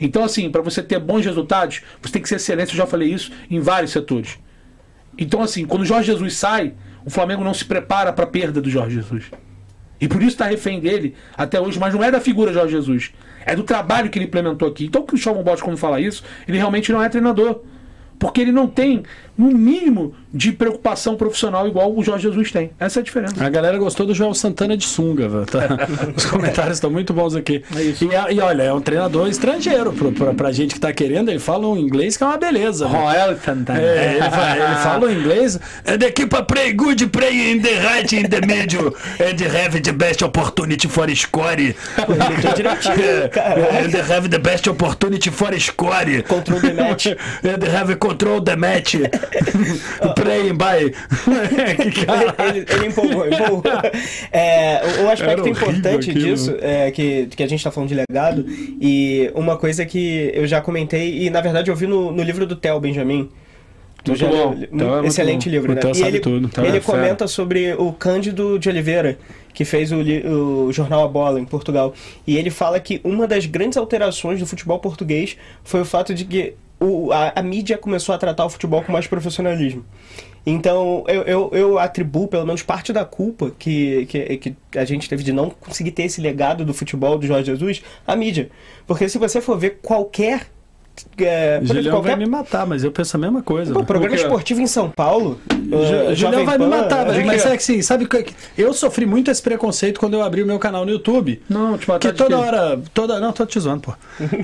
[0.00, 2.70] Então, assim, para você ter bons resultados, você tem que ser excelente.
[2.70, 4.38] Eu já falei isso em vários setores.
[5.18, 6.74] Então, assim, quando o Jorge Jesus sai,
[7.04, 9.30] o Flamengo não se prepara para a perda do Jorge Jesus.
[9.98, 13.12] E por isso está refém dele até hoje, mas não é da figura Jorge Jesus.
[13.44, 14.84] É do trabalho que ele implementou aqui.
[14.84, 17.62] Então, o Cristóvão Botti, quando fala isso, ele realmente não é treinador.
[18.18, 19.02] Porque ele não tem
[19.38, 22.70] um mínimo de preocupação profissional igual o Jorge Jesus tem.
[22.78, 23.44] Essa é a diferença.
[23.44, 25.46] A galera gostou do João Santana de sunga, velho.
[25.46, 25.60] Tá?
[26.16, 27.62] Os comentários estão muito bons aqui.
[27.76, 29.92] E, e olha, é um treinador estrangeiro.
[29.92, 32.86] Pro, pra, pra gente que tá querendo, ele fala um inglês que é uma beleza.
[32.86, 33.80] Roel Santana.
[33.80, 35.58] É, ele, fa- ele fala o inglês.
[35.86, 38.88] And the keeper play good, play in the right, in the middle,
[39.20, 41.46] and have the best opportunity for score.
[41.56, 41.74] É,
[43.84, 46.22] and have the best opportunity for score.
[46.26, 47.06] Control the match.
[47.42, 48.96] And have control the match.
[51.76, 52.34] Que cara.
[52.48, 53.62] ele, ele empolgou, empolgou.
[54.32, 56.24] É, um aspecto importante aquilo.
[56.26, 58.44] disso é que, que a gente tá falando de legado
[58.80, 62.46] e uma coisa que eu já comentei e na verdade eu vi no, no livro
[62.46, 63.28] do Theo Benjamin.
[64.14, 64.28] Já?
[64.28, 65.50] Theo é muito excelente bom.
[65.50, 65.80] livro, O né?
[65.94, 66.48] E ele, tudo.
[66.48, 66.98] Theo ele é fera.
[66.98, 69.18] comenta sobre o Cândido de Oliveira,
[69.52, 71.92] que fez o, o jornal A Bola em Portugal.
[72.26, 76.24] E ele fala que uma das grandes alterações do futebol português foi o fato de
[76.24, 79.84] que o- a, a mídia começou a tratar o futebol com mais profissionalismo.
[80.48, 85.08] Então, eu, eu, eu atribuo pelo menos parte da culpa que, que, que a gente
[85.08, 88.48] teve de não conseguir ter esse legado do futebol do Jorge Jesus à mídia.
[88.86, 90.46] Porque se você for ver qualquer.
[91.18, 93.72] É, Julião qualquer vai me matar, mas eu penso a mesma coisa.
[93.72, 93.86] Pô, velho.
[93.86, 95.40] programa esportivo em São Paulo.
[95.52, 97.26] uh, Ju- Julião vai me Pan, matar, é, velho.
[97.26, 98.26] Mas que- é que assim, sabe que
[98.56, 101.42] eu sofri muito esse preconceito quando eu abri o meu canal no YouTube.
[101.48, 102.80] Não, te matar Que de toda hora.
[102.94, 103.94] Toda, não, tô te zoando, pô.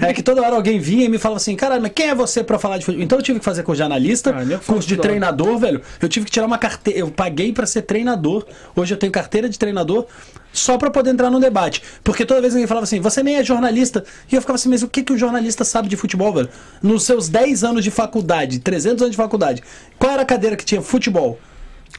[0.01, 2.43] É que toda hora alguém vinha e me falava assim, caralho, mas quem é você
[2.45, 3.05] pra falar de futebol?
[3.05, 5.81] Então eu tive que fazer curso de analista, Ah, curso de treinador, velho.
[6.01, 6.99] Eu tive que tirar uma carteira.
[7.01, 8.45] Eu paguei pra ser treinador.
[8.77, 10.07] Hoje eu tenho carteira de treinador
[10.53, 11.83] só pra poder entrar no debate.
[12.05, 14.05] Porque toda vez alguém falava assim, você nem é jornalista.
[14.31, 16.49] E eu ficava assim, mas o que, que o jornalista sabe de futebol, velho?
[16.83, 19.63] Nos seus 10 anos de faculdade, 300 anos de faculdade,
[19.99, 21.39] qual era a cadeira que tinha futebol?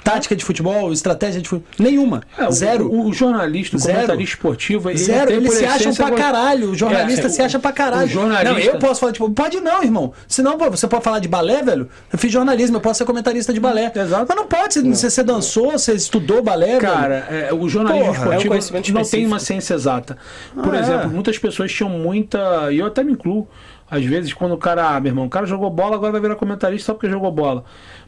[0.04, 1.72] Tática de futebol, estratégia de futebol?
[1.80, 2.24] Nenhuma.
[2.38, 2.92] É, Zero.
[2.92, 3.96] O, o jornalista, o Zero.
[3.96, 6.72] comentarista esportivo, ele Zero, tem eles se acham pra caralho.
[6.72, 8.06] O jornalista É, se acha pra caralho.
[8.06, 8.52] O jornalista.
[8.54, 10.12] Não, eu posso falar, tipo, pode não, irmão.
[10.28, 11.88] Senão, pô, você pode falar de balé, velho?
[12.12, 13.92] Eu fiz jornalismo, eu posso ser comentarista de balé.
[13.96, 14.26] Exato.
[14.28, 16.82] Mas não pode, você, você dançou, você estudou balé, velho.
[16.82, 19.28] Cara, é, o jornalismo Porra, é um esportivo não tem específico.
[19.28, 20.18] uma ciência exata.
[20.54, 21.08] Por Ah, exemplo, é.
[21.08, 22.72] muitas pessoas tinham muita.
[22.72, 23.48] E eu até me incluo.
[23.92, 26.36] Às vezes, quando o cara, ah, meu irmão, o cara jogou bola, agora vai virar
[26.36, 27.64] comentarista só porque jogou bola.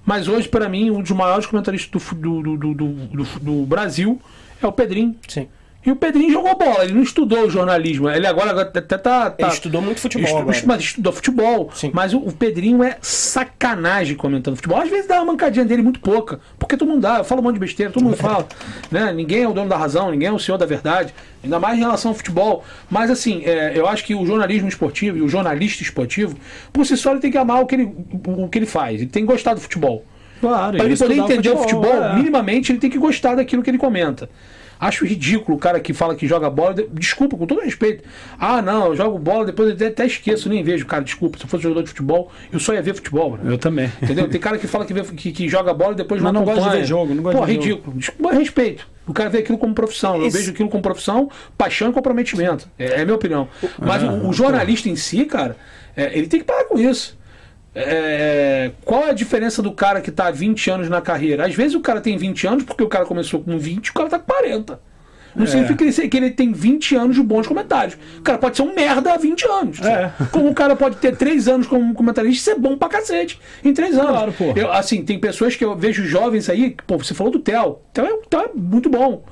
[0.06, 4.22] Mas hoje, pra mim, um dos maiores comentaristas do, do, do, do- do Brasil
[4.62, 5.16] é o Pedrinho.
[5.28, 5.48] Sim.
[5.86, 8.10] E o Pedrinho jogou bola, ele não estudou jornalismo.
[8.10, 9.30] Ele agora, agora até tá.
[9.30, 10.62] tá Ele estudou muito futebol estu- agora.
[10.66, 11.70] Mas estudou futebol.
[11.76, 11.92] Sim.
[11.94, 14.80] Mas o, o Pedrinho é sacanagem comentando futebol.
[14.80, 16.40] Às vezes dá uma mancadinha dele muito pouca.
[16.58, 17.20] Porque todo mundo dá.
[17.20, 18.48] Eu falo um monte de besteira, todo mundo fala.
[18.90, 19.14] né?
[19.14, 21.14] Ninguém é o dono da razão, ninguém é o senhor da verdade.
[21.44, 22.64] Ainda mais em relação ao futebol.
[22.90, 26.36] Mas assim, é, eu acho que o jornalismo esportivo e o jornalista esportivo,
[26.74, 27.84] por si só, ele tem que amar o que ele,
[28.26, 29.02] o, o que ele faz.
[29.02, 30.04] Ele tem que gostar do futebol.
[30.42, 32.16] Claro, Para ele poder entender o futebol, é.
[32.16, 34.30] minimamente ele tem que gostar daquilo que ele comenta.
[34.80, 36.74] Acho ridículo o cara que fala que joga bola.
[36.74, 38.04] de- Desculpa, com todo respeito.
[38.40, 40.86] Ah, não, eu jogo bola, depois eu até, esqueço, nem vejo.
[40.86, 43.38] Cara, desculpa, se eu fosse jogador de futebol, eu só ia ver futebol.
[43.38, 43.54] Né?
[43.54, 43.92] Eu também.
[44.02, 44.28] Entendeu?
[44.30, 46.62] Tem cara que fala que, vê- que, que joga bola e depois Mas não acompanha.
[46.62, 47.70] gosta de ver jogo, não gosta Pô, de ver jogo.
[47.70, 47.98] ridículo.
[47.98, 48.88] Desculpa, respeito.
[49.08, 50.18] O cara vê aquilo como profissão.
[50.18, 50.38] Eu Isso.
[50.38, 52.68] vejo aquilo como profissão, paixão e comprometimento.
[52.78, 53.48] É, é a minha opinião.
[53.80, 55.56] Mas o, o jornalista em si, cara,
[55.96, 57.16] é, ele tem que parar com isso.
[57.76, 61.46] É, qual é a diferença do cara que tá há 20 anos na carreira?
[61.46, 63.94] Às vezes o cara tem 20 anos porque o cara começou com 20 e o
[63.94, 64.80] cara tá com 40.
[65.36, 65.48] Não É.
[65.48, 67.98] significa que ele, tem 20 anos de bons comentários.
[68.18, 69.82] O cara pode ser um merda há 20 anos.
[69.82, 70.10] É.
[70.32, 73.74] Como o cara pode ter 3 anos como comentarista e ser bom pra cacete em
[73.74, 74.12] 3 anos.
[74.12, 74.54] Claro.
[74.56, 77.80] Eu, assim, tem pessoas que eu vejo jovens aí, que, pô, você falou do Theo.
[77.94, 79.26] Theo é, Theo é muito bom.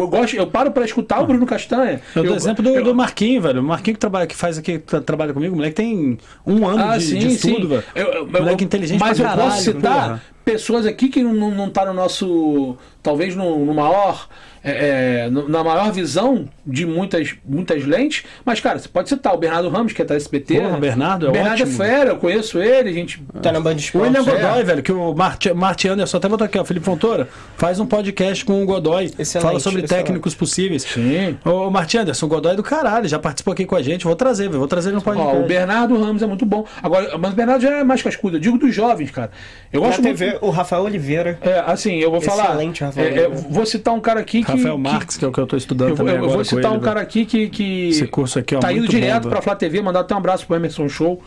[0.00, 2.00] Eu, gosto, eu paro pra escutar o Bruno Castanha.
[2.14, 3.60] Eu dou exemplo do, eu- do Marquinho, velho.
[3.60, 6.82] O Marquinho que, trabalha, que faz aqui, tra- trabalha comigo, o moleque tem um ano
[6.82, 7.66] Ah, de, sim, de estudo, sim.
[7.66, 7.84] velho.
[7.94, 10.22] Eu- eu- moleque eu- inteligente Mas eu caralho, posso citar porra.
[10.44, 12.76] Pessoas aqui que não, não, tá no nosso.
[13.02, 14.28] Talvez no, no maior.
[14.64, 18.22] é, é, no- na maior visão de muitas, muitas lentes.
[18.44, 20.60] Mas, cara, você pode citar o Bernardo Ramos, que é da SBT.
[20.60, 21.82] Porra, o Bernardo é Bernardo ótimo.
[21.82, 23.20] é fera, eu conheço ele, a gente.
[23.42, 23.98] Tá na Band O.
[23.98, 24.22] William é.
[24.22, 27.86] Godoy, velho, que o Marti, Marti Anderson, até botou aqui, ó, Felipe Fontoura, faz um
[27.86, 30.04] podcast com o Godoy, Excelente, fala sobre excelente.
[30.04, 30.82] técnicos possíveis.
[30.84, 31.36] Sim.
[31.44, 34.14] Ô, Marti Anderson, o Godoy é do caralho, já participou aqui com a gente, vou
[34.14, 35.36] trazer, velho, vou trazer ele no podcast.
[35.38, 36.64] Ó, o Bernardo Ramos é muito bom.
[36.80, 38.36] Agora, mas o Bernardo já é mais cascudo.
[38.36, 39.32] Eu digo dos jovens, cara.
[39.72, 40.16] Eu Na gosto muito.
[40.18, 41.38] TV, o Rafael Oliveira.
[41.42, 42.44] É, assim, eu vou falar.
[42.50, 44.50] Excelente, Rafael é, é, vou citar um cara aqui que.
[44.52, 46.38] Rafael que- Marques, que é o que eu tô estudando Eu, vou- também eu vou
[46.38, 47.06] com citar ele, um cara velho.
[47.06, 49.42] aqui que, que Esse curso aqui, ó, tá indo direto bom, pra velho.
[49.42, 51.20] Flá TV, mandar até um abraço pro Emerson Show.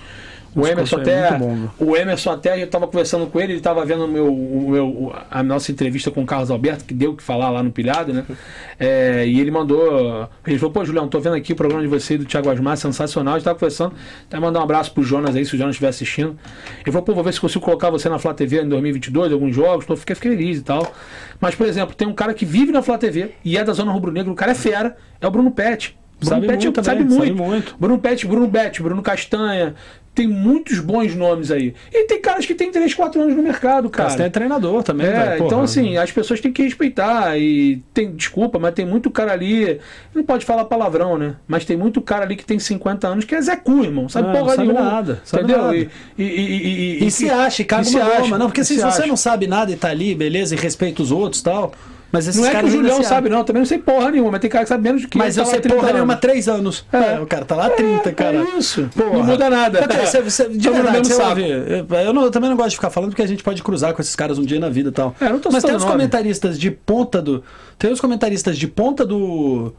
[0.56, 3.84] O Emerson é até, bom, o Emerson até, eu tava conversando com ele, ele tava
[3.84, 7.16] vendo o meu, o meu, a nossa entrevista com o Carlos Alberto, que deu o
[7.16, 8.24] que falar lá no Pilhado, né?
[8.78, 12.16] É, e ele mandou, ele falou, pô, Julião, tô vendo aqui o programa de você
[12.16, 13.94] e do Thiago Asmar, sensacional, a gente tava conversando,
[14.28, 16.38] até mandar um abraço pro Jonas aí, se o Jonas estiver assistindo.
[16.82, 19.56] Ele falou, pô, vou ver se consigo colocar você na Flá TV em 2022, alguns
[19.56, 20.94] jogos, tô, fiquei feliz e tal.
[21.40, 23.94] Mas, por exemplo, tem um cara que vive na Flá TV e é da Zona
[23.94, 25.98] Rubro Negro, o cara é fera, é o Bruno Pet.
[26.20, 27.38] Bruno Sabe Pet muito sabe também, muito.
[27.38, 27.76] sabe muito.
[27.80, 29.76] Bruno Pet, Bruno Bet, Bruno Castanha.
[30.14, 31.74] Tem muitos bons nomes aí.
[31.92, 34.10] E tem caras que têm 3, 4 anos no mercado, cara.
[34.10, 35.46] Você tem treinador também, É, velho.
[35.46, 39.78] então assim, as pessoas têm que respeitar e tem, desculpa, mas tem muito cara ali,
[40.14, 41.36] não pode falar palavrão, né?
[41.46, 44.30] Mas tem muito cara ali que tem 50 anos que é Zé Cu, irmão, sabe
[44.30, 44.86] Ah, porra não sabe nenhuma.
[44.90, 45.62] nada, sabe entendeu?
[45.64, 45.76] nada.
[45.76, 48.38] E, e, e, e, se acha, caga e se uma acha.
[48.38, 49.08] Não, porque e se, se você acha.
[49.08, 51.74] não sabe nada e tá ali, beleza, e respeita os outros e tal.
[52.16, 54.40] Mas esses Não é que o Julião sabe, não, também não sei porra nenhuma, mas
[54.42, 55.94] tem cara que sabe menos do que Mas ele, eu tá sei lá 30 porra
[55.94, 56.86] nenhuma há três anos.
[56.92, 58.38] É, o cara tá lá há 30, cara.
[58.38, 58.90] É isso.
[58.96, 59.10] Porra.
[59.10, 59.84] Não muda nada.
[59.84, 62.58] Até, você, você, de Tamo no verdade, você ouve, eu, eu não- eu também não
[62.58, 64.70] gosto de ficar falando porque a gente pode cruzar com esses caras um dia na
[64.70, 65.14] vida e tal.
[65.20, 67.44] É, eu não tô Mas tem os comentaristas de ponta do.
[67.78, 69.74] Tem os comentaristas de ponta do.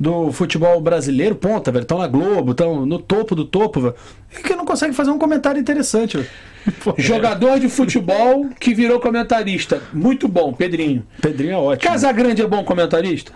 [0.00, 1.82] Do futebol brasileiro, ponta, velho.
[1.82, 3.94] Estão na Globo, estão no topo do topo, velho.
[4.38, 6.28] E que não consegue fazer um comentário interessante, velho.
[6.84, 9.82] Pô, Jogador de futebol que virou comentarista.
[9.92, 11.02] Muito bom, Pedrinho.
[11.20, 11.90] Pedrinho é ótimo.
[11.90, 13.32] Casagrande é bom comentarista?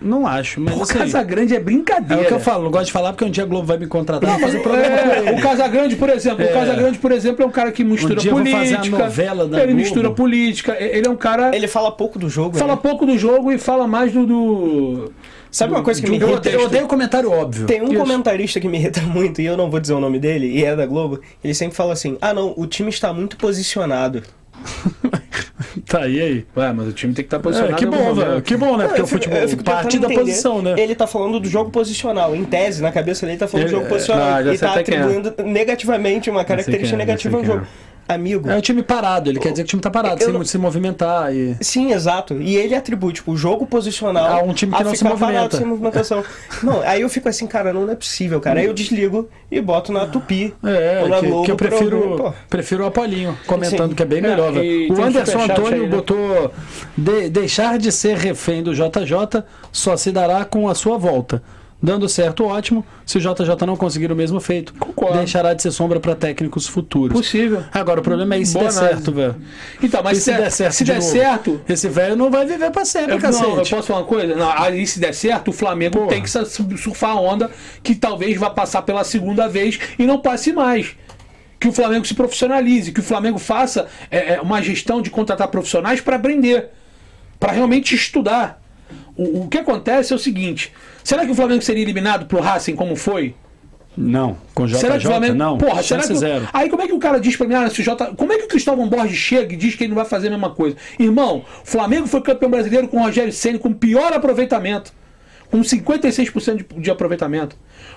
[0.00, 2.22] Não acho, mas O Casagrande é é brincadeira.
[2.22, 3.86] o que eu falo, não gosto de falar porque um dia a Globo vai me
[3.86, 6.52] contratar pra fazer programa com É, o Casagrande, por exemplo, o É.
[6.52, 8.98] Casagrande, por exemplo, é um cara que mistura Um dia eu vou fazer a política.
[8.98, 9.80] novela da ele Globo.
[9.82, 10.76] mistura política.
[10.80, 11.54] Ele é um cara.
[11.54, 12.56] Ele fala pouco do jogo.
[12.56, 12.80] fala né?
[12.82, 14.24] pouco do jogo e fala mais do.
[14.24, 15.12] do-
[15.50, 16.36] Sabe uma coisa que me Eu irrita?
[16.48, 17.66] odeio, eu odeio o comentário óbvio.
[17.66, 17.96] Tem um Isso.
[17.98, 20.76] comentarista que me irrita muito, e eu não vou dizer o nome dele, e é
[20.76, 21.20] da Globo.
[21.42, 24.22] Ele sempre fala assim: ah, não, o time está muito posicionado.
[25.86, 26.46] Tá, e aí?
[26.56, 27.74] Ué, mas o time tem que estar posicionado.
[27.74, 28.42] É, que bom, velho.
[28.42, 28.86] Que bom, né?
[28.86, 30.20] Porque Eu o fico- futebol eu fico parte da entender.
[30.20, 30.74] posição, né?
[30.78, 32.34] Ele tá falando do jogo posicional.
[32.34, 34.28] Em tese, na cabeça dele, ele tá falando Ele- do jogo é, posicional.
[34.34, 34.80] ah, já e tá é.
[34.80, 37.66] atribuindo negativamente uma característica é, negativa ao jogo.
[38.14, 38.48] Amigo.
[38.50, 40.44] É o time parado, ele quer dizer que o time tá parado, Eu sem não-
[40.44, 41.56] se movimentar e.
[41.60, 42.34] Sim, exato.
[42.40, 45.56] E ele atribui, tipo, o jogo posicional A um time que a não se movimenta.
[45.56, 46.24] sem movimentação.
[46.62, 48.60] não, aí eu fico assim, cara, não é possível, cara.
[48.60, 50.54] Aí eu desligo e boto na Tupi.
[50.64, 52.16] É, na que, Globo que eu prefiro.
[52.16, 53.94] Pô, prefiro o Apolinho comentando Sim.
[53.96, 54.52] que é bem É, melhor.
[54.52, 55.96] tem O um Anderson Antônio aí, né?
[55.96, 56.52] botou
[56.96, 61.42] "De- deixar de ser refém do JJ só se dará com a sua volta.
[61.82, 62.84] Dando certo, ótimo.
[63.06, 65.16] Se o JJ não conseguir o mesmo feito, Concordo.
[65.16, 67.16] deixará de ser sombra para técnicos futuros.
[67.16, 67.64] Possível.
[67.72, 68.80] Agora, o problema é isso der análise.
[68.94, 69.36] certo, velho.
[69.82, 71.10] Então, mas E se der certo se de der novo?
[71.10, 73.44] certo, Esse velho não vai viver pra sempre, Eu, cacete.
[73.48, 74.36] não, eu posso falar uma coisa?
[74.36, 76.08] Não, aí se der certo, o Flamengo Porra.
[76.10, 77.50] tem que surfar a onda
[77.82, 80.94] que talvez vá passar pela segunda vez e não passe mais.
[81.58, 85.48] Que o Flamengo se profissionalize, que o Flamengo faça é, é, uma gestão de contratar
[85.48, 86.68] profissionais para aprender,
[87.38, 88.60] para realmente estudar.
[89.16, 90.72] O, o que acontece é o seguinte:
[91.10, 93.34] será que o Flamengo seria eliminado pro Racing como foi?
[93.96, 95.34] Não, com JJ será que o Flamengo.
[95.34, 95.58] não.
[95.58, 96.14] Porra, será que.
[96.14, 96.48] zero.
[96.52, 98.14] Aí como é que o cara diz pra mim, ah, se o J...
[98.14, 100.30] como é que o Cristóvão Borges chega e diz que ele não vai fazer a
[100.30, 100.76] mesma coisa?
[101.00, 104.92] Irmão, o Flamengo foi campeão brasileiro com o Rogério Senna com pior aproveitamento.
[105.50, 107.56] Com 56% de, de aproveitamento.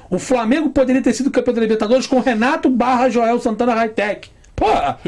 [0.09, 4.31] O Flamengo poderia ter sido campeão da Libertadores com Renato barra Joel Santana Hightech.
[4.55, 4.99] Porra!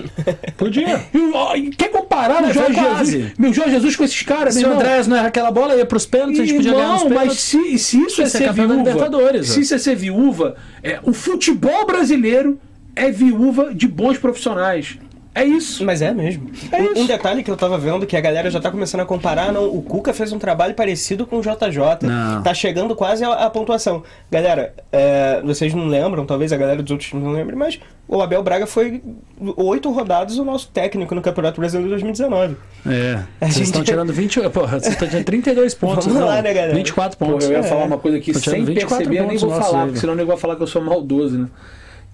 [0.57, 1.01] Podia.
[1.55, 3.11] E, quer comparar o Mas Jorge.
[3.11, 3.33] Jesus?
[3.37, 4.73] Meu Jorge Jesus com esses caras, Se o?
[4.73, 7.13] Andrés não erra aquela bola, ia pros pênaltis, a gente podia ganhar pênaltis.
[7.13, 10.99] mas se, se isso é é ser viúva, Libertadores, se isso é ser viúva, é,
[11.03, 12.59] o futebol brasileiro
[12.95, 14.97] é viúva de bons profissionais.
[15.35, 15.83] É isso.
[15.85, 16.49] Mas é mesmo.
[16.71, 17.01] É um, isso.
[17.01, 19.65] um detalhe que eu tava vendo que a galera já tá começando a comparar, não,
[19.65, 22.07] o Cuca fez um trabalho parecido com o JJ.
[22.07, 22.41] Não.
[22.41, 24.01] Tá chegando quase à, pontuação.
[24.31, 28.21] Galera, é, vocês não lembram, talvez a galera dos outros times não lembre, mas o
[28.21, 29.01] Abel Braga foi
[29.57, 32.55] oito rodadas o nosso técnico no Campeonato Brasileiro de 2019.
[32.87, 33.19] É.
[33.41, 34.39] A Vocês gente- estão tirando 20.
[34.51, 36.05] Porra, vocês estão tirando 32 pontos.
[36.05, 36.73] Vamos não, lá, né, galera?
[36.73, 37.45] 24 Pô, pontos.
[37.45, 37.63] eu ia É.
[37.63, 40.15] falar uma coisa aqui Tô sem 24 perceber, eu nem vou falar, porque senão o
[40.15, 41.47] nego vai falar que eu sou maldoso, né?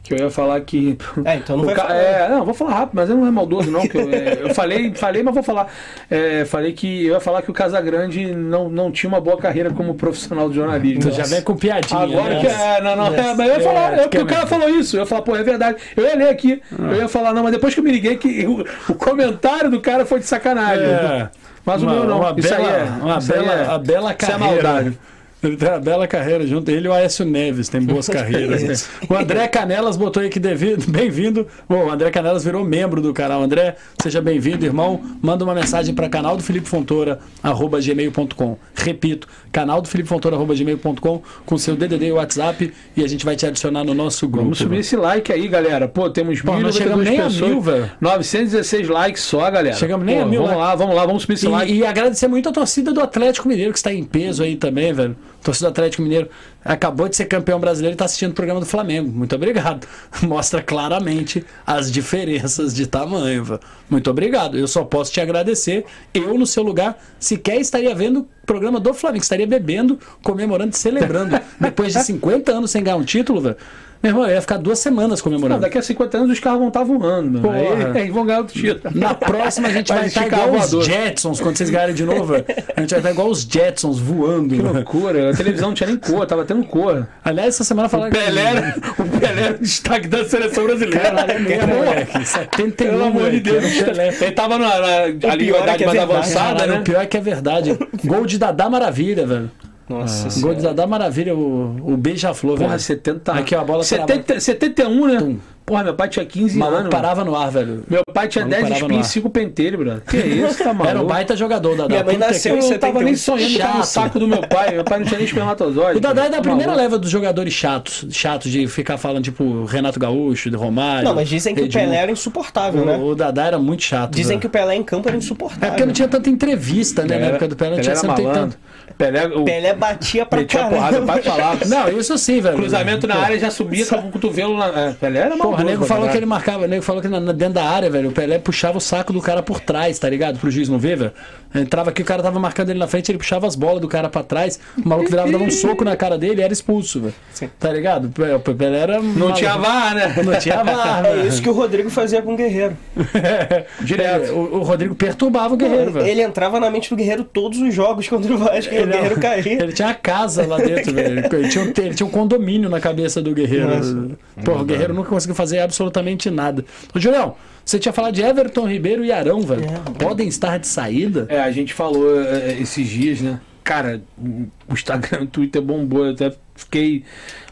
[0.04, 0.98] Que eu ia falar que.
[1.24, 1.96] É, então não vai ca- falar.
[1.96, 3.88] É, não, vou falar rápido, mas eu não é maldoso, não.
[3.88, 5.68] Que eu, é, eu falei, falei, mas vou falar.
[6.10, 9.70] É, falei que eu ia falar que o Casagrande não, não tinha uma boa carreira
[9.70, 11.02] como profissional de jornalismo.
[11.04, 12.00] Tu já vem com piadinha.
[12.00, 12.40] Agora né?
[12.42, 14.44] que é, não, não, é, mas eu ia falar, É, é, porque que o cara
[14.44, 15.78] é falou isso, eu ia falar, pô, é verdade.
[15.96, 18.46] Eu ia ler aqui, eu ia falar, não, mas depois que eu me liguei que
[18.48, 20.84] o, o comentário do cara foi de sacanagem.
[20.84, 21.30] É.
[21.64, 22.20] Mas uma, o meu não.
[22.22, 24.64] Uma isso bela, aí é, uma bela, é- bela isso é carreira.
[24.64, 25.00] maldade.
[25.44, 26.70] Ele tem uma bela carreira junto.
[26.70, 28.88] Ele e o Aécio Neves tem boas carreiras.
[29.10, 31.48] o André Canelas botou aí que devido, bem-vindo.
[31.68, 33.42] Bom, o André Canelas virou membro do canal.
[33.42, 35.02] André, seja bem-vindo, irmão.
[35.22, 38.58] Manda uma mensagem para canal do Felipe Fontoura, arroba gmail.com.
[38.76, 43.26] Repito, canal do Felipe Fontoura, arroba gmail.com, com seu DDD e WhatsApp e a gente
[43.26, 44.44] vai te adicionar no nosso grupo.
[44.44, 45.88] Vamos subir esse like aí, galera.
[45.88, 47.50] Pô, temos Pô, nós 1.092 chegamos nem a pessoas.
[47.50, 47.92] mil, velho.
[48.00, 49.76] 916 likes só, galera.
[49.76, 51.72] Chegamos nem Pô, a mil Vamos lá, vamos lá, vamos subir esse like.
[51.72, 54.94] E, e agradecer muito a torcida do Atlético Mineiro, que está em peso aí também,
[54.94, 55.16] velho.
[55.42, 56.30] Torcedor do Atlético Mineiro,
[56.64, 59.12] acabou de ser campeão brasileiro e está assistindo o programa do Flamengo.
[59.12, 59.88] Muito obrigado.
[60.22, 63.44] Mostra claramente as diferenças de tamanho.
[63.44, 63.60] velho.
[63.90, 64.58] Muito obrigado.
[64.58, 65.86] Eu só posso te agradecer.
[66.14, 70.78] Eu, no seu lugar, sequer estaria vendo o programa do Flamengo, estaria bebendo, comemorando e
[70.78, 71.40] celebrando.
[71.60, 73.58] Depois de 50 anos sem ganhar um título, velho.
[74.02, 75.62] Meu irmão, eu ia ficar duas semanas Não, comemorando.
[75.62, 77.42] daqui a 50 anos os carros vão estar voando, mano.
[77.42, 77.92] Porra.
[77.94, 78.94] Aí, aí vão ganhar outro título.
[78.96, 80.86] Na próxima a gente Vai vai estar igual a os.
[80.86, 82.34] Jetsons, quando vocês ganharem de novo.
[82.36, 84.56] A gente vai estar igual os Jetsons voando.
[84.56, 85.30] Que loucura.
[85.30, 87.08] A televisão não tinha nem cor, tava tendo cor.
[87.24, 91.00] Aliás, essa semana O falaram Pelé, era, o Pelé era o destaque da seleção brasileira.
[91.00, 92.26] Caralho, é mesmo, moleque.
[92.26, 93.40] 71, Pelo amor de.
[93.40, 96.02] Deus, o ele tava na, na, ali idade que é mais verdade.
[96.02, 96.80] avançada, né?
[96.80, 97.78] O pior é que é verdade.
[98.04, 99.52] Gol de Dadá Maravilha, velho.
[100.00, 100.56] Nossa Gol senhora.
[100.56, 102.80] de Dadá Maravilha, o, o beija-flor, Porra, velho.
[102.82, 105.18] 70 Aqui, ó, a bola 70, 71, né?
[105.20, 105.38] Tum.
[105.64, 106.90] Porra, meu pai tinha 15 O maluco anos.
[106.90, 107.84] parava no ar, velho.
[107.88, 110.02] Meu pai tinha Maluco 10 parava no espinhos e 5 penteiros, brother.
[110.02, 110.88] Que isso, tá maluco?
[110.90, 111.88] Era um baita jogador, Dadá.
[111.88, 113.18] Minha mãe nasceu que- Eu não tava nem 71.
[113.18, 113.86] sonhando estar no Chato.
[113.86, 114.72] saco do meu pai.
[114.74, 115.98] Meu pai não tinha nem espermatozoide.
[115.98, 116.84] O Dadá é da Tá primeira maluco.
[116.84, 118.06] leva dos jogadores chatos.
[118.10, 121.08] Chatos de ficar falando, tipo, Renato Gaúcho, de Romário.
[121.08, 121.86] Não, mas dizem que o Edmundo.
[121.88, 122.98] Pelé era insuportável, né?
[122.98, 124.12] O, o Dadá era muito chato.
[124.16, 124.42] Dizem velho.
[124.42, 125.70] que o Pelé em campo era É insuportável.
[125.70, 127.08] porque não tinha tanta entrevista, né?
[127.10, 128.42] Pelé Na era- época do Pelé não tinha era sempre malandro.
[128.42, 128.58] tanto.
[128.98, 130.76] Pelé, o Pelé batia pra metia caramba.
[130.78, 131.58] porrada, vai falar.
[131.68, 132.56] Não, isso sim, velho.
[132.56, 134.68] Cruzamento na área já subia com o cotovelo na.
[134.68, 135.50] é, Pelé era maluco.
[135.52, 137.64] Porra, o nego falou que ele marcava, o nego falou que na, na- dentro da
[137.64, 140.40] área, velho, o Pelé puxava o saco do cara por trás, tá ligado?
[140.40, 141.12] Pro juiz não ver, velho.
[141.54, 144.08] Entrava aqui, o cara tava marcando ele na frente, ele puxava as bolas do cara
[144.08, 147.14] pra trás, o maluco virava, dava um soco na cara dele e era expulso, velho.
[147.34, 147.50] Sim.
[147.60, 148.06] Tá ligado?
[148.06, 149.02] O Pe- o Pelé era.
[149.02, 150.14] Não tinha VAR, né?
[150.24, 152.78] Não tinha VAR, É isso que o Rodrigo fazia com o Guerreiro.
[153.82, 154.32] Direto.
[154.34, 156.08] O, o Rodrigo perturbava o Guerreiro, velho.
[156.08, 159.20] Ele entrava na mente do Guerreiro todos os jogos contra o Vasco e o Guerreiro
[159.20, 159.64] caía.
[159.64, 161.20] Ele tinha a casa lá dentro, velho.
[161.32, 163.70] Ele tinha, um, ele tinha um condomínio na cabeça do Guerreiro.
[163.70, 164.18] Nossa.
[164.44, 166.66] Porra, o Guerreiro nunca conseguiu fazer absolutamente nada.
[166.94, 169.64] Ô, Julião, você tinha falado de Everton Ribeiro e Arão, velho.
[169.64, 170.04] É.
[170.04, 171.26] Podem estar de saída?
[171.30, 173.40] É, a gente falou é, esses dias, né?
[173.64, 177.04] Cara, o Instagram, o Twitter bombou, eu até fiquei.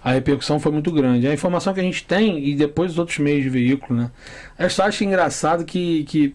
[0.03, 1.27] A repercussão foi muito grande.
[1.27, 4.11] A informação que a gente tem, e depois os outros meios de veículo, né?
[4.57, 6.33] Eu só acho engraçado que, que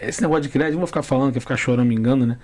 [0.00, 2.38] esse negócio de crédito, não vou ficar falando, que ficar chorando, me engano, né?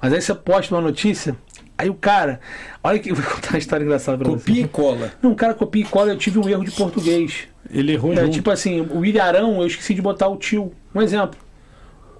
[0.00, 1.36] Mas aí você posta uma notícia,
[1.76, 2.40] aí o cara.
[2.82, 4.60] Olha que eu vou contar uma história engraçada pra Copia você.
[4.62, 5.12] e cola.
[5.22, 7.48] Não, o cara copia e cola, eu tive um erro de português.
[7.70, 8.30] Ele errou É, junto.
[8.30, 10.72] tipo assim, o Ilharão, eu esqueci de botar o tio.
[10.94, 11.38] Um exemplo.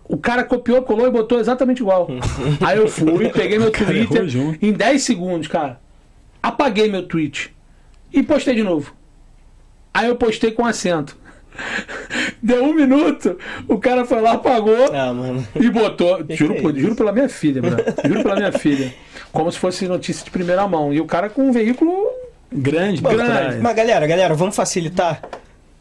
[0.05, 2.09] O cara copiou, colou e botou exatamente igual.
[2.65, 4.65] Aí eu fui, peguei meu cara Twitter, errou junto.
[4.65, 5.81] em 10 segundos, cara.
[6.43, 7.55] Apaguei meu tweet.
[8.13, 8.95] E postei de novo.
[9.93, 11.17] Aí eu postei com acento.
[12.43, 13.37] Deu um minuto,
[13.67, 15.47] o cara foi lá, apagou Ah, mano.
[15.61, 16.25] e botou.
[16.31, 17.77] Juro, que é juro pela minha filha, bro.
[18.07, 18.93] Juro pela minha filha.
[19.33, 20.93] Como se fosse notícia de primeira mão.
[20.93, 21.93] E o cara com um veículo
[22.51, 23.59] Grande, por Grande.
[23.59, 25.21] Mas galera, galera, vamos facilitar.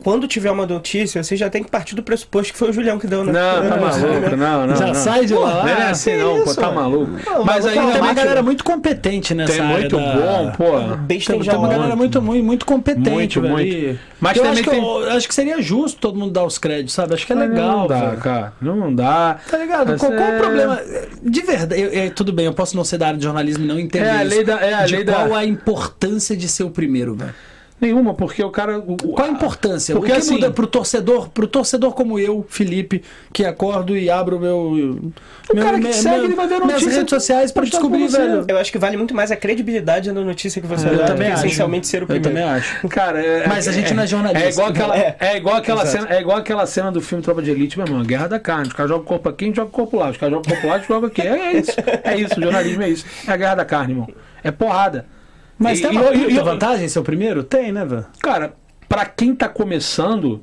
[0.04, 3.00] Quando tiver uma notícia, você já tem que partir do pressuposto que foi o Julião
[3.00, 3.32] que deu, né?
[3.34, 4.76] Não, tá maluco, não, não.
[4.76, 4.94] Já não.
[4.94, 5.64] sai de lá.
[5.64, 7.12] Não é assim, não, pô, tá maluco.
[7.26, 10.80] Não, Mas aí tem uma galera muito competente nessa tem área muito da- bom, pô.
[10.98, 13.54] Besta Tem, em tem uma galera muito, muito, muito competente, Muito, velho.
[13.54, 14.00] muito.
[14.20, 16.58] Mas eu também acho que, tem- eu acho que seria justo todo mundo dar os
[16.60, 17.16] créditos, sabe?
[17.16, 18.18] Acho que é Mas legal, Não dá, velho.
[18.22, 18.54] cara.
[18.62, 19.38] Não dá.
[19.50, 19.88] Tá ligado?
[19.90, 20.82] Mas Qual, qual é- o problema?
[21.24, 23.68] De verdade, eu- eu- tudo bem, eu posso não ser da área de jornalismo e
[23.68, 24.36] não entender É a isso.
[24.36, 27.34] lei da- é a de lei da- qual a importância de ser o primeiro, velho?
[27.80, 28.80] Nenhuma, porque o cara.
[28.80, 29.94] o- Qual a importância?
[29.96, 34.10] Porque o que assim- muda pro torcedor, pro torcedor como eu, Felipe, que acordo e
[34.10, 34.58] abro meu.
[34.58, 37.62] O meu, cara que meu- segue, meu- ele vai ver minhas notícia redes sociais pra
[37.62, 38.46] postado descobrir, velho.
[38.48, 41.28] Eu acho que vale muito mais a credibilidade da notícia que você Eu dá também
[41.28, 41.46] acho.
[41.46, 42.30] essencialmente ser o Eu primeiro.
[42.30, 42.88] também acho.
[42.88, 44.48] Cara, é- Mas a gente não é jornalista.
[44.48, 45.16] É igual aquela, É.
[45.20, 45.38] é.
[45.38, 46.04] igual aquela Exato.
[46.06, 48.70] cena, é igual aquela cena do filme Tropa de Elite, meu irmão, Guerra da Carne.
[48.70, 50.10] Os caras jogam o corpo aqui, a gente joga o corpo lá.
[50.10, 51.22] Os caras jogam o corpo lá, a gente joga aqui.
[51.22, 51.72] É, é isso.
[52.04, 53.06] É isso, o jornalismo é isso.
[53.28, 54.08] É a Guerra da Carne, irmão.
[54.44, 55.06] É porrada.
[55.58, 57.44] Mas E- tem e- uma e- puta e- vantagem ser o primeiro?
[57.44, 58.06] Tem, né, velho?
[58.22, 58.54] Cara,
[58.88, 60.42] pra quem tá começando,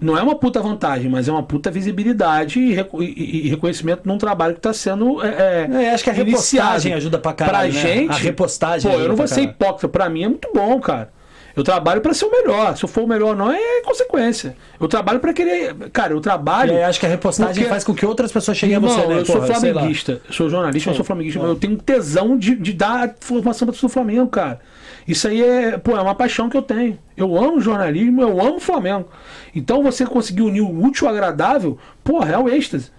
[0.00, 4.18] não é uma puta vantagem, mas é uma puta visibilidade e, e- e reconhecimento num
[4.18, 5.22] trabalho que tá sendo.
[5.24, 6.24] É, É, acho que a iniciado.
[6.24, 7.94] repostagem ajuda pra caralho, Pra né?
[7.96, 8.10] gente.
[8.10, 9.50] A repostagem Pô, eu não vou ser caralho.
[9.50, 9.88] hipócrita.
[9.88, 11.10] Pra mim é muito bom, cara.
[11.54, 12.76] Eu trabalho pra ser o melhor.
[12.76, 14.56] Se eu for o melhor, não é consequência.
[14.80, 15.74] Eu trabalho pra querer.
[15.92, 16.72] Cara, eu trabalho.
[16.72, 18.94] E aí acho que a repostagem Porque- faz com que outras pessoas cheguem Irmão, a
[18.94, 19.20] você, né?
[19.20, 19.54] eu sou Porra, lá.
[19.54, 23.68] flamenguista, eu sou jornalista, eu sou flamenguista, mas eu tenho tesão de, de dar formação
[23.68, 24.60] para o Flamengo, cara.
[25.06, 26.98] Isso aí é, pô, é uma paixão que eu tenho.
[27.16, 29.08] Eu amo jornalismo, eu amo o Flamengo.
[29.54, 32.90] Então você conseguir unir o útil ao agradável, porra, é o êxtase.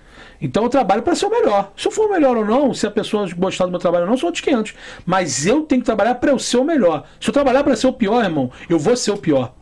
[0.43, 1.71] Então eu trabalho para ser o melhor.
[1.75, 4.09] Se eu for o melhor ou não, se a pessoa gostar do meu trabalho ou
[4.09, 4.75] não, são outros 500.
[5.05, 7.05] Mas eu tenho que trabalhar para eu ser o melhor.
[7.19, 9.53] Se eu trabalhar para ser o pior, irmão, eu vou ser o pior.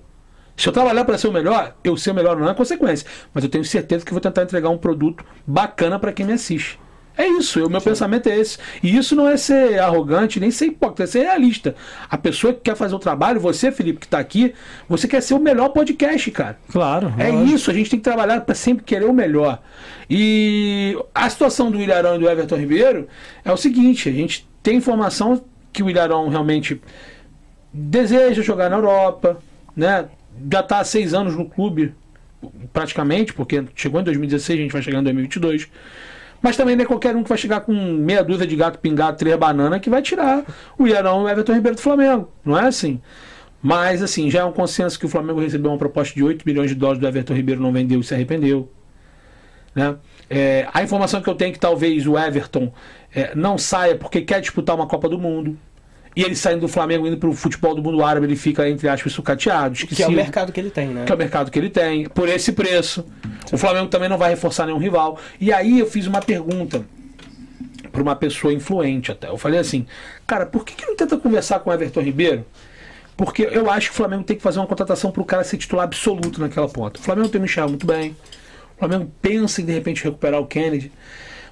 [0.57, 3.07] Se eu trabalhar para ser o melhor, eu ser o melhor não é consequência.
[3.31, 6.79] Mas eu tenho certeza que vou tentar entregar um produto bacana para quem me assiste.
[7.17, 8.57] É isso, o meu pensamento é esse.
[8.81, 11.75] E isso não é ser arrogante, nem ser hipócrita, é ser realista.
[12.09, 14.53] A pessoa que quer fazer o trabalho, você, Felipe, que está aqui,
[14.87, 16.57] você quer ser o melhor podcast, cara.
[16.69, 17.13] Claro.
[17.17, 17.55] É lógico.
[17.55, 19.61] isso, a gente tem que trabalhar para sempre querer o melhor.
[20.09, 23.07] E a situação do Ilharão e do Everton Ribeiro
[23.43, 26.81] é o seguinte: a gente tem informação que o Ilharão realmente
[27.73, 29.37] deseja jogar na Europa,
[29.75, 30.05] né?
[30.51, 31.93] Já está há seis anos no clube,
[32.73, 35.69] praticamente, porque chegou em 2016, a gente vai chegar em 2022.
[36.41, 39.17] Mas também não é qualquer um que vai chegar com meia dúzia de gato pingado,
[39.17, 40.43] três bananas, que vai tirar
[40.77, 42.31] o Ilharão e o Everton Ribeiro do Flamengo.
[42.43, 42.99] Não é assim.
[43.61, 46.69] Mas, assim, já é um consenso que o Flamengo recebeu uma proposta de 8 milhões
[46.69, 48.71] de dólares do Everton Ribeiro, não vendeu e se arrependeu.
[49.75, 49.95] Né?
[50.29, 52.73] É, a informação que eu tenho é que talvez o Everton
[53.13, 55.57] é, não saia porque quer disputar uma Copa do Mundo.
[56.15, 58.87] E ele saindo do Flamengo, indo para o futebol do mundo árabe, ele fica, entre
[58.89, 59.75] aspas, sucateado.
[59.75, 61.05] Que é o mercado que ele tem, né?
[61.05, 63.05] Que é o mercado que ele tem, por esse preço.
[63.51, 65.17] O Flamengo também não vai reforçar nenhum rival.
[65.39, 66.85] E aí eu fiz uma pergunta
[67.91, 69.29] para uma pessoa influente até.
[69.29, 69.85] Eu falei assim,
[70.27, 72.45] cara, por que, que não tenta conversar com o Everton Ribeiro?
[73.15, 75.57] Porque eu acho que o Flamengo tem que fazer uma contratação para o cara ser
[75.57, 76.99] titular absoluto naquela ponta.
[76.99, 78.15] O Flamengo tem o Michel muito bem.
[78.75, 80.91] O Flamengo pensa em de repente recuperar o Kennedy.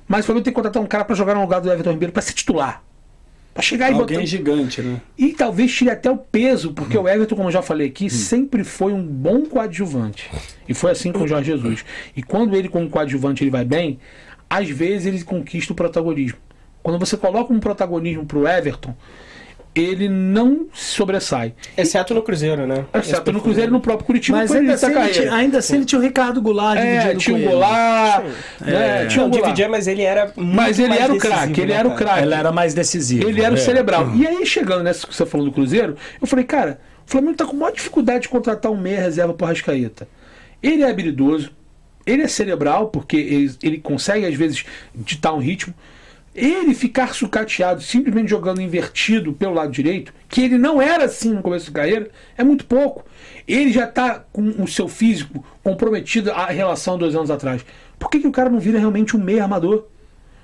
[0.07, 2.11] Mas o Flamengo tem que contratar um cara para jogar no lugar do Everton Ribeiro
[2.11, 2.81] para ser titular.
[3.54, 4.26] Pra chegar e Alguém botar.
[4.28, 5.02] gigante, né?
[5.18, 8.64] E talvez tire até o peso, porque o Everton, como eu já falei aqui, sempre
[8.64, 10.30] foi um bom coadjuvante.
[10.68, 11.84] E foi assim com o Jorge Jesus.
[12.16, 14.00] E quando ele, como coadjuvante, ele vai bem,
[14.50, 16.38] às vezes ele conquista o protagonismo.
[16.82, 18.96] Quando você coloca um protagonismo pro Everton,
[19.76, 21.54] ele não se sobressai.
[21.78, 22.86] Exceto no Cruzeiro, né?
[22.94, 24.38] Exceto no Cruzeiro e no próprio Curitiba.
[24.40, 27.40] Mas ainda início assim, ele ainda assim ele tinha o Ricardo Goulart É, tinha o
[27.40, 27.48] ele.
[27.48, 28.26] Goulart,
[28.62, 29.06] né, É.
[29.06, 29.46] tinha o Não, Goulart.
[29.56, 31.96] dividia, mas ele era muito Mas ele mais era o craque, ele né, era o
[31.96, 32.24] craque.
[32.24, 33.30] Ele era mais decisivo.
[33.30, 34.12] Ele era o cerebral.
[34.16, 37.46] E aí, chegando nessa que você falou do Cruzeiro, eu falei, cara, o Flamengo tá
[37.46, 40.08] com maior dificuldade de contratar um meia reserva pro Rascaeta.
[40.62, 41.52] Ele é habilidoso,
[42.06, 44.66] ele é cerebral, porque ele, ele consegue, às vezes,
[44.96, 45.74] ditar um ritmo.
[46.40, 51.41] Ele ficar sucateado, simplesmente jogando invertido pelo lado direito, que ele não era assim no
[51.41, 53.06] começo da carreira, é muito pouco.
[53.45, 57.66] Ele já tá com o seu físico comprometido à relação dois anos atrás.
[57.99, 59.88] Por que, que o cara não vira realmente um meia armador?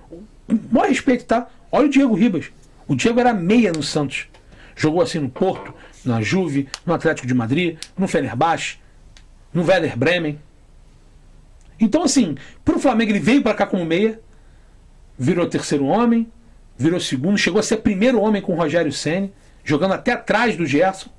[0.10, 1.48] Com o maior respeito, tá?
[1.72, 2.52] Olha o Diego Ribas.
[2.86, 4.28] O Diego era meia no Santos.
[4.76, 5.74] Jogou assim no Porto,
[6.04, 8.80] na Juve, no Atlético de Madrid, no Fenerbahçe,
[9.54, 10.38] no Werder Bremen.
[11.80, 12.36] Então, assim,
[12.66, 14.20] pro Flamengo ele veio para cá como meia,
[15.18, 16.28] virou terceiro homem,
[16.78, 19.34] virou segundo, chegou a ser primeiro homem com o Rogério Ceni,
[19.64, 21.10] jogando até atrás do Gerson.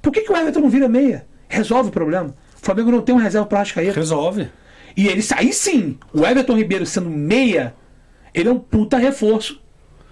[0.00, 1.26] Por que, que o Everton não vira meia?
[1.48, 2.28] Resolve o problema.
[2.28, 3.92] O Flamengo não tem uma reserva para Rascaeta.
[3.98, 4.48] Resolve.
[4.96, 7.74] E ele, aí sim, o Everton Ribeiro sendo meia,
[8.34, 9.60] ele é um puta reforço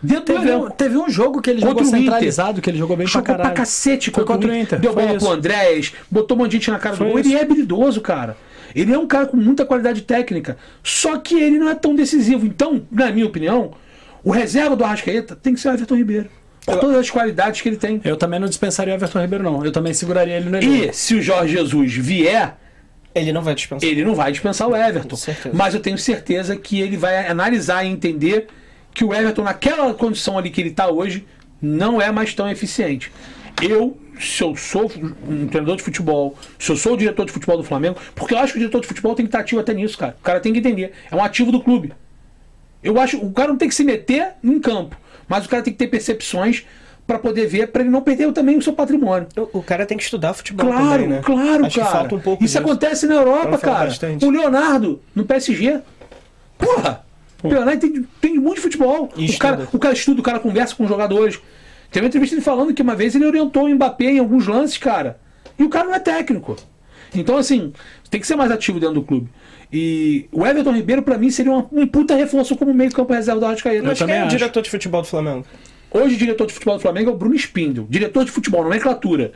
[0.02, 2.00] dentro Teve um, teve um jogo que ele Contra jogou o Inter.
[2.12, 3.56] centralizado, que ele jogou bem Jogou pra pra, caralho.
[3.56, 4.78] cacete Foi contra o Inter.
[4.78, 5.26] Deu foi bola isso.
[5.26, 7.20] pro Andrés, botou um monte de gente na cara Foi do gol.
[7.20, 7.28] isso.
[7.30, 8.36] Ele é habilidoso, cara.
[8.74, 10.56] Ele é um cara com muita qualidade técnica.
[10.82, 12.46] Só que ele não é tão decisivo.
[12.46, 13.72] Então, na minha opinião,
[14.22, 16.28] o reserva do Arrascaeta tem que ser o Everton Ribeiro.
[16.64, 17.98] Por todas as qualidades que ele tem.
[18.04, 19.64] Eu também não dispensaria o Everton Ribeiro, não.
[19.64, 20.90] Eu também seguraria ele no elenco.
[20.90, 22.56] E se o Jorge Jesus vier,
[23.14, 23.88] Ele não vai dispensar.
[23.88, 25.16] ele não vai dispensar o Everton.
[25.16, 25.56] Com.
[25.56, 28.48] Mas eu tenho certeza que ele vai analisar e entender
[28.92, 31.24] que o Everton, naquela condição ali que ele está hoje,
[31.62, 33.10] não é mais tão eficiente.
[33.62, 34.90] Eu, se eu sou
[35.28, 38.38] um treinador de futebol, se eu sou o diretor de futebol do Flamengo, porque eu
[38.38, 40.16] acho que o diretor de futebol tem que estar ativo até nisso, cara.
[40.20, 40.92] O cara tem que entender.
[41.10, 41.92] É um ativo do clube.
[42.82, 44.96] Eu acho o cara não tem que se meter em campo,
[45.28, 46.64] mas o cara tem que ter percepções
[47.06, 49.26] para poder ver, para ele não perder também o seu patrimônio.
[49.36, 51.20] O, o cara tem que estudar futebol Claro, também, né?
[51.24, 51.90] claro, Acho cara.
[51.90, 52.64] falta um pouco Isso disso.
[52.64, 53.86] acontece na Europa, cara.
[53.86, 54.24] bastante.
[54.24, 55.80] O Leonardo, no PSG.
[56.58, 57.04] Porra!
[57.42, 59.08] O Leonardo tem, tem muito futebol.
[59.16, 61.40] E O cara, o cara estuda, o cara conversa com os jogadores.
[61.90, 64.76] Teve uma entrevista ele falando que uma vez ele orientou o Mbappé em alguns lances,
[64.78, 65.18] cara.
[65.58, 66.56] E o cara não é técnico.
[67.14, 67.72] Então, assim,
[68.10, 69.28] tem que ser mais ativo dentro do clube.
[69.72, 73.46] E o Everton Ribeiro, pra mim, seria uma- um puta reforço como meio-campo reserva do
[73.46, 73.82] Arrascaeta.
[73.86, 74.36] Mas quem é o acho.
[74.36, 75.46] diretor de futebol do Flamengo?
[75.90, 77.86] Hoje o diretor de futebol do Flamengo é o Bruno Spindel.
[77.88, 79.32] Diretor de futebol, nomenclatura.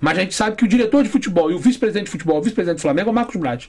[0.00, 2.42] Mas a gente sabe que o diretor de futebol e o vice-presidente de futebol, o
[2.42, 3.68] vice-presidente do Flamengo é o Marcos Braz.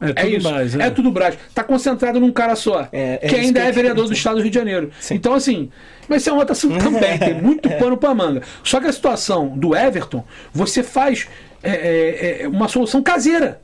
[0.00, 0.50] É, É tudo isso.
[0.50, 0.90] mais, é.
[0.90, 1.36] tudo Braz.
[1.52, 2.88] Tá concentrado num cara só.
[2.92, 4.90] É, é que ainda é vereador do estado do Rio de Janeiro.
[5.00, 5.14] Sim.
[5.16, 5.68] Então, assim,
[6.08, 7.18] vai ser uma outra assunto também.
[7.18, 8.42] Tem muito pano pra manga.
[8.64, 11.28] Só que a situação do Everton, você faz
[11.62, 13.60] é, é, é, uma solução caseira.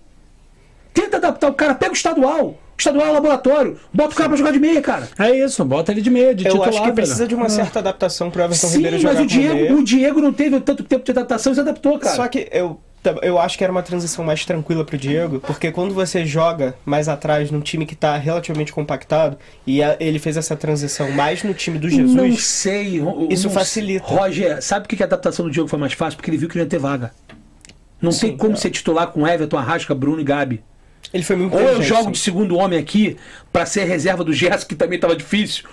[0.92, 2.46] Tenta adaptar o cara, pega o estadual.
[2.46, 3.78] O estadual é laboratório.
[3.92, 5.08] Bota o cara pra jogar de meia, cara.
[5.18, 6.68] É isso, bota ele de meia, de Eu titular.
[6.68, 6.94] acho que velho.
[6.94, 9.84] precisa de uma certa adaptação pro Everton Sim, Ribeiro mas jogar o como Diego, o
[9.84, 12.16] Diego não teve tanto tempo de adaptação e se adaptou, cara.
[12.16, 12.80] Só que eu,
[13.22, 17.08] eu acho que era uma transição mais tranquila pro Diego, porque quando você joga mais
[17.08, 19.36] atrás num time que tá relativamente compactado,
[19.66, 23.00] e a- ele fez essa transição mais no time do Não Jesus, sei.
[23.00, 24.06] eu Isso não facilita.
[24.08, 24.16] sei.
[24.16, 26.16] Roger, sabe por que que a adaptação do Diego foi mais fácil?
[26.16, 27.12] Porque ele viu que não ia ter vaga.
[28.00, 28.56] Não tem Sim, como é.
[28.56, 30.62] ser titular com Everton, Arrasca, Bruno e Gabi.
[31.12, 33.16] ele foi muito Ou eu jogo de segundo homem aqui
[33.52, 35.64] pra ser reserva do Gerson, que também tava difícil.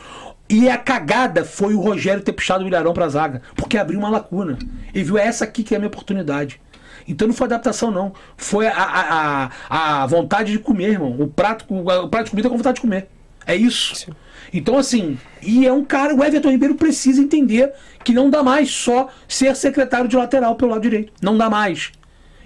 [0.50, 4.10] E a cagada foi o Rogério ter puxado o Ilharão pra zaga, porque abriu uma
[4.10, 4.58] lacuna.
[4.94, 6.60] Ele viu, é essa aqui que é a minha oportunidade.
[7.08, 8.14] Então não foi adaptação, não.
[8.38, 11.16] Foi a, a, a, a vontade de comer, irmão.
[11.20, 13.08] O prato, o prato de comida com vontade de comer.
[13.46, 14.14] É isso.
[14.54, 17.72] Então, assim, e é um cara, o Everton Ribeiro precisa entender
[18.04, 21.14] que não dá mais só ser secretário de lateral pelo lado direito.
[21.22, 21.92] Não dá mais.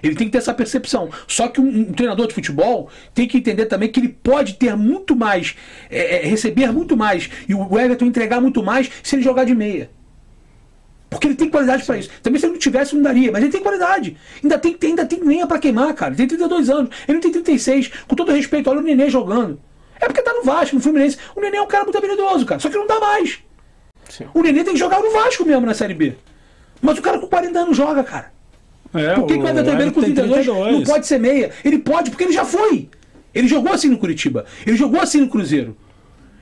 [0.04, 1.10] Ele tem que ter essa percepção.
[1.28, 4.76] Só que um, um treinador de futebol tem que entender também que ele pode ter
[4.76, 5.56] muito mais,
[5.90, 9.56] é, é, receber muito mais e o Everton entregar muito mais se ele jogar de
[9.56, 9.90] meia.
[11.16, 12.10] Porque ele tem qualidade para isso.
[12.22, 13.32] Também se ele não tivesse, não daria.
[13.32, 14.18] Mas ele tem qualidade.
[14.44, 16.12] Ainda tem, ainda tem lenha para queimar, cara.
[16.12, 16.90] Ele tem 32 anos.
[17.08, 17.92] Ele não tem 36.
[18.06, 19.60] Com todo respeito, olha o Nenê jogando.
[20.00, 21.18] É porque tá no Vasco, no Fluminense.
[21.34, 22.60] O Nenê é um cara muito habilidoso, cara.
[22.60, 23.40] Só que não dá mais.
[24.10, 24.26] Sim.
[24.34, 26.16] O Nenê tem que jogar no Vasco mesmo na Série B.
[26.82, 28.34] Mas o cara com 40 anos joga, cara.
[28.94, 30.90] É, Por que, que o Everton Ribeiro com tem 32 não 32?
[30.90, 31.52] pode ser meia?
[31.64, 32.90] Ele pode, porque ele já foi.
[33.34, 34.46] Ele jogou assim no Curitiba.
[34.66, 35.76] Ele jogou assim no Cruzeiro.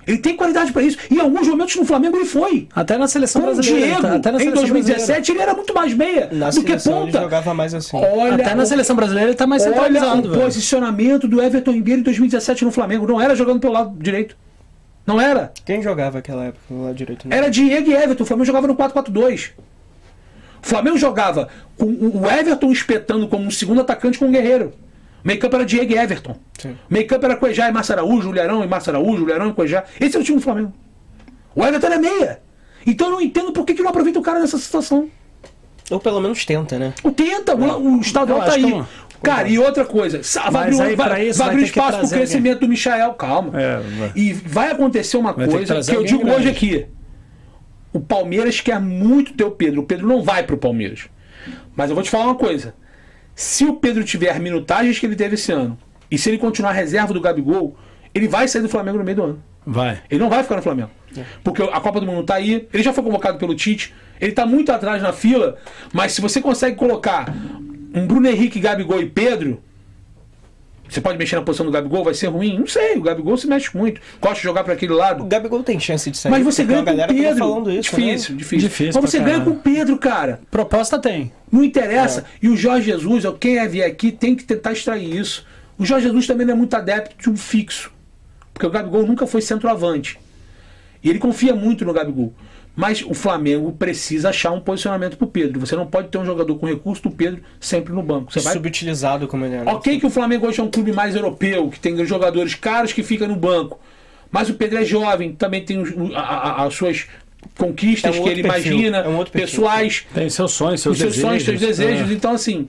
[0.08, 0.98] Ele tem qualidade para isso.
[1.10, 2.68] Em alguns momentos no Flamengo ele foi.
[2.76, 3.86] Até na seleção Com o brasileira.
[4.00, 6.94] Diego, até na em seleção 2017, ele era muito mais meia Na do que seleção
[7.04, 7.22] ele ponta.
[7.22, 7.98] jogava mais assim.
[7.98, 10.42] Olha, Até na o- seleção brasileira ele tá mais olha centralizado, o velho.
[10.44, 13.08] posicionamento do Everton Ribeiro em 2017 no Flamengo.
[13.08, 14.36] Não era jogando pelo lado direito.
[15.06, 15.52] Não era.
[15.66, 17.28] Quem jogava naquela época no lado direito?
[17.28, 17.38] né?
[17.38, 18.24] Era Diego e Everton.
[18.24, 19.52] O Flamengo jogava no 4-4-2.
[20.64, 24.74] O Flamengo jogava com o Everton espetando como um segundo atacante com o Guerreiro.
[25.24, 26.36] O meio-campo era Diego e Everton.
[26.60, 26.72] Sim.
[26.90, 29.84] O meio-campo era Cuejá e Márcio Araújo, Juliarão e Márcio Araújo, Juliarão e Cuejá.
[30.00, 30.74] Esse era o time do Flamengo.
[31.56, 32.42] O Everton era meia.
[32.86, 35.10] Então eu não entendo por que, que não aproveita o cara nessa situação.
[35.90, 36.94] Ou pelo menos tenta, né?
[37.04, 38.64] O tenta, o, o estadual tá aí.
[38.64, 38.88] que é uma-
[39.22, 41.98] Cara, e outra coisa, sa- vai abrir, aí vai, isso vai abrir que espaço pro
[42.00, 43.58] trazer crescimento do Michael, calma.
[43.62, 44.12] É, vai.
[44.18, 46.86] E vai acontecer uma Vai que coisa que, trazer eu alguém digo hoje aqui.
[47.94, 49.80] O Palmeiras quer muito ter o Pedro.
[49.82, 51.06] O Pedro não vai pro Palmeiras.
[51.74, 52.74] Mas eu vou te falar uma coisa.
[53.36, 55.78] Se o Pedro tiver minutagens que ele teve esse ano,
[56.10, 57.76] e se ele continuar reserva do Gabigol,
[58.14, 59.44] ele vai sair do Flamengo no meio do ano.
[59.66, 60.02] Vai.
[60.10, 60.92] Ele não vai ficar no Flamengo.
[61.44, 64.46] Porque a Copa do Mundo tá aí, ele já foi convocado pelo Tite, ele tá
[64.46, 65.58] muito atrás na fila,
[65.92, 67.34] mas se você consegue colocar
[67.94, 69.62] um Bruno Henrique, Gabigol e Pedro,
[70.90, 72.60] você pode mexer na posição do Gabigol, vai ser ruim?
[72.60, 74.00] Não sei, o Gabigol se mexe muito.
[74.22, 75.24] Gosta de jogar para aquele O lado.
[75.26, 76.32] Gabigol tem chance de sair.
[76.32, 77.38] Mas você ganha com o tava Pedro.
[77.38, 78.38] falando isso, difícil, né?
[78.38, 80.42] difícil, Difícil Mas você ganha com o Pedro, cara.
[80.52, 81.32] Proposta tem.
[81.52, 82.26] Não interessa.
[82.42, 85.46] E o Jorge Jesus, quem é vier aqui, tem que tentar extrair isso.
[85.78, 87.92] O Jorge Jesus também não é muito adepto de um fixo.
[88.54, 90.20] Porque o Gabigol nunca foi centroavante.
[91.04, 92.34] E ele confia muito no Gabigol.
[92.76, 95.60] Mas o Flamengo precisa achar um posicionamento pro Pedro.
[95.60, 98.32] Você não pode ter um jogador com recurso do Pedro sempre no banco.
[98.34, 99.64] Você vai Subutilizado como ele é.
[99.64, 99.72] né?
[99.72, 103.04] Ok que o Flamengo hoje é um clube mais europeu, que tem jogadores caros que
[103.04, 103.80] ficam no banco.
[104.32, 105.84] Mas o Pedro é jovem, também tem
[106.16, 107.06] as suas
[107.56, 111.00] conquistas É um que ele perfil, imagina, é um pessoais, Tem seus sonhos, seus os
[111.00, 111.30] seus desejos.
[111.30, 112.10] sonhos, seus desejos.
[112.10, 112.14] É.
[112.14, 112.68] Então, assim,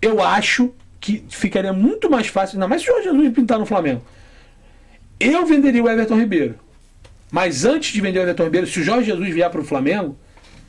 [0.00, 3.66] eu acho que ficaria muito mais fácil, ainda mais se o Jorge Jesus pintar no
[3.66, 4.02] Flamengo.
[5.20, 6.54] Eu venderia o Everton Ribeiro.
[7.30, 10.16] Mas antes de vender o Everton Ribeiro, se o Jorge Jesus vier para o Flamengo,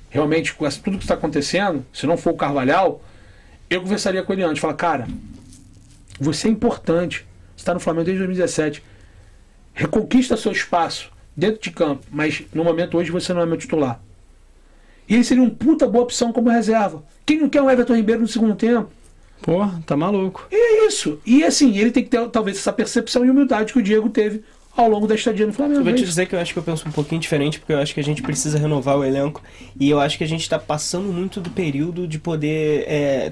[0.09, 3.01] realmente, com tudo que está acontecendo, se não for o Carvalhal,
[3.69, 4.59] eu conversaria com ele antes.
[4.59, 5.07] Falar, cara,
[6.19, 7.25] você é importante.
[7.55, 8.83] Você está no Flamengo desde 2017.
[9.73, 14.01] Reconquista seu espaço dentro de campo, mas no momento hoje você não é meu titular.
[15.07, 17.03] E ele seria um puta boa opção como reserva.
[17.25, 18.91] Quem não quer um Everton Ribeiro no segundo tempo?
[19.41, 20.47] Porra, tá maluco.
[20.51, 21.19] E é isso.
[21.25, 24.43] E assim, ele tem que ter talvez essa percepção e humildade que o Diego teve
[24.81, 25.79] ao longo da estadia no Flamengo.
[25.79, 27.73] Eu vou É te dizer que eu acho que eu penso um pouquinho diferente, porque
[27.73, 29.41] eu acho que a gente precisa renovar o elenco.
[29.79, 33.31] E eu acho que a gente tá passando muito do período de poder é,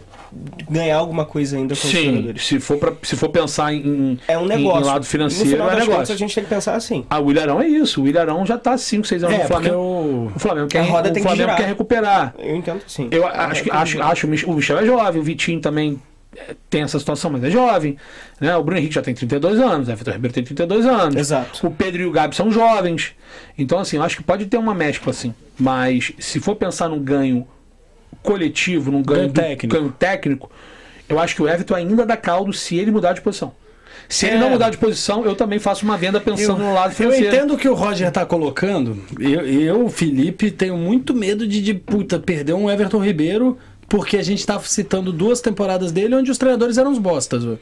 [0.70, 2.46] ganhar alguma coisa ainda com os Sim, jogadores.
[2.46, 4.82] se for, pra, se for pensar em, É um negócio.
[4.82, 5.92] em lado no financeiro, final é negócio.
[5.94, 7.06] contas, a gente tem que pensar assim.
[7.10, 8.02] Ah, o Ilharão é isso.
[8.04, 9.76] O Ilharão já tá 5, 6 anos É, no Flamengo.
[9.76, 10.32] o.
[10.36, 11.58] O Flamengo quer, A roda o tem que Flamengo girar.
[11.58, 12.36] quer recuperar.
[12.40, 13.08] Eu entendo sim.
[13.12, 15.98] Eu acho que acho, acho o Mich- o Michel é jovem, o Vitinho também é,
[16.70, 17.98] tem essa situação, mas é jovem.
[18.40, 18.56] Né?
[18.56, 21.16] O Bruno Henrique já tem 32 anos, o Everton Ribeiro tem 32 anos.
[21.16, 21.66] Exato.
[21.68, 23.14] O Pedro e o Gabi são jovens.
[23.58, 25.34] Então, assim, eu acho que pode ter uma mescla, assim.
[25.60, 27.48] Mas se for pensar num ganho
[28.22, 29.76] coletivo, num ganho, Ganho técnico.
[29.76, 30.52] ganho técnico,
[31.08, 33.54] eu acho que o Everton ainda dá caldo se ele mudar de posição.
[34.10, 34.40] Se ele É.
[34.40, 37.28] não mudar de posição, eu também faço uma venda pensando no lado Eu financeiro.
[37.36, 39.02] entendo o que o Roger tá colocando.
[39.20, 43.58] Eu, eu, Felipe, tenho muito medo de, de puta, perder um Everton Ribeiro,
[43.88, 47.46] porque a gente tá citando duas temporadas dele onde os treinadores eram os bostas.
[47.46, 47.56] ó.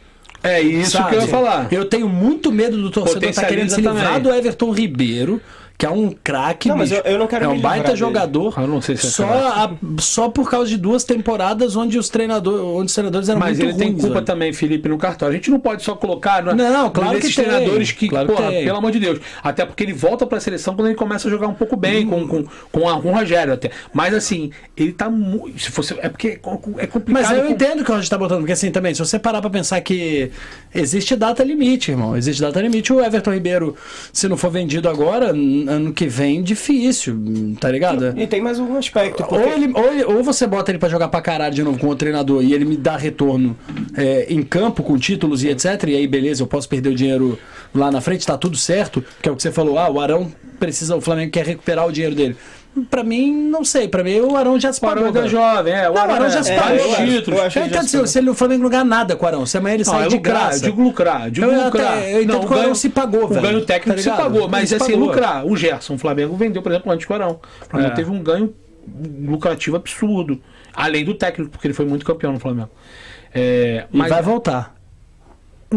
[0.43, 1.09] É isso Sabe?
[1.09, 1.67] que eu ia falar.
[1.71, 4.21] Eu tenho muito medo do torcedor estar querendo se livrar também.
[4.21, 5.41] do Everton Ribeiro,
[5.77, 7.01] que é um craque, Não, mas bicho.
[7.05, 7.97] eu- eu não quero é um baita dele.
[7.97, 8.53] jogador.
[8.57, 12.07] Eu não sei se é só, a- só por causa de duas temporadas onde os
[12.07, 14.25] treinadores, onde os treinadores eram Mas muito ele tem ruins, culpa velho.
[14.25, 15.33] também, Felipe, no cartório.
[15.33, 17.45] A gente não pode só colocar no, Não, claro que tem.
[17.45, 18.63] treinadores que, Claro que porra, tem.
[18.63, 19.19] pelo amor de Deus.
[19.43, 22.25] Até porque ele volta pra seleção quando ele começa a jogar um pouco bem, com,
[22.25, 23.69] com, com, a- com o Rogério até.
[23.93, 25.59] Mas assim, ele tá muito.
[25.59, 26.39] Se fosse, é porque
[26.77, 27.03] é complicado.
[27.09, 29.19] Mas eu com- entendo o que a gente tá botando, porque assim também, se você
[29.19, 30.31] parar pra pensar que
[30.73, 32.17] Existe data limite, irmão.
[32.17, 32.91] Existe data limite.
[32.91, 33.75] O Everton Ribeiro,
[34.11, 35.33] se não for vendido agora,
[35.67, 38.13] ano que vem, difícil, tá ligado?
[38.17, 39.21] E tem mais um aspecto.
[39.23, 39.49] Ou, Porque...
[39.49, 41.95] ele, ou, ele- ou você bota ele pra jogar pra caralho de novo com o
[41.95, 43.55] treinador e ele me dá retorno
[43.95, 45.83] é, em campo com títulos e etc.
[45.87, 47.37] E aí, beleza, eu posso perder o dinheiro
[47.73, 49.03] lá na frente, tá tudo certo.
[49.21, 51.91] Que é o que você falou, ah, o Arão precisa, o Flamengo quer recuperar o
[51.91, 52.35] dinheiro dele.
[52.89, 53.87] Pra mim, não sei.
[53.87, 55.21] Pra mim, o Arão já se O Arão pagou.
[55.21, 55.89] ainda é jovem, é.
[55.89, 57.39] O Não, o Arão Arão já é, se É, eu acho- títulos.
[57.39, 59.45] eu Eu se, se ele, o Flamengo não ganhar nada com o Arão.
[59.45, 60.59] Se amanhã ele Não, sai é de lucrar, graça.
[60.59, 61.93] digo lucrar, digo Eu lucrar.
[61.93, 64.47] até- eu entendo que o Arão se pagou, o velho, ganho técnico tá se pagou,
[64.49, 65.07] mas Ele se assim, pagou.
[65.07, 65.45] lucrar.
[65.45, 67.39] O Gerson, o Flamengo vendeu, por exemplo, antes que o Arão.
[67.61, 67.95] O Flamengo É.
[67.95, 68.53] teve um ganho
[69.25, 70.41] lucrativo absurdo.
[70.73, 72.69] Além do técnico, porque ele foi muito campeão no Flamengo.
[73.33, 74.75] É, E mas vai voltar.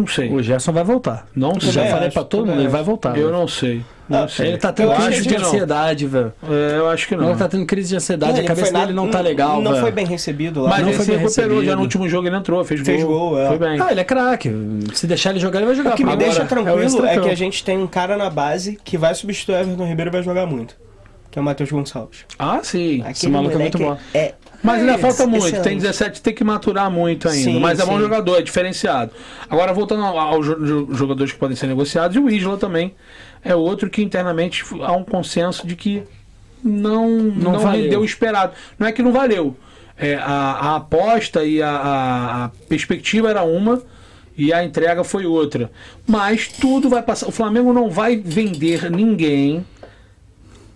[0.00, 0.30] Não sei.
[0.32, 1.26] O Gerson vai voltar.
[1.34, 1.72] Não Eu sei.
[1.72, 3.10] já falei pra todo mundo, ele vai voltar.
[3.16, 3.30] Eu velho.
[3.32, 3.82] não sei.
[4.08, 4.48] Não Ah, sei.
[4.48, 5.46] Ele tá tendo crise de não.
[5.46, 6.32] ansiedade, velho.
[6.48, 7.28] É, eu acho que não.
[7.28, 9.90] Ele tá tendo crise de ansiedade, Não, a cabeça dele não tá legal, Não foi
[9.90, 10.70] bem recebido lá.
[10.70, 13.04] Mas não ele foi se bem recuperou já no último jogo, ele entrou, fez, Fez
[13.04, 13.48] gol, é.
[13.48, 13.78] Foi bem.
[13.80, 14.50] Ah, ele é craque.
[14.94, 15.92] Se deixar ele jogar, ele vai jogar.
[15.92, 17.20] O que me Agora, deixa é tranquilo é, extra-campo.
[17.26, 20.12] que a gente tem um cara na base que vai substituir o Everton Ribeiro e
[20.12, 20.74] vai jogar muito.
[21.38, 22.24] Que é o Matheus Gonçalves.
[22.38, 23.00] Ah, sim.
[23.06, 23.96] Aquele maluco é muito bom.
[24.12, 25.64] É, Mas ainda é falta muito, excelente.
[25.64, 27.44] tem 17, tem que maturar muito ainda.
[27.52, 28.00] Sim, mas é bom sim.
[28.00, 29.12] jogador, é diferenciado.
[29.48, 32.92] Agora, voltando ao- aos jo- jo- jogadores que podem ser negociados, e o Isla também
[33.44, 36.02] é outro que internamente há um consenso de que
[36.64, 37.82] não, não, valeu.
[37.84, 38.52] rendeu o esperado.
[38.78, 39.56] Não é que não valeu.
[39.96, 43.80] É, a, a aposta e a, a- a perspectiva era uma
[44.36, 45.70] e a entrega foi outra.
[46.06, 47.26] Mas tudo vai passar.
[47.28, 49.64] O Flamengo não vai vender ninguém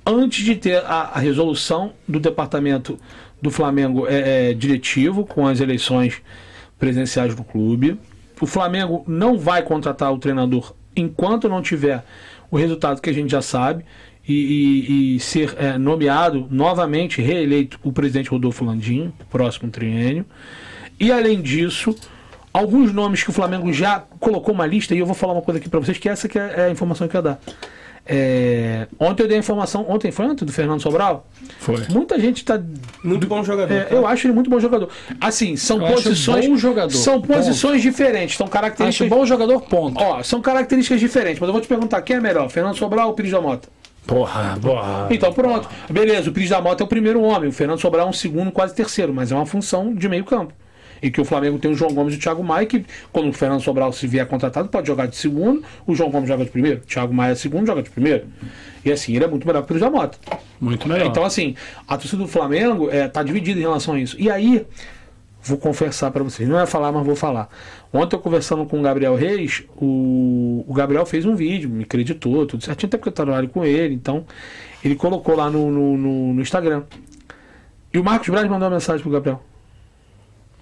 [0.06, 2.98] antes de ter a, a resolução do departamento
[3.40, 6.20] do Flamengo é, é, diretivo com as eleições
[6.78, 7.98] presidenciais do clube.
[8.40, 12.04] O Flamengo não vai contratar o treinador enquanto não tiver
[12.50, 13.84] o resultado que a gente já sabe
[14.28, 20.24] e, e- e ser é, nomeado novamente, reeleito o presidente Rodolfo Landim, próximo triênio.
[21.00, 21.94] E além disso,
[22.52, 25.58] alguns nomes que o Flamengo já colocou uma lista, e eu vou falar uma coisa
[25.58, 27.40] aqui para vocês, que essa que é é a informação que eu ia dar.
[28.04, 31.24] É, ontem eu dei a informação, ontem foi antes do Fernando Sobral?
[31.60, 31.82] Foi.
[31.88, 32.60] Muita gente está
[33.02, 33.72] Muito bom jogador.
[33.72, 33.94] é, tá?
[33.94, 34.88] eu acho ele muito bom jogador.
[35.20, 36.46] Assim, são Eu acho posições.
[36.48, 36.90] bom jogador.
[36.96, 37.32] São Ponto.
[37.32, 39.08] posições diferentes, são Acho características.
[39.08, 40.02] bom jogador, ponto.
[40.02, 43.14] Ó, são características diferentes, mas eu vou te perguntar: quem é melhor, Fernando Sobral ou
[43.14, 43.68] Pires da Mota?
[44.04, 45.06] Porra, porra.
[45.10, 45.68] Então, pronto.
[45.88, 48.50] Beleza, o Pires da Mota é o primeiro homem, o Fernando Sobral é um segundo,
[48.50, 50.52] quase terceiro, mas é uma função de meio campo.
[51.02, 53.32] E que o Flamengo tem o João Gomes e o Thiago Maia, que quando o
[53.32, 56.78] Fernando Sobral se vier contratado, pode jogar de segundo, o João Gomes joga de primeiro,
[56.78, 58.26] o Thiago Maia é segundo, joga de primeiro.
[58.84, 60.16] E assim, ele é muito melhor que o Pires da Mota.
[60.60, 61.06] Muito melhor.
[61.08, 61.56] Então, assim,
[61.88, 64.16] a torcida do Flamengo é, tá dividida em relação a isso.
[64.18, 64.64] E aí,
[65.42, 67.48] vou confessar para vocês, não é falar, mas vou falar.
[67.92, 72.46] Ontem eu conversando com o Gabriel Reis, o, o Gabriel fez um vídeo, me acreditou,
[72.46, 74.24] tudo certinho, até porque eu trabalho com ele, então
[74.84, 76.84] ele colocou lá no, no, no- no Instagram.
[77.92, 79.42] E o Marcos Braz mandou uma mensagem pro Gabriel.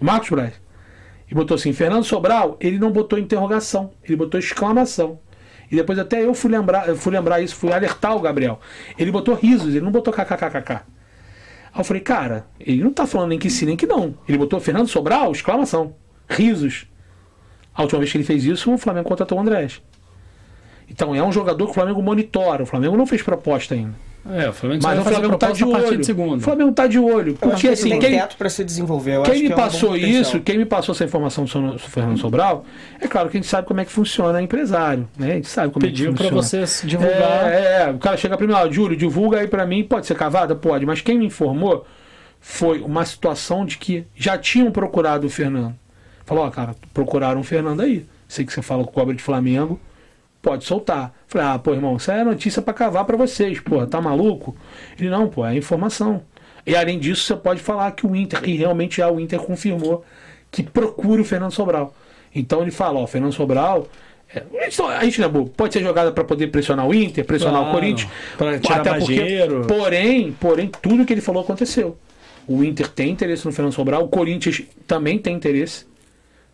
[0.00, 0.54] O Marcos Braz.
[1.30, 5.20] E botou assim, Fernando Sobral, ele não botou interrogação, ele botou exclamação.
[5.70, 8.58] E depois até eu fui lembrar, eu fui lembrar isso, fui alertar o Gabriel.
[8.98, 10.72] Ele botou risos, ele não botou kkkk.
[11.72, 14.16] Aí eu falei, cara, ele não tá falando nem que sim, nem que não.
[14.28, 15.94] Ele botou Fernando Sobral, exclamação.
[16.28, 16.86] Risos.
[17.72, 19.80] A última vez que ele fez isso, o Flamengo contratou o Andrés.
[20.88, 22.64] Então é um jogador que o Flamengo monitora.
[22.64, 23.94] O Flamengo não fez proposta ainda.
[24.28, 25.98] É, o Flamengo Mas só o Flamengo tá de olho.
[25.98, 26.12] de.
[26.12, 27.34] O Flamengo tá de olho.
[27.34, 29.16] Porque que ele assim, tem quem, teto pra se desenvolver.
[29.16, 30.20] Eu acho quem que me é um passou potencial.
[30.20, 32.64] isso, quem me passou essa informação sobre o Fernando Sobral,
[33.00, 35.32] é claro que a gente sabe como é que funciona empresário, né?
[35.32, 36.42] A gente sabe como Pediu é que pra funciona.
[36.66, 37.50] vocês divulgar.
[37.50, 40.54] É, é, o cara chega primeiro, ó, Júlio, divulga aí pra mim, pode ser cavada?
[40.54, 41.86] Pode, mas quem me informou
[42.40, 45.74] foi uma situação de que já tinham procurado o Fernando.
[46.26, 48.06] Falou, ó, cara, procuraram o Fernando aí.
[48.28, 49.80] Sei que você fala com cobra de Flamengo,
[50.42, 51.14] pode soltar.
[51.26, 54.56] Falei, ah, pô, irmão, isso é notícia pra cavar pra vocês, pô, tá maluco?
[54.98, 56.22] Ele, não, pô, é informação.
[56.66, 60.04] E além disso, você pode falar que o Inter, e realmente já o Inter confirmou
[60.50, 61.94] que procura o Fernando Sobral.
[62.34, 63.86] Então ele fala, ó, Fernando Sobral.
[64.34, 64.42] é,
[64.96, 67.64] a gente não é bobo, pode ser jogada para poder pressionar o Inter, pressionar o
[67.64, 68.10] Claro, Corinthians.
[68.38, 69.64] pra tirar Bajeiro.
[69.66, 71.96] porém, porém, tudo que ele falou aconteceu.
[72.46, 75.86] O Inter tem interesse no Fernando Sobral, o Corinthians também tem interesse.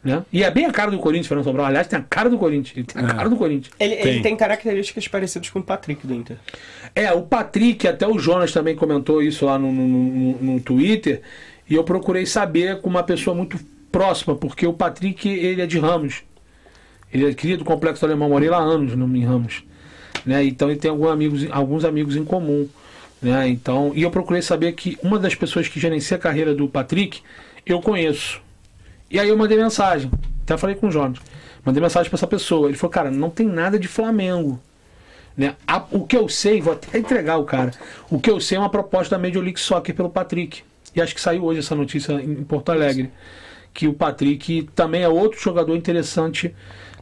[0.07, 0.24] Né?
[0.33, 1.66] E é bem a cara do Corinthians, Fernando Sobral.
[1.66, 2.77] Aliás, tem a cara do Corinthians.
[2.77, 3.15] Ele tem a É.
[3.15, 3.74] cara do Corinthians.
[3.81, 4.23] Ele ele Tem.
[4.23, 4.37] tem.
[4.37, 6.37] características parecidas com o Patrick do Inter.
[6.95, 11.23] É, o Patrick, até o Jonas também comentou isso lá no, no, no- no Twitter,
[11.69, 13.59] e eu procurei saber com uma pessoa muito
[13.91, 16.23] próxima, porque o Patrick, ele é de Ramos.
[17.12, 19.65] Ele é cria do Complexo Alemão, morei lá há anos no, em Ramos.
[20.24, 20.45] Né?
[20.45, 22.69] Então ele tem alguns amigos, alguns amigos em comum.
[23.20, 23.49] Né?
[23.49, 27.20] Então, e eu procurei saber que uma das pessoas que gerencia a carreira do Patrick,
[27.65, 28.41] eu conheço.
[29.11, 30.11] E aí eu mandei mensagem.
[30.43, 31.19] Até falei com o Jonas.
[31.65, 32.69] Mandei mensagem para essa pessoa.
[32.69, 34.61] Ele falou, cara, não tem nada de Flamengo.
[35.37, 35.55] Né?
[35.66, 37.73] A- o que eu sei, vou até entregar o cara.
[38.11, 40.62] O que eu sei é uma proposta da Major League Soccer pelo Patrick.
[40.95, 43.11] E acho que saiu hoje essa notícia em Porto Alegre.
[43.74, 46.55] Que o Patrick também é outro jogador interessante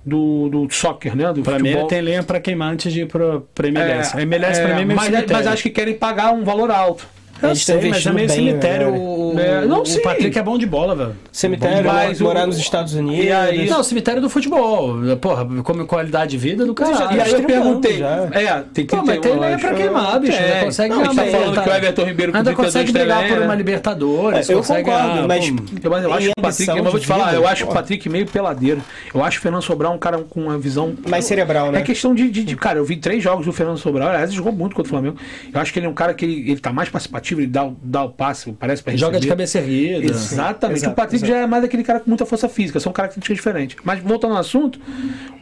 [0.05, 1.33] do, do soccer, né?
[1.33, 1.87] Do Pra mim, futebol.
[1.89, 4.17] tem lenha pra queimar antes de ir pro, pra MLS.
[4.17, 7.07] a MLS é, pra mim é mas, mas acho que querem pagar um valor alto.
[7.45, 8.91] Eu Eles sei, mas é meio bem, cemitério.
[8.93, 10.01] né, o, É, não, o sim.
[10.03, 11.17] Patrick é bom de bola, velho.
[11.33, 13.25] Cemitério, Mas morar o- nos Estados Unidos.
[13.25, 14.95] e aí- Não, cemitério do futebol.
[15.21, 17.17] Porra, como qualidade de vida do Mas caralho.
[17.17, 18.03] E aí eu perguntei.
[18.03, 20.39] É, tem Pô, 31 mas tem lenha pra queimar, bicho.
[20.39, 23.39] Ainda consegue Não, tá falando que o Everton Ribeiro com Ainda 32 consegue brigar por
[23.43, 23.55] uma?
[23.55, 24.49] Libertadores.
[24.49, 27.35] É, eu concordo, mas- pô, Eu, mas acho que o Patrick, eu vou te falar,
[27.35, 27.69] eu acho o.
[27.69, 28.81] Patrick meio peladeiro.
[29.13, 30.95] Eu acho o Fernando Sobral um cara com uma visão.
[31.09, 31.81] Mais cerebral, né?
[31.81, 34.09] É questão de, Cara, eu vi três jogos do Fernando Sobral.
[34.09, 35.17] Aliás, ele jogou muito contra o Flamengo.
[35.53, 37.77] Eu acho que ele é um cara que ele tá mais participativo, ele dá, o-
[37.83, 39.29] dá o passe, parece pra Joga de receber.
[39.31, 40.13] cabeça erguida.
[40.13, 40.79] Exatamente.
[40.79, 41.33] Exato, o Patrick exato.
[41.33, 43.77] já é mais aquele cara com muita força física, são características diferentes.
[43.85, 44.81] Mas voltando ao assunto,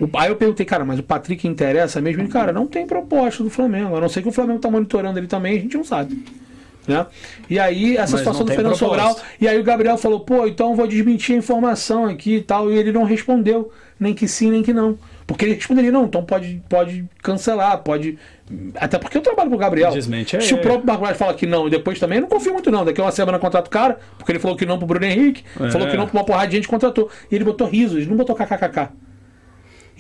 [0.01, 2.23] o- aí eu perguntei, cara, mas o Patrick interessa mesmo?
[2.23, 3.97] Ele, cara, não tem proposta do Flamengo.
[3.97, 6.23] A não ser que o Flamengo tá monitorando ele também, a gente não sabe.
[6.87, 7.07] Né?
[7.49, 9.05] E aí, essa Mas situação do Fernando proposta.
[9.05, 9.27] Sobral.
[9.41, 12.73] E aí o Gabriel falou, pô, então eu vou desmentir a informação aqui e tal.
[12.73, 13.71] E ele não respondeu,
[14.01, 14.99] nem que sim, nem que não.
[15.27, 18.19] Porque ele responderia, não, então pode, pode cancelar, pode.
[18.77, 19.93] Até porque eu trabalho com o Gabriel.
[19.93, 20.41] Desmente, é.
[20.41, 22.85] Se o próprio Marcos fala que não e depois também, eu não confio muito, não.
[22.85, 25.45] Daqui a uma semana contrata o cara, porque ele falou que não pro Bruno Henrique,
[25.61, 25.71] É.
[25.71, 27.09] falou que não pra uma porrada de gente contratou.
[27.31, 28.89] E ele botou risos, ele não botou kkkk.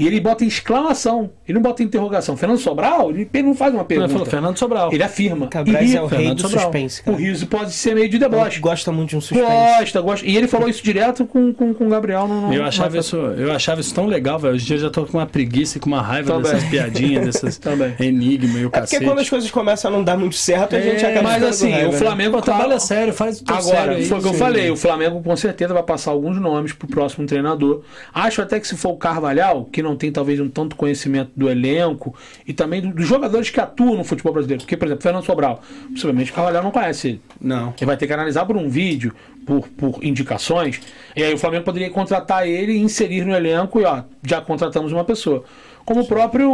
[0.02, 2.36] E ele bota exclamação, ele não bota interrogação.
[2.36, 4.12] Fernando Sobral, ele ele não faz uma Ele pergunta.
[4.12, 4.92] falou Fernando Sobral.
[4.92, 5.46] Ele afirma.
[5.48, 6.62] Cabrais é o rei Fernando do Sobral.
[6.64, 7.16] suspense, O cara.
[7.16, 8.60] riso pode ser meio de deboche.
[8.60, 9.50] Gosta muito de um suspense.
[9.78, 10.26] Gosta, gosta.
[10.26, 12.26] E ele falou isso direto com, com, com o Gabriel.
[12.28, 14.54] No, no- Eu achava, isso, eu achava isso tão legal, velho.
[14.54, 16.52] Hoje em dia eu já tô com uma preguiça e com uma raiva Também.
[16.52, 17.94] dessas piadinhas, Também.
[18.00, 19.04] enigmas e o É porque cacete.
[19.04, 21.70] quando as coisas começam a não dar muito certo, a É, gente acaba Mas assim,
[21.70, 21.98] raiva, o né?
[21.98, 24.70] Flamengo Pô, trabalha tá- sério, faz tudo Agora, sério aí, foi o que eu falei,
[24.70, 27.82] o Flamengo com certeza vai passar alguns nomes pro próximo treinador.
[28.12, 31.48] Acho até que se for o Carvalhal, que não tem talvez um tanto conhecimento do
[31.48, 32.14] elenco
[32.46, 34.62] e também do- dos jogadores que atuam no futebol brasileiro.
[34.62, 35.62] Porque, por exemplo, Fernando Sobral,
[35.92, 37.20] possivelmente o Carvalhal não conhece ele.
[37.40, 37.74] Não.
[37.76, 39.14] Ele vai ter que analisar por um vídeo,
[39.46, 40.80] por, por indicações.
[41.16, 44.92] E aí o Flamengo poderia contratar ele e inserir no elenco e ó, já contratamos
[44.92, 45.44] uma pessoa.
[45.84, 46.50] Como o próprio,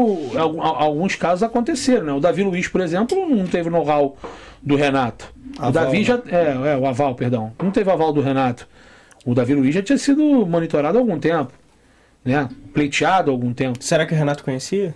[0.63, 2.13] alguns casos aconteceram, né?
[2.13, 4.17] O Davi Luiz, por exemplo, não teve know-how
[4.63, 5.31] do Renato.
[5.59, 6.05] o Aval, Davi né?
[6.05, 6.21] já.
[6.29, 7.53] É, é, o aval, perdão.
[7.63, 8.67] Não teve aval do Renato.
[9.27, 11.53] O Davi Luiz já tinha sido monitorado há algum tempo.
[12.25, 12.49] Né?
[12.73, 13.83] Pleiteado há algum tempo.
[13.83, 14.95] Será que o Renato conhecia?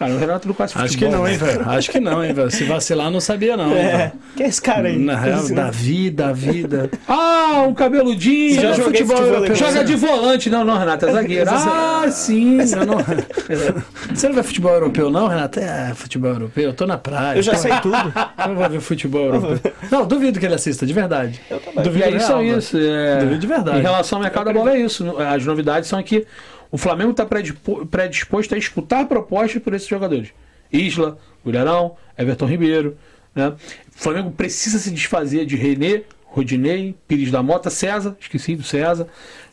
[0.00, 1.32] Cara, o Renato não conhece Acho que não, né?
[1.32, 1.68] hein, velho.
[1.68, 2.50] Acho que não, hein, velho.
[2.50, 3.70] Se vacilar, não sabia, não.
[3.76, 4.12] É.
[4.34, 4.98] Quem é esse cara aí?
[4.98, 6.90] Na real, Assim, Davi, da vida.
[7.06, 8.54] Ah, um cabeludinho.
[8.62, 9.54] Já joga futebol futebol.
[9.54, 10.48] Joga de volante.
[10.48, 11.50] Não, não, Renato, é zagueiro.
[11.52, 12.56] Ah, sim.
[12.60, 12.96] Eu não...
[14.14, 15.60] Você não vai futebol europeu, não, Renato?
[15.60, 16.64] É, futebol europeu.
[16.64, 17.36] Eu tô na praia.
[17.36, 17.90] Eu já sei tudo.
[18.40, 19.72] Eu não vou ver futebol europeu.
[19.90, 21.42] Não, duvido que ele assista, de verdade.
[21.50, 21.80] Eu também.
[21.80, 22.78] E Duvido aí são real, isso.
[22.78, 23.78] é, Duvido de verdade.
[23.80, 25.04] Em relação ao mercado da bola, é isso.
[25.18, 26.26] As novidades são que
[26.70, 30.30] o Flamengo está predisposto a escutar propostas por esses jogadores.
[30.72, 32.96] Isla, Gulharão, Everton Ribeiro.
[33.34, 33.48] Né?
[33.48, 33.56] O
[33.90, 39.08] Flamengo precisa se desfazer de René, Rodinei, Pires da Mota, César, esqueci do César,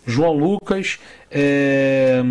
[0.05, 0.99] João Lucas.
[1.29, 2.21] É,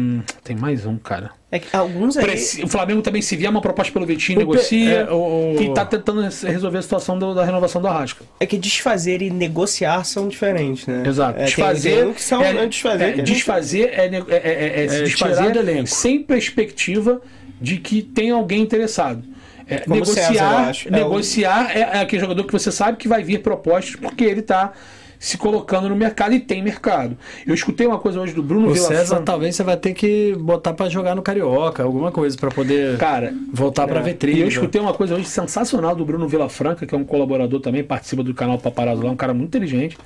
[0.42, 1.30] Tem mais um, cara.
[1.50, 2.24] É que alguns aí.
[2.64, 5.06] O Flamengo também, se vier uma proposta pelo Vitinho, O Pe- negocia.
[5.08, 8.24] é, o- E está tentando resolver a situação do- da renovação do Arrasca.
[8.40, 11.04] É que desfazer e negociar são diferentes, né?
[11.06, 11.38] Exato.
[11.40, 12.04] É, desfazer.
[12.04, 13.04] tem que são é, desfazer.
[13.04, 15.86] é, gente- desfazer é, é- é- é se É desfazer do elenco.
[15.86, 17.20] sem perspectiva
[17.60, 19.22] de que tem alguém interessado.
[19.68, 20.72] É, o César, negociar.
[20.86, 24.40] É negociar é, é aquele jogador que você sabe que vai vir propostas porque ele
[24.40, 24.72] está
[25.26, 27.18] se colocando no mercado e tem mercado.
[27.44, 30.36] Eu escutei uma coisa hoje do Bruno O Vila César, talvez você vai ter que
[30.38, 34.02] botar pra jogar no Carioca, alguma coisa, pra poder Cara, voltar pra É.
[34.04, 34.38] vitrine.
[34.38, 37.82] E eu escutei uma coisa hoje sensacional do Bruno Vilafranca, que é um colaborador também,
[37.82, 39.98] participa do canal Paparazzo lá, um cara muito inteligente.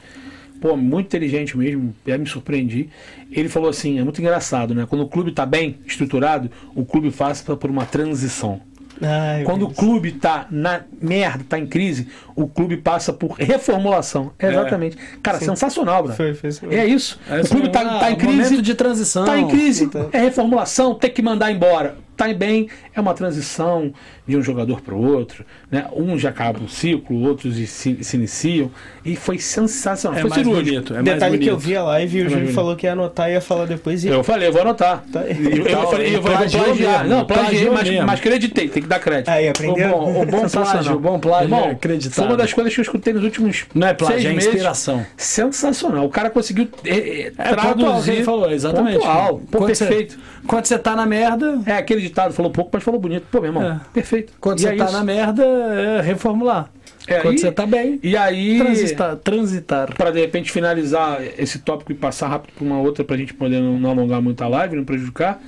[0.59, 2.89] Pô, muito inteligente mesmo, já me surpreendi.
[3.31, 4.87] Ele falou assim: é muito engraçado, né?
[4.89, 8.61] Quando o clube tá bem estruturado, o clube passa por uma transição.
[9.03, 14.33] Ai, Quando o clube tá na merda, tá em crise, o clube passa por reformulação.
[14.39, 14.97] É, exatamente.
[15.23, 16.13] Cara, sensacional, bro.
[16.13, 17.19] Foi, foi isso É isso.
[17.29, 18.37] É o clube tá, ah, tá em crise.
[18.37, 19.25] momento de transição.
[19.25, 21.97] Tá em crise, é reformulação, tem que mandar embora.
[22.21, 23.95] Tá em bem, é uma transição
[24.29, 25.43] de um jogador para o outro.
[25.71, 25.87] Né?
[25.97, 28.71] Um já acaba um ciclo, outros se, se iniciam.
[29.03, 30.19] E foi sensacional.
[30.19, 30.71] É foi mais cirúrgico.
[30.71, 30.95] bonito.
[30.97, 31.67] É Detalhe que eu bonito.
[31.67, 32.55] vi a live e o mais Júlio bonito.
[32.55, 34.05] falou que ia anotar e ia falar depois.
[34.05, 34.09] E...
[34.09, 35.03] Eu falei, eu vou anotar.
[35.11, 35.23] Tá.
[35.23, 37.07] Eu, eu falei, eu vou plagiar.
[37.09, 38.07] Não, plagiei, mas, mesmo.
[38.07, 39.31] mas acreditei, tem que dar crédito.
[39.31, 39.89] Aí, aprendeu?
[39.89, 42.11] O bom, o bom plágio, o bom plágio Irmão, é.
[42.11, 44.47] Foi uma das coisas que eu escutei nos últimos Não é plágio, seis é meses.
[44.49, 45.07] inspiração.
[45.17, 46.05] Sensacional.
[46.05, 48.25] O cara conseguiu é, é, É, pontual, que traduzir.
[48.25, 48.99] falou, exatamente.
[48.99, 49.41] Pontual.
[49.51, 50.19] Pô, perfeito.
[50.47, 53.27] Quando você tá na merda, É aquele ditado, falou pouco, mas falou bonito.
[53.31, 53.81] Pô, meu irmão, É.
[53.93, 54.33] perfeito.
[54.41, 54.93] quando E você é tá isso.
[54.93, 56.71] na merda, é reformular.
[57.07, 59.17] É, quando e- você tá bem, E aí, transitar.
[59.17, 59.95] transitar.
[59.97, 63.33] para de repente finalizar esse tópico e passar rápido para uma outra, para a gente
[63.35, 65.41] poder não, não alongar muito a live, não prejudicar,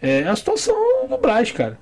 [0.00, 0.74] é a situação
[1.08, 1.78] do Braz, cara.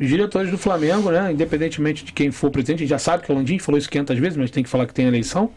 [0.00, 3.30] Os diretores do Flamengo, né, independentemente de quem for presidente, a gente já sabe que
[3.30, 5.50] o Landim falou isso 500 vezes, mas tem que falar que tem eleição.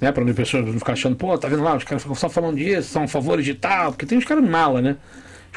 [0.00, 2.28] Né, para as pessoas não ficar achando, pô, tá vendo lá, os caras ficam só
[2.28, 4.96] falando disso, são favores de tal, porque tem uns caras mala, né?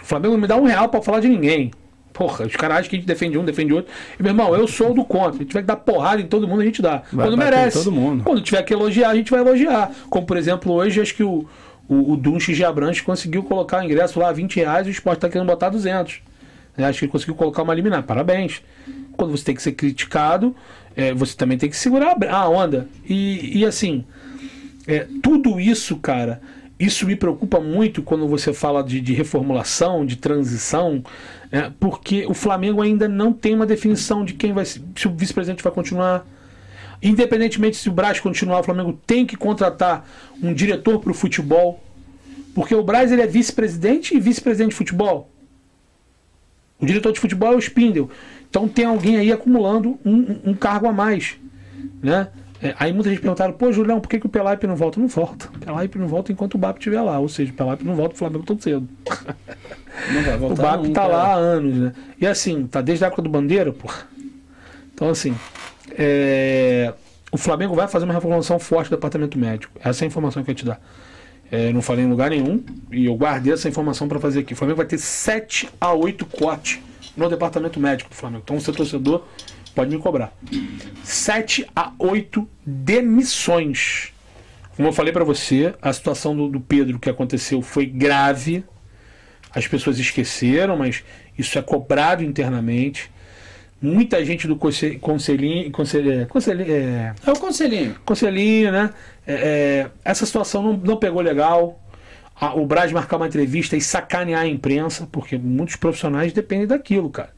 [0.02, 1.72] O Flamengo não me dá um real pra falar de ninguém.
[2.14, 3.92] Porra, os caras acham que a gente defende um, defende outro.
[4.20, 5.38] E, meu irmão, eu sou do contra.
[5.40, 7.04] Se tiver que dar porrada em todo mundo, a gente dá.
[7.14, 7.78] Vai Quando merece.
[7.78, 8.24] todo mundo.
[8.24, 9.92] Quando tiver que elogiar, a gente vai elogiar.
[10.10, 11.48] Como, por exemplo, hoje, acho que o,
[11.88, 12.60] o, o Dunches
[13.06, 16.20] conseguiu colocar o ingresso lá a 20 reais e o Sport tá querendo botar 200.
[16.76, 16.88] né?
[16.88, 18.04] Acho que ele conseguiu colocar uma liminar.
[18.04, 18.62] Parabéns.
[19.16, 20.56] Quando você tem que ser criticado,
[20.96, 22.88] é, você também tem que segurar a onda.
[23.08, 24.04] E, e assim,
[24.88, 26.42] é, tudo isso, cara,
[26.80, 31.04] isso me preocupa muito quando você fala de, de reformulação, de transição,
[31.52, 35.62] é, porque o Flamengo ainda não tem uma definição de quem vai se, o vice-presidente
[35.64, 36.26] vai continuar.
[37.02, 40.08] Independentemente se o Braz continuar, o Flamengo tem que contratar
[40.42, 41.84] um diretor para o futebol,
[42.56, 45.30] porque o Braz ele é vice-presidente e vice-presidente de futebol.
[46.80, 48.10] O diretor de futebol é o Spindle.
[48.50, 51.36] Então tem alguém aí acumulando um, um- um cargo a mais.
[52.02, 52.30] Né?
[52.62, 55.00] É, aí muita gente perguntaram, pô, Julião, por que, que o Pelaipe não volta?
[55.00, 55.48] Não volta.
[55.56, 57.18] O Pelaipe não volta enquanto o BAP estiver lá.
[57.20, 58.88] Ou seja, o Pelaipe não volta pro Flamengo tão cedo.
[60.14, 61.02] Não vai O voltar BAP nunca.
[61.02, 61.94] tá lá há anos, né?
[62.22, 63.90] E assim, tá desde a época do Bandeira, pô.
[64.94, 65.36] Então, assim,
[65.92, 66.94] é,
[67.32, 69.78] o Flamengo vai fazer uma reformulação forte do departamento médico.
[69.84, 70.80] Essa é a informação que eu ia te dar.
[71.52, 74.54] É, não falei em lugar nenhum e eu guardei essa informação para fazer aqui.
[74.54, 76.80] O Flamengo vai ter 7 a 8 cortes
[77.18, 78.44] no departamento médico do Flamengo.
[78.46, 79.26] Então, seu torcedor
[79.80, 80.34] pode me cobrar.
[81.06, 84.12] 7 a 8 demissões.
[84.76, 88.62] Como eu falei para você, a situação do, do Pedro que aconteceu foi grave.
[89.56, 91.02] As pessoas esqueceram, mas
[91.38, 93.10] isso é cobrado internamente.
[93.82, 97.96] Muita gente do conse- conselhinho, conselho, conselho, é, É o conselhinho.
[98.04, 98.90] conselhinho, né?
[99.26, 101.82] É, é, essa situação não, não pegou legal.
[102.36, 107.10] A- o Braz marcar uma entrevista e sacanear a imprensa, porque muitos profissionais dependem daquilo,
[107.10, 107.32] cara.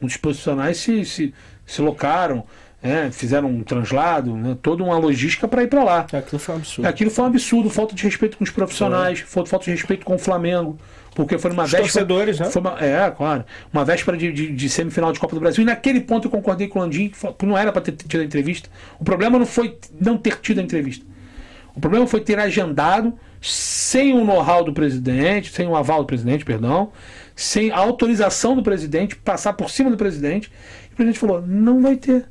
[0.00, 1.32] Muitos profissionais se, se,
[1.66, 2.44] se locaram,
[2.82, 3.10] né?
[3.12, 4.56] fizeram um translado, né?
[4.60, 6.06] toda uma logística para ir para lá.
[6.12, 6.88] Aquilo foi um absurdo.
[6.88, 10.14] Aquilo foi um absurdo, falta de respeito com os profissionais, falta falta de respeito com
[10.14, 10.78] o Flamengo,
[11.14, 11.92] porque foi numa Os véspera.
[11.92, 12.50] torcedores, né?
[12.50, 13.44] Foi uma, é, claro.
[13.72, 15.62] Uma véspera de, de, de semifinal de Copa do Brasil.
[15.62, 18.24] E naquele ponto eu concordei com o Landim, que não era para ter tido a
[18.24, 18.68] entrevista.
[18.98, 21.04] O problema não foi não ter tido a entrevista.
[21.74, 26.44] O problema foi ter agendado sem o know-how do presidente, sem o aval do presidente,
[26.44, 26.92] perdão,
[27.34, 30.50] sem a autorização do presidente, passar por cima do presidente.
[30.92, 32.26] O presidente falou: não vai ter.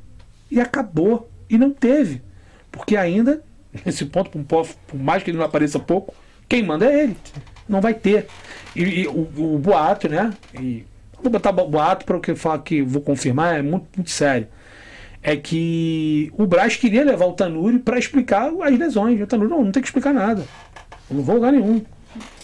[0.50, 1.30] E acabou.
[1.48, 2.22] E não teve.
[2.70, 3.42] Porque ainda,
[3.84, 6.14] nesse ponto, por, mais que ele não apareça pouco,
[6.48, 7.16] quem manda é ele.
[7.68, 8.26] Não vai ter.
[8.74, 10.32] E, e o, o boato, né?
[10.58, 10.84] E
[11.22, 14.48] vou botar bo- boato para o que falar que vou confirmar, é muito, muito sério.
[15.22, 19.20] É que o Braz queria levar o Tanuri para explicar as lesões.
[19.20, 20.44] O Tanuri, não, não tem que explicar nada.
[21.08, 21.82] Eu não vou lugar nenhum.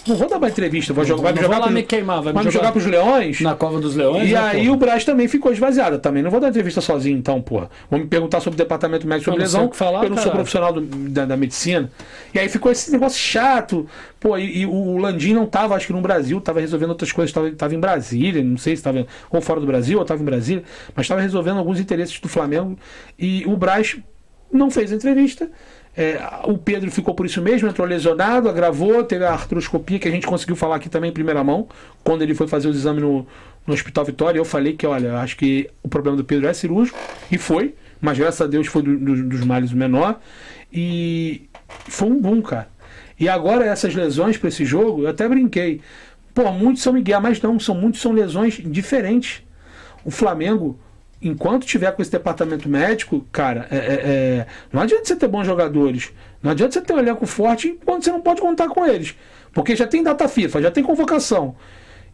[0.08, 0.92] Não vou dar uma entrevista.
[0.92, 2.66] Vou jogar, vai me vou jogar lá pro- me queimar, vai me vai me jogar
[2.68, 3.40] jogar pros Leões.
[3.40, 4.28] Na Cova dos Leões.
[4.28, 4.72] E né, aí porra?
[4.72, 5.98] o Braz também ficou esvaziado.
[5.98, 7.70] Também não vou dar entrevista sozinho, então, porra.
[7.90, 9.70] Vão me perguntar sobre o departamento médico sobre Eu não sei lesão.
[9.70, 11.90] que falar, eu não sou profissional do- da, da medicina.
[12.34, 13.86] E aí ficou esse negócio chato.
[14.20, 17.32] Pô, e, e o Landim não tava, acho que no Brasil, tava resolvendo outras coisas,
[17.32, 20.24] tava, tava em Brasília, não sei se tava ou fora do Brasil ou tava em
[20.24, 20.64] Brasília,
[20.96, 22.76] mas tava resolvendo alguns interesses do Flamengo.
[23.18, 23.96] E o Braz
[24.52, 25.48] não fez a entrevista.
[26.00, 30.10] É, o Pedro ficou por isso mesmo, entrou lesionado, agravou, teve a artroscopia que a
[30.12, 31.66] gente conseguiu falar aqui também em primeira mão,
[32.04, 33.26] quando ele foi fazer os exames no,
[33.66, 34.38] no Hospital Vitória.
[34.38, 36.96] Eu falei que, olha, acho que o problema do Pedro é cirúrgico,
[37.32, 40.20] e foi, mas graças a Deus foi do- do- dos males o menor.
[40.72, 42.68] E foi um boom, cara.
[43.18, 45.80] E agora essas lesões para esse jogo, eu até brinquei.
[46.32, 49.42] Pô, muitos são Miguel, mas não, são muitos são lesões diferentes.
[50.04, 50.78] O Flamengo,
[51.20, 55.44] enquanto tiver com esse departamento médico, cara, é- é- é, não adianta você ter bons
[55.46, 56.12] jogadores.
[56.42, 59.14] Não adianta você ter um elenco forte quando você não pode contar com eles.
[59.52, 61.56] Porque já tem data FIFA, já tem convocação.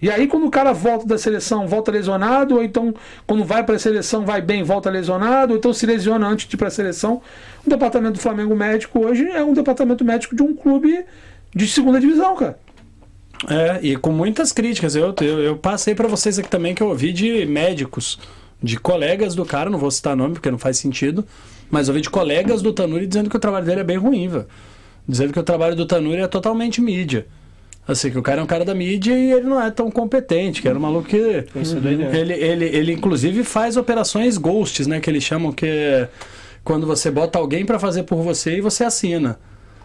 [0.01, 2.95] E aí, quando o cara volta da seleção, volta lesionado, ou então,
[3.27, 6.57] quando vai para a seleção, vai bem, volta lesionado, ou então se lesiona antes de
[6.57, 7.23] ir para a seleção.
[7.65, 11.05] O departamento do Flamengo médico hoje é um departamento médico de um clube
[11.55, 12.59] de segunda divisão, cara.
[13.49, 14.95] É, e com muitas críticas.
[14.97, 18.19] Eu, eu, eu passei pra vocês aqui também que eu ouvi de médicos,
[18.65, 21.25] de colegas do cara, não vou citar nome porque não faz sentido,
[21.71, 24.47] mas ouvi de colegas do Tanuri dizendo que o trabalho dele é bem ruim, velho.
[25.07, 27.27] Dizendo que o trabalho do Tanuri é totalmente mídia.
[27.87, 30.63] Assim, que o cara é um cara da mídia e ele não é tão competente,
[30.63, 31.19] que era um maluco que.
[31.19, 31.45] É
[31.79, 32.17] doideira.
[32.17, 35.01] Ele, ele, ele inclusive faz operações ghosts, né?
[35.01, 36.09] Que eles chamam que é
[36.65, 39.39] quando você bota alguém pra fazer por você e você assina.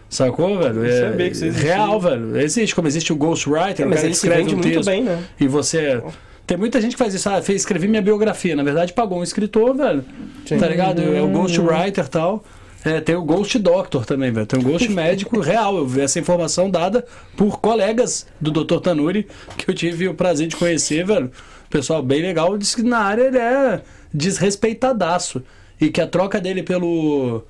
[0.08, 0.84] Sacou, velho?
[0.86, 1.74] Eu sabia que isso existia.
[1.74, 2.40] real, velho.
[2.40, 4.86] Existe, como existe o Ghostwriter, É, o mas cara ele escreve vende um muito texto
[4.88, 5.22] bem, né?
[5.38, 6.02] e você.
[6.50, 8.56] Tem muita gente que faz isso, ah, fez, escrevi minha biografia.
[8.56, 10.04] Na verdade, pagou um escritor, velho.
[10.44, 10.58] Sim.
[10.58, 11.00] Tá ligado?
[11.00, 12.44] É o Ghostwriter e tal.
[12.84, 14.46] É, tem o Ghost Doctor também, velho.
[14.46, 15.76] Tem o Ghost Médico real.
[15.76, 17.06] Eu vi essa informação dada
[17.36, 18.80] por colegas do Dr.
[18.80, 21.30] Tanuri, que eu tive o prazer de conhecer, velho.
[21.70, 22.58] Pessoal bem legal.
[22.58, 23.82] Disse que na área ele é
[24.12, 25.40] desrespeitadaço.
[25.80, 27.44] E que a troca dele pelo.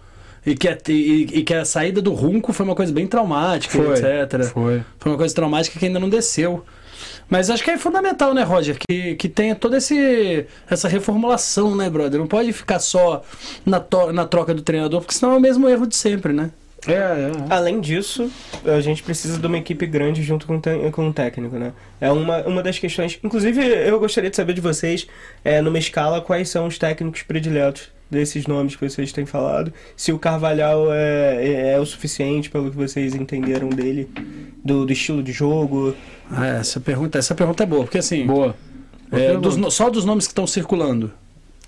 [0.44, 3.82] E que, a, e, e que a saída do Runco foi uma coisa bem traumática,
[3.82, 4.44] Foi, etc.
[4.44, 4.82] Foi.
[4.98, 6.62] Foi uma coisa traumática que ainda não desceu.
[7.31, 8.77] Mas acho que é fundamental, né, Roger?
[8.77, 12.19] Que, que tenha toda esse, essa reformulação, né, brother?
[12.19, 13.23] Não pode ficar só
[13.65, 16.51] na, to- na troca do treinador, porque senão é o mesmo erro de sempre, né?
[16.89, 17.31] É, é.
[17.51, 18.31] Além disso,
[18.65, 21.73] a gente precisa de uma equipe grande junto com, com o técnico, né?
[22.01, 23.19] É uma, uma das questões.
[23.23, 25.07] Inclusive, eu gostaria de saber de vocês,
[25.44, 29.73] é, numa escala, quais são os técnicos prediletos desses nomes que vocês têm falado.
[29.97, 34.09] Se o Carvalhal é, é, é o suficiente pelo que vocês entenderam dele,
[34.65, 35.95] do, do estilo de jogo.
[36.31, 38.55] Ah, essa pergunta, essa pergunta é boa, porque assim, Boa.
[39.11, 41.12] Boa é, dos só dos nomes que estão circulando.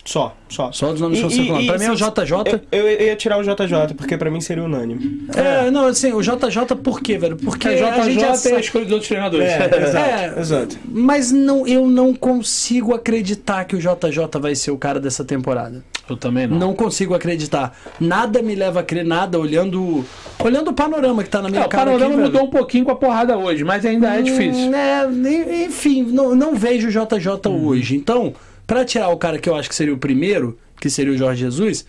[0.05, 0.73] Só, só.
[0.73, 1.67] Só dos nomes que estão circulando.
[1.69, 2.61] Pra mim é o JJ.
[2.73, 5.27] Eu, eu ia tirar o JJ, porque pra mim seria unânime.
[5.37, 7.37] É, não, assim, o JJ por quê, velho?
[7.37, 9.47] Porque Porque a gente já JJ é a sabe- escolha dos outros treinadores.
[9.49, 10.41] É, exato, É.
[10.41, 10.79] exato.
[10.89, 15.85] Mas não, eu não consigo acreditar que o JJ vai ser o cara dessa temporada.
[16.11, 16.59] Eu também não.
[16.59, 17.73] Não consigo acreditar.
[18.01, 20.05] Nada me leva a crer nada olhando
[20.43, 22.45] olhando o panorama que tá na minha É, o cara panorama aqui, mudou velho.
[22.47, 24.69] um pouquinho com a porrada hoje, mas ainda é difícil.
[24.69, 27.67] Hum, é, en- enfim, não, não vejo o JJ Uhum.
[27.69, 27.95] hoje.
[27.97, 28.35] Então,
[28.67, 31.41] pra tirar o cara que eu acho que seria o primeiro, que seria o Jorge
[31.41, 31.85] Jesus,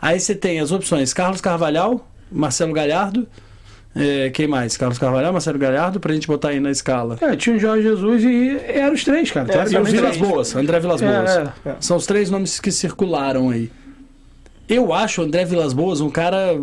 [0.00, 3.26] aí você tem as opções Carlos Carvalhal, Marcelo Galhardo,
[3.96, 4.76] é, quem mais?
[4.76, 7.16] Carlos Carvalhal, Marcelo Galhardo, pra gente botar aí na escala.
[7.20, 9.46] É, tinha o Jorge Jesus e eram os três, cara.
[9.46, 10.16] É, E Teoricamente, Vilas.
[10.16, 11.30] Boas, André Vilas É, Boas.
[11.64, 11.76] é.
[11.78, 13.70] São os três nomes que circularam aí.
[14.68, 16.56] Eu acho o André Vilas Boas um cara.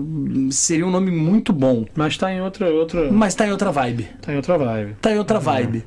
[0.49, 1.85] Seria um nome muito bom.
[1.95, 4.07] Mas tá em outra, outra, Mas tá em outra vibe.
[4.21, 4.95] tá em outra vibe.
[4.99, 5.85] Tá em outra vibe.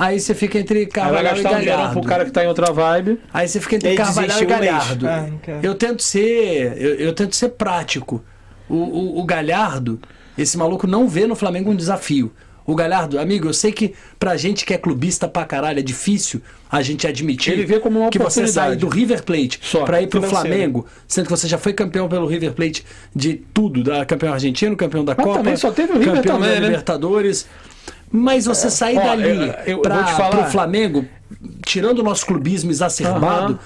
[0.00, 2.00] Aí você fica entre Carvalhal e gastar um Galhardo.
[2.00, 3.20] pro cara que tá em outra vibe.
[3.32, 4.48] Aí você fica entre Ele Carvalhal e um.
[4.48, 5.06] Galhardo.
[5.06, 5.28] Ah.
[5.62, 6.74] Eu tento ser.
[6.80, 8.24] Eu, eu tento ser prático.
[8.68, 10.00] O, o, o Galhardo,
[10.38, 12.32] esse maluco não vê no Flamengo um desafio.
[12.66, 16.40] O Galhardo, amigo, eu sei que pra gente que é clubista pra caralho é difícil
[16.70, 18.80] a gente admitir Ele vê como uma que você sai oportunidade.
[18.80, 20.46] do River Plate Só, pra ir pro financeiro.
[20.48, 22.84] Flamengo, sendo que você já foi campeão pelo River Plate
[23.16, 26.36] de tudo, da campeão argentino, campeão da Mas Copa, também só teve o River campeão
[26.36, 26.66] também, da né?
[26.68, 27.48] Libertadores.
[28.10, 29.52] Mas você sair Ó, dali
[30.16, 30.30] falar.
[30.30, 31.04] pro Flamengo,
[31.64, 33.58] tirando o nosso clubismo exacerbado,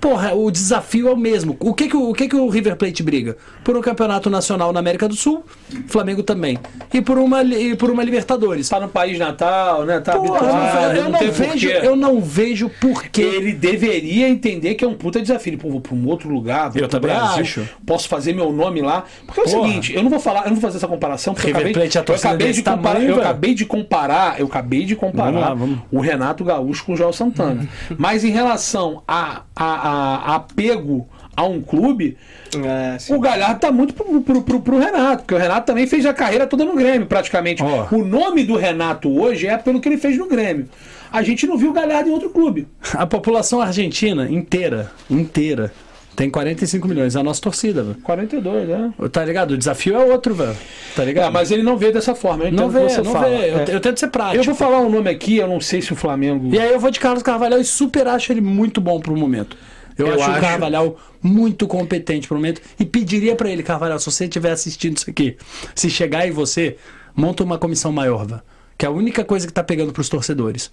[0.00, 1.56] porra, o desafio é o mesmo.
[1.60, 3.36] O que que o, o que que o River Plate briga?
[3.62, 5.44] Por um campeonato nacional na América do Sul,
[5.88, 6.58] Flamengo também.
[6.92, 8.68] E por uma, e por uma Libertadores.
[8.68, 10.00] Tá no país natal, né?
[10.00, 11.86] Tá Porra, habituado, eu, não tem vejo, porquê.
[11.86, 13.22] eu não vejo porquê.
[13.22, 15.58] Ele deveria entender que é um puta desafio.
[15.58, 17.68] Pô, vou pra um outro lugar, vou Eu pro também Brasil, acho.
[17.86, 19.04] posso fazer meu nome lá.
[19.26, 19.68] Porque é o Porra.
[19.68, 21.82] seguinte, eu não vou falar, eu não vou fazer essa comparação, porque eu River acabei,
[21.88, 23.20] Plate, a eu torcida acabei de comparar, tamanho, eu velho.
[23.28, 25.78] acabei de comparar, eu acabei de comparar Vamos lá, vamos.
[25.92, 27.68] o Renato Gaúcho com o João Santana.
[27.98, 32.16] Mas em relação a, a, a- a apego a um clube,
[32.54, 36.04] É, o Galhardo tá muito pro, pro, pro- pro Renato, porque o Renato também fez
[36.04, 37.62] a carreira toda no Grêmio, praticamente.
[37.62, 37.86] Ó.
[37.92, 40.68] O nome do Renato hoje é pelo que ele fez no Grêmio.
[41.12, 42.66] A gente não viu o Galhardo em outro clube.
[42.94, 45.72] A população argentina inteira, inteira,
[46.16, 47.16] tem 45 milhões.
[47.16, 47.96] É a nossa torcida, velho.
[48.02, 48.92] 42, né?
[49.10, 49.52] Tá ligado?
[49.52, 50.56] O desafio é outro, velho.
[50.94, 51.28] Tá ligado?
[51.28, 52.44] É, mas ele não vê dessa forma.
[52.44, 53.28] Eu não vê, você não fala.
[53.28, 53.50] vê.
[53.50, 53.64] Eu, É.
[53.76, 54.36] eu tento ser prático.
[54.38, 56.52] Eu vou falar um nome aqui, eu não sei se o Flamengo.
[56.54, 59.56] E aí eu vou de Carlos Carvalhal e super acho ele muito bom pro momento.
[60.00, 63.98] Eu, Eu acho, acho- o Carvalhal muito competente pro momento e pediria pra ele, Carvalhal,
[63.98, 65.36] se você estiver assistindo isso aqui,
[65.74, 66.76] se chegar e você,
[67.14, 68.42] monta uma comissão maior, velho.
[68.78, 70.70] Que é a única coisa que tá pegando pros torcedores.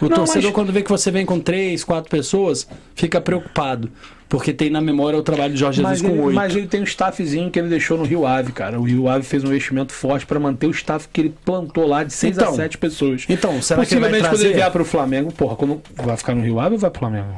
[0.00, 2.66] O Não, torcedor, mas- quando vê que você vem com três, quatro pessoas,
[2.96, 3.88] fica preocupado.
[4.28, 6.34] Porque tem na memória o trabalho de Jorge Mas Jesus ele, com oito.
[6.36, 8.78] mas ele tem um staffzinho que ele deixou no Rio Ave, cara.
[8.78, 12.02] O Rio Ave fez um investimento forte pra manter o staff que ele plantou lá
[12.04, 13.24] de 6 a Então, 7 pessoas.
[13.28, 14.44] Então, será que ele vai Possivelmente quando trazer?
[14.46, 17.28] ele vier pro Flamengo, porra, quando vai ficar no Rio Ave ou vai pro Flamengo?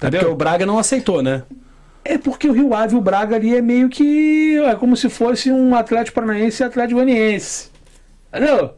[0.00, 1.42] É porque o Braga não aceitou, né?
[2.04, 4.56] É porque o Rio Ave e o Braga ali é meio que.
[4.66, 7.70] É como se fosse um Atlético Paranaense e Atlético Goianiense.
[8.32, 8.74] Entendeu?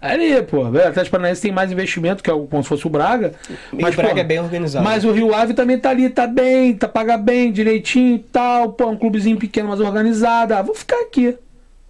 [0.00, 2.90] Ali, pô, o Atlético Paranaense tem mais investimento, que é o- como se fosse o
[2.90, 3.32] Braga.
[3.72, 4.84] E o Braga pô, é bem organizado.
[4.84, 8.72] Mas o Rio Ave também tá ali, tá bem, tá paga bem, direitinho e tal.
[8.72, 10.54] Pô, um clubezinho pequeno, mas organizado.
[10.54, 11.36] Ah, vou ficar aqui.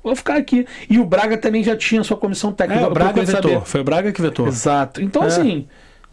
[0.05, 0.67] Vou ficar aqui.
[0.89, 2.83] E o Braga também já tinha sua comissão técnica.
[2.85, 3.51] É, o Braga vetou.
[3.51, 3.61] saber.
[3.67, 4.47] Foi o Braga que vetou.
[4.47, 5.03] Exato.
[5.03, 5.27] Então, É.
[5.27, 5.67] assim,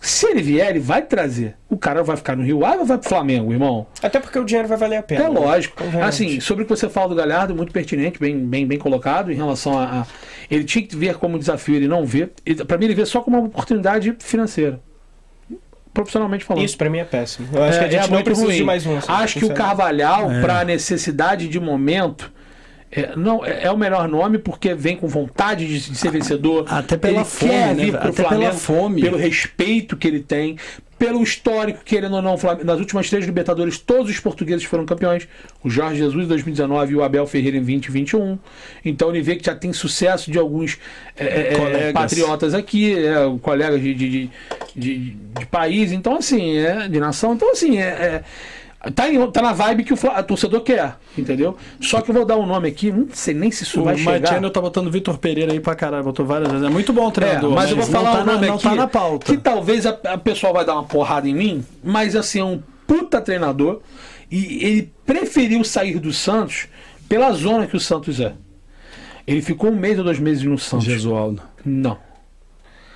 [0.06, 1.56] se ele vier, ele vai trazer.
[1.70, 3.88] O cara vai ficar no Rio Ave ou vai pro Flamengo, irmão?
[4.02, 5.22] Até porque o dinheiro vai valer a pena.
[5.26, 5.40] É né?
[5.40, 5.82] lógico.
[6.04, 9.36] Assim, sobre o que você fala do Galhardo, muito pertinente, bem, bem, bem colocado em
[9.36, 10.06] relação a, a-
[10.52, 12.30] Ele tinha que ver como desafio, ele não vê.
[12.68, 14.80] Pra mim, ele vê só como uma oportunidade financeira.
[15.94, 16.66] Profissionalmente falando.
[16.66, 17.48] Isso pra mim é péssimo.
[17.54, 18.58] Eu acho É- que a gente é não muito precisa ruim.
[18.58, 18.98] de mais um.
[19.08, 19.54] Acho que o.
[19.54, 20.42] Carvalhal, É.
[20.42, 22.32] para necessidade de momento,
[22.96, 26.66] é, não, é, é o melhor nome porque vem com vontade de, de ser vencedor.
[26.70, 29.02] Até pela ele fome, quer né, vir Até pela Flamengo, fome.
[29.02, 30.58] Pelo respeito que ele tem,
[30.98, 35.28] pelo histórico, querendo ou não, Flamengo- nas últimas três Libertadores, todos os portugueses foram campeões.
[35.64, 38.38] O Jorge Jesus em 2019 e o Abel Ferreira em 2021.
[38.86, 40.78] Então ele vê que já tem sucesso de alguns
[41.18, 44.30] é, é, é, patriotas aqui, é, colegas de, de, de,
[44.76, 45.10] de-
[45.40, 45.92] de país.
[45.92, 47.34] Então, assim, é, de nação.
[47.34, 48.24] Então, assim, é,
[48.94, 51.56] Tá, em- tá na vibe que o a torcedor quer, entendeu?
[51.80, 53.98] Só que eu vou dar um nome aqui, não sei nem se isso O vai
[53.98, 54.12] chegar.
[54.20, 56.68] Martiano tá botando Vitor Pereira aí pra caralho, botou várias vezes.
[56.68, 58.48] É muito bom o É, treinador, mas eu vou falar não tá um nome na,
[58.48, 59.26] não aqui tá na pauta.
[59.26, 62.62] que talvez a, a pessoa vai dar uma porrada em mim, mas assim, é um
[62.86, 63.80] puta treinador
[64.30, 66.68] e ele preferiu sair do Santos
[67.08, 68.34] pela zona que o Santos é.
[69.26, 70.86] Ele ficou um mês ou dois meses no Santos.
[70.86, 71.42] Gesualdo.
[71.64, 71.98] Não.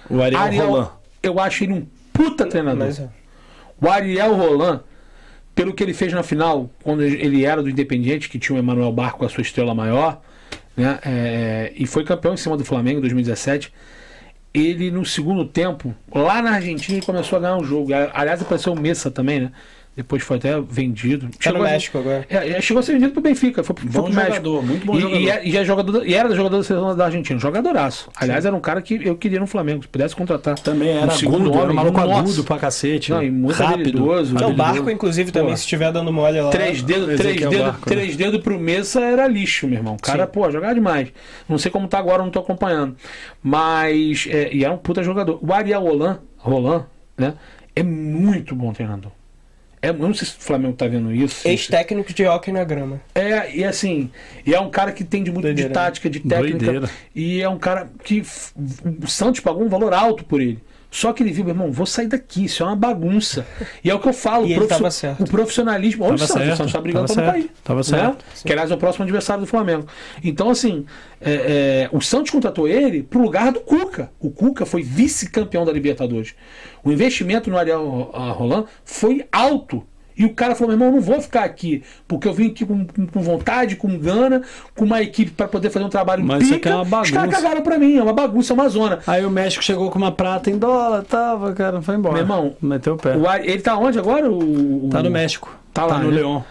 [0.09, 0.89] O Ariel, Ariel, Roland.
[1.23, 2.85] eu acho ele um puta treinador.
[2.87, 3.07] Mas, é.
[3.81, 4.81] O Ariel Roland,
[5.57, 8.91] pelo que ele fez na final, quando ele era do Independiente, que tinha o Emanuel
[8.91, 10.21] Barco, a sua estrela maior,
[10.77, 10.99] né?
[11.03, 13.73] é, e foi campeão em cima do Flamengo em 2017.
[14.53, 17.89] Ele, no segundo tempo, lá na Argentina, começou a ganhar um jogo.
[18.13, 19.51] Aliás, apareceu o Messa também, né?
[19.97, 21.25] Depois foi até vendido.
[21.25, 22.25] Tá no Chegou a- México agora.
[22.29, 24.35] é, é, chegou a ser vendido pro Benfica, foi, foi Bom pro México.
[24.35, 25.19] jogador, muito bom e, jogador.
[25.21, 28.07] E, é- e é jogador, e era jogador da seleção da Argentina, jogadoraço.
[28.15, 30.59] Aliás, era um cara que eu queria no Flamengo, se pudesse contratar.
[30.59, 32.19] Também era um segundo agudo, homem, um maluco nossa.
[32.19, 33.09] agudo pra cacete.
[33.09, 33.81] Não, e muito rápido.
[33.81, 34.35] habilidoso.
[34.35, 34.53] Não, o.
[34.53, 35.57] Barco, inclusive, também, Pô.
[35.57, 36.51] se estiver dando mole lá.
[36.51, 37.95] Três dedos, três dedos, Barco, né?
[37.95, 39.95] três dedos pro Messa era lixo, meu irmão.
[39.95, 40.31] O cara, Sim.
[40.31, 41.07] pô, jogava demais.
[41.49, 42.95] Não sei como tá agora, não tô acompanhando.
[43.41, 45.39] Mas, é, e era um puta jogador.
[45.41, 46.85] O Ariel Roland, Roland
[47.17, 47.33] né,
[47.75, 49.11] é muito bom treinador.
[49.81, 51.47] É, eu não sei se o Flamengo tá vendo isso.
[51.47, 52.99] Ex-técnico de hockey na grama.
[53.13, 54.09] É, e assim,
[54.45, 55.81] e é um cara que tem de muito Doideira, de né?
[55.85, 56.57] tática, de técnica.
[56.57, 56.89] Doideira.
[57.15, 58.23] E é um cara que
[59.01, 60.59] o Santos pagou um valor alto por ele.
[60.89, 63.45] Só que ele viu, meu irmão, vou sair daqui, isso é uma bagunça.
[63.83, 66.05] E é o que eu falo, E o, o profissionalismo.
[66.05, 67.51] Olha o Santos, o certo, Santos tá brigando pra não cair.
[67.63, 67.83] tava né?
[67.83, 68.25] certo.
[68.43, 69.85] Que aliás é o próximo adversário do Flamengo.
[70.23, 70.85] Então, assim,
[71.19, 74.11] é, é, o Santos contratou ele pro lugar do Cuca.
[74.19, 76.33] O Cuca foi vice-campeão da Libertadores.
[76.83, 79.85] O investimento no Ariel ah, Roland foi alto.
[80.17, 82.65] E o cara falou: meu irmão, eu não vou ficar aqui, porque eu vim aqui
[82.65, 84.41] com, com- vontade, com gana,
[84.75, 86.69] com uma equipe para poder fazer um trabalho Mas isso pica.
[86.69, 87.41] aqui é uma Os caras bagunça.
[87.43, 88.99] cagaram pra mim, é uma bagunça, é uma zona.
[89.05, 92.15] Aí o México chegou com uma prata em dólar, tava, cara, foi embora.
[92.15, 93.15] Meu irmão, Meteu o pé.
[93.15, 94.29] O Ari- ele tá onde agora?
[94.31, 95.55] O, o- Tá no México.
[95.73, 96.15] Tá lá, no né?
[96.17, 96.43] Leão.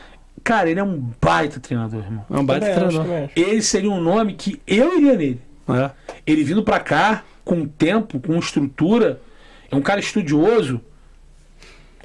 [0.44, 2.24] Cara, ele é um baita treinador, irmão.
[2.30, 3.28] É um baita treinador.
[3.34, 5.40] Ele seria um nome que eu iria nele.
[5.68, 5.90] É.
[6.24, 9.20] Ele vindo pra cá, com tempo, com estrutura,
[9.68, 10.80] é um cara estudioso.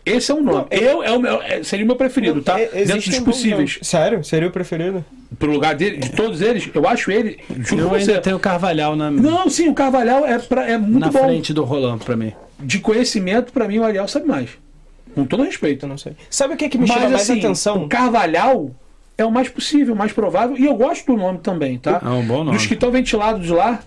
[0.05, 0.65] Esse é um nome.
[0.71, 2.59] Eu, é o meu, é- seria o meu preferido, tá?
[2.59, 3.57] E- Dentro existem dos possíveis.
[3.57, 3.79] nomes.
[3.83, 4.23] Sério?
[4.23, 5.05] Seria o preferido?
[5.37, 7.39] Pro lugar dele, de todos eles, eu acho ele.
[7.59, 8.19] Juro Eu você.
[8.19, 11.19] tenho o Carvalhal na, Não, sim, o Carvalhal é, pra, é muito na bom.
[11.25, 12.33] frente do Roland pra mim.
[12.59, 14.49] De conhecimento, pra mim, o Ariel sabe mais.
[15.15, 15.85] Com todo respeito.
[15.85, 16.13] Eu não sei.
[16.29, 17.83] Sabe o que, que me chama Mas mais assim, atenção?
[17.83, 18.71] o Carvalhal
[19.17, 20.57] é o mais possível, o mais provável.
[20.57, 22.01] E eu gosto do nome também, tá?
[22.03, 22.57] É um bom nome.
[22.57, 23.81] Dos que estão ventilados de lá, é,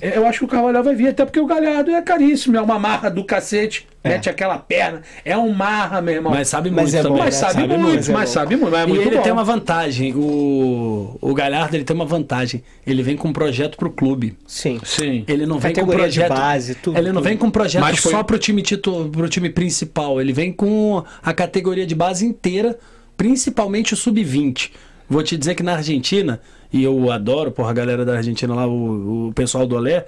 [0.00, 2.78] eu acho que o Carvalhal vai vir, até porque o Galhardo é caríssimo, é uma
[2.78, 6.32] marra do cacete, mete aquela perna, é um marra, meu irmão.
[6.32, 7.18] Mas sabe Mas muito é bom.
[7.18, 9.22] Mas sabe, sabe muito, muito, mas é sabe muito, mas é E muito ele bom.
[9.22, 10.14] tem uma vantagem.
[10.14, 12.62] O, o Galhardo ele tem uma vantagem.
[12.86, 14.36] Ele vem com um projeto pro clube.
[14.46, 14.80] Sim.
[14.84, 15.24] Sim.
[15.26, 16.38] Ele não vem com Categoria de projeto.
[16.38, 17.24] base, tudo, ele não tudo.
[17.24, 20.20] vem com projeto Mas foi- só pro time titu, pro time principal.
[20.20, 22.78] Ele vem com a categoria de base inteira,
[23.16, 24.70] principalmente o sub-20.
[25.08, 26.40] Vou te dizer que na Argentina,
[26.72, 30.04] e eu adoro, porra, a galera da Argentina lá, o, o pessoal do Olé.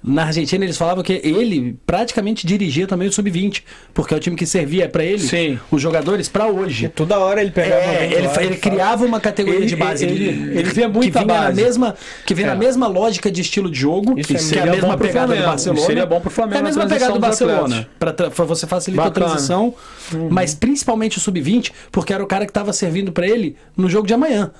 [0.00, 4.36] Na Argentina eles falavam que ele praticamente dirigia também o sub-20, porque é o time
[4.36, 5.58] que servia pra ele Sim.
[5.72, 6.84] os jogadores pra hoje.
[6.84, 10.04] E toda hora ele pegava É, ele, ele falava- criava uma categoria Ele- de base.
[10.04, 11.60] ele- ele vê que muita vinha na base.
[11.60, 12.48] mesma Que vem É.
[12.48, 14.96] na mesma lógica de estilo de jogo, Isso que, é que é seria a mesma
[14.96, 15.84] pegada do Barcelona.
[15.86, 17.88] seria bom pro Flamengo É a na mesma pegada do Barcelona.
[17.98, 19.26] Pra você facilitar Bacana.
[19.26, 19.74] a transição,
[20.30, 24.06] mas principalmente o sub-20, porque era o cara que tava servindo pra ele no jogo
[24.06, 24.52] de amanhã.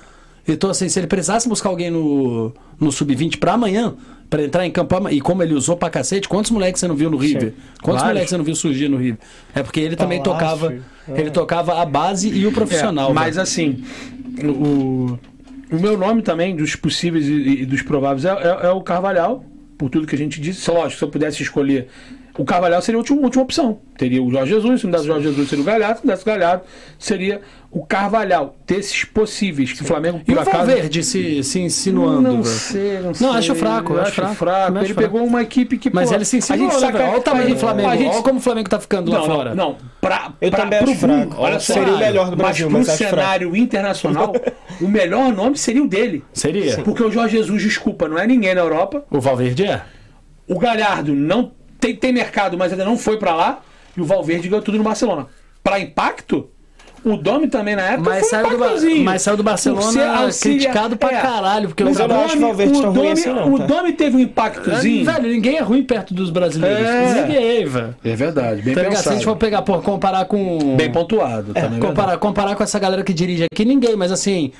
[0.53, 3.95] Então, assim, se ele precisasse buscar alguém no, no sub-20 pra amanhã,
[4.29, 7.09] pra entrar em campo, e como ele usou pra cacete, quantos moleques você não viu
[7.09, 7.53] no River?
[7.81, 8.07] Quantos Vários.
[8.07, 9.19] moleques você não viu surgir no River?
[9.55, 10.57] É porque ele também Palácio.
[10.59, 13.09] tocava, ele tocava a base e o profissional.
[13.11, 13.41] É, mas né?
[13.41, 13.83] assim,
[14.43, 15.17] o,
[15.71, 19.43] o meu nome também, dos possíveis e, e dos prováveis, é, é- é o Carvalhal,
[19.77, 20.69] por tudo que a gente disse.
[20.69, 21.87] Lógico, se eu pudesse escolher,
[22.39, 23.79] o Carvalhal seria a última, última opção.
[23.97, 26.13] Teria o Jorge Jesus, se não desse o Jorge Jesus, seria o Galhardo, se não
[26.13, 26.63] desse o Galhardo,
[26.97, 30.57] seria o Carvalhal, desses possíveis, que o Flamengo, E por o acaso...
[30.57, 32.21] Valverde se, se insinuando.
[32.21, 32.45] Não velho?
[32.45, 33.27] sei, não, Não, sei.
[33.29, 34.35] acho fraco, acho acho fraco.
[34.35, 34.71] fraco.
[34.71, 35.11] Ele acho fraco.
[35.11, 35.93] pegou uma equipe que.
[35.93, 37.03] Mas pô, ele se né, saca-?
[37.05, 37.91] Olha o tamanho do Flamengo.
[37.91, 39.53] gente- Olha como o Flamengo tá ficando lá não, fora.
[39.53, 39.77] Não, não.
[40.01, 41.35] Pra, Eu pra, também pro acho fraco.
[41.37, 41.73] Olha só.
[41.73, 43.15] Seria o melhor do Brasil, mas mas pro fraco.
[43.21, 44.33] cenário internacional,
[44.81, 46.23] o melhor nome seria o dele.
[46.33, 46.77] Seria.
[46.83, 49.03] Porque o Jorge Jesus, desculpa, não é ninguém na Europa.
[49.11, 49.81] O Valverde é.
[50.47, 53.61] O Galhardo não tem, tem mercado, mas ainda não foi pra lá.
[53.97, 55.27] E o Valverde ganhou tudo no Barcelona.
[55.63, 56.49] Pra impacto,
[57.03, 59.85] o Domi também na época Mas foi saiu, um do, mas saiu do Barcelona
[60.21, 61.21] auxiliar- criticado pra é.
[61.21, 61.67] caralho.
[61.69, 63.65] Porque Mas o eu acho o Valverde o tão ruim Domi, assim, não, o tá?
[63.65, 65.05] Domi teve um impactozinho.
[65.05, 66.85] Velho, ninguém é ruim perto dos brasileiros.
[66.87, 67.21] É.
[67.21, 67.95] Ninguém, velho.
[68.03, 68.95] É verdade, bem ligado?
[68.97, 70.75] Se a gente for pegar, pô, comparar com.
[70.75, 71.79] Bem pontuado, tá também.
[71.79, 74.51] comparar, comparar com essa galera que dirige aqui, ninguém, mas assim,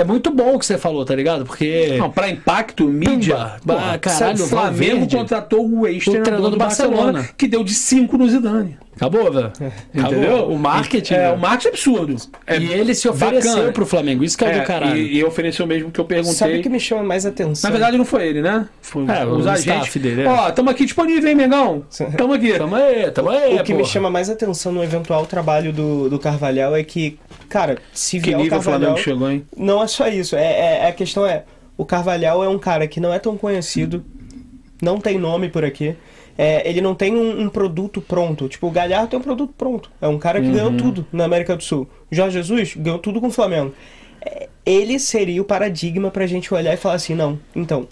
[0.00, 1.44] é muito bom o que você falou, tá ligado?
[1.44, 1.96] Porque.
[1.98, 3.56] Não, pra impacto, mídia.
[3.60, 3.92] Pumba.
[3.94, 5.16] Ah, caralho, o Flamengo Valverde.
[5.16, 7.28] contratou o ex-treinador treinador do do Barcelona, Barcelona.
[7.36, 8.76] que deu de 5 no Zidane.
[8.96, 9.52] Acabou, velho.
[9.94, 10.48] Entendeu?
[10.48, 11.14] O marketing.
[11.14, 11.34] É, velho.
[11.34, 12.16] o marketing é absurdo.
[12.46, 13.72] É E ele se ofereceu bacana.
[13.72, 14.24] pro Flamengo.
[14.24, 14.96] Isso que é, É, do caralho.
[14.96, 16.32] E, e ofereceu mesmo que eu perguntei.
[16.34, 17.68] Sabe o que me chama mais atenção?
[17.68, 18.66] Na verdade, não foi ele, né?
[18.80, 19.66] Foi É, os o agentes.
[19.66, 20.28] staff dele, é.
[20.28, 21.84] Ó, tamo aqui disponível, hein, Mengão?
[22.16, 22.54] Tamo aqui.
[22.56, 26.18] Tamo aí, tamo aí, o que me chama mais atenção no eventual trabalho do, do
[26.18, 27.18] Carvalhal é que,
[27.48, 28.80] cara, se Que vier o nível o Carvalhal.
[28.80, 29.44] Flamengo chegou, hein?
[29.56, 30.34] Não é só isso.
[30.36, 31.44] É, é- a questão é:
[31.76, 34.02] o Carvalhal é um cara que não é tão conhecido,
[34.80, 35.94] não tem nome por aqui.
[36.38, 38.48] É, ele não tem um, um produto pronto.
[38.48, 39.90] Tipo, o Galhardo tem um produto pronto.
[40.00, 41.88] É um cara que ganhou tudo na América do Sul.
[42.10, 43.72] Jorge Jesus ganhou tudo com o Flamengo.
[44.20, 47.86] É, ele seria o paradigma pra gente olhar e falar assim: não, então,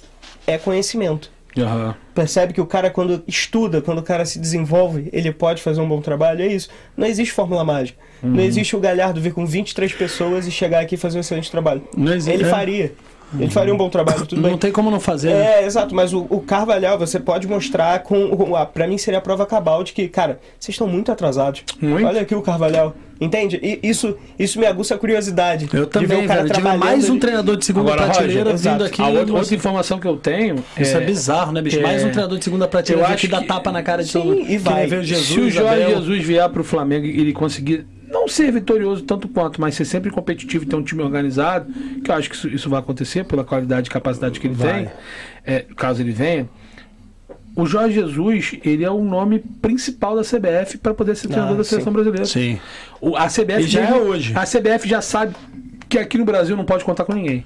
[0.46, 1.32] é conhecimento.
[1.56, 1.94] Aham.
[2.12, 5.88] Percebe que o cara, quando estuda, quando o cara se desenvolve, ele pode fazer um
[5.88, 6.42] bom trabalho?
[6.42, 6.68] É isso.
[6.96, 7.96] Não existe fórmula mágica.
[8.20, 11.50] Não existe o Galhardo vir com 23 pessoas e chegar aqui e fazer um excelente
[11.50, 11.82] trabalho.
[11.96, 12.50] Não existe- Ele é.
[12.50, 12.92] faria.
[13.38, 14.58] Ele faria um bom trabalho, tudo Não bem.
[14.58, 15.30] tem como não fazer.
[15.34, 15.62] né?
[15.62, 18.54] É, exato, mas o, o Carvalhal você pode mostrar com.
[18.56, 21.62] a, pra mim seria a prova cabal de que, cara, vocês estão muito atrasados.
[21.80, 22.06] Muito.
[22.06, 22.94] Olha aqui o Carvalhal.
[23.20, 23.60] Entende?
[23.62, 25.68] E isso, isso me aguça a curiosidade.
[25.72, 26.52] Eu de ver também, o cara velho.
[26.52, 28.84] Trabalhando mais um treinador de segunda Agora, prateleira Roger, vindo exato.
[28.84, 29.02] aqui.
[29.02, 31.78] A outra, outra informação que eu tenho Isso é, bizarro, né, bicho?
[31.78, 34.02] é- Mais um treinador de segunda prateleira Eu acho aqui dá que- tapa na cara
[34.02, 34.40] de Sim, todo mundo.
[34.42, 34.88] e Que vai.
[35.04, 35.96] Jesus, Se o Jorge Abel.
[36.00, 40.10] Jesus vier pro Flamengo e ele conseguir não ser vitorioso tanto quanto, mas ser sempre
[40.10, 41.70] competitivo e ter um time organizado,
[42.02, 44.84] que eu acho que isso, isso vai acontecer pela qualidade e capacidade que ele Vai.
[44.84, 44.92] tem,
[45.44, 46.48] é, caso ele venha.
[47.56, 51.58] O Jorge Jesus, ele é o nome principal da CBF para poder ser treinador Ah,
[51.58, 51.94] da seleção sim.
[51.94, 52.24] brasileira.
[52.26, 52.58] Sim.
[53.00, 54.32] O- a CBF E já mesmo- é hoje.
[54.36, 55.36] A CBF já sabe
[55.88, 57.44] que aqui no Brasil não pode contar com ninguém.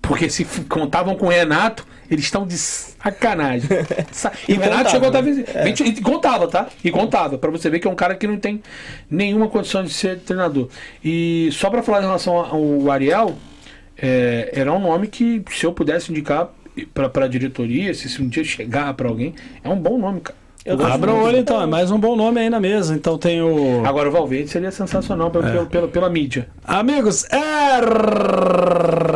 [0.00, 1.84] Porque se contavam com o Renato,
[2.14, 3.68] eles estão de sacanagem.
[4.12, 5.30] Sa- E, o Renato contava, chegou a estar né?
[5.30, 6.66] visi- vinte- E contava, tá?
[6.84, 7.38] E contava.
[7.38, 8.62] Pra você ver que é um cara que não tem
[9.10, 10.68] nenhuma condição de ser treinador.
[11.04, 13.34] E só pra falar em relação ao Ariel,
[13.96, 16.48] é, era um nome que, se eu pudesse indicar
[16.94, 20.40] pra, pra diretoria, se, se um dia chegar pra alguém, é um bom nome, cara.
[20.94, 22.94] Abra o olho então, é mais um bom nome aí na mesa.
[22.94, 23.84] Então tem o.
[23.84, 25.52] Agora o Valverde seria sensacional pela, É.
[25.52, 26.46] pela, pela, pela mídia.
[26.62, 27.26] Amigos,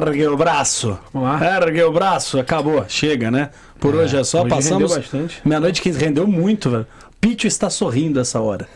[0.06, 0.98] ergue o braço.
[1.12, 1.56] Vamos lá.
[1.56, 3.50] Ergue o braço, acabou, chega, né?
[3.80, 4.98] Por hoje é só, hoje passamos.
[5.44, 6.86] Meia-noite que rendeu muito, velho.
[7.18, 8.68] Pítio está sorrindo essa hora.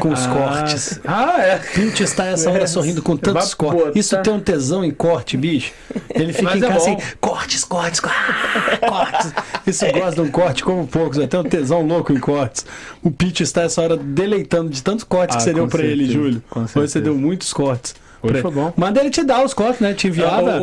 [0.00, 0.98] Com os cortes.
[1.04, 1.58] Ah, é.
[1.58, 3.84] Pintio está essa hora sorrindo com tantos cortes.
[3.86, 3.98] botar.
[3.98, 5.72] Isso tem um tesão em corte, bicho.
[6.14, 6.96] Ele fica Mas em é casa bom.
[6.96, 8.00] assim, cortes, cortes,
[8.88, 9.32] cortes.
[9.66, 12.64] Isso gosta de um corte como poucos, até um tesão louco em cortes.
[13.02, 16.10] O Pintio está essa hora deleitando de tantos cortes Ah, que você deu pra ele,
[16.10, 16.42] Júlio.
[16.54, 17.94] Hoje você deu muitos cortes.
[18.22, 18.72] Hoje foi bom.
[18.76, 19.94] Manda ele te dar os cortes, né?
[19.94, 20.42] Te enviar.
[20.42, 20.60] Ô, da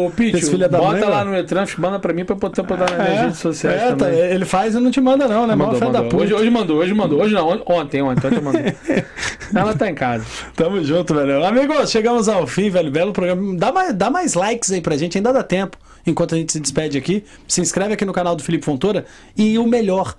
[0.78, 1.32] bota mãe, lá velho.
[1.32, 3.90] no Etrans, manda pra mim pra eu botar pra dar nas minhas redes sociais é,
[3.90, 4.18] tá, também.
[4.20, 5.56] ele faz e não te manda, não, né?
[5.56, 6.18] Mandou, da puta.
[6.18, 7.22] Hoje, hoje mandou, hoje mandou.
[7.22, 8.62] Hoje não, on- ontem, ontem, ontem mandou.
[9.54, 10.26] Ela tá em casa.
[10.56, 11.44] Tamo junto, velho.
[11.44, 12.90] Amigos, chegamos ao fim, velho.
[12.92, 13.58] Belo programa.
[13.58, 15.78] Dá mais, dá mais likes aí pra gente, ainda dá tempo.
[16.06, 19.06] Enquanto a gente se despede aqui, se inscreve aqui no canal do Felipe Fontoura.
[19.36, 20.16] E o melhor,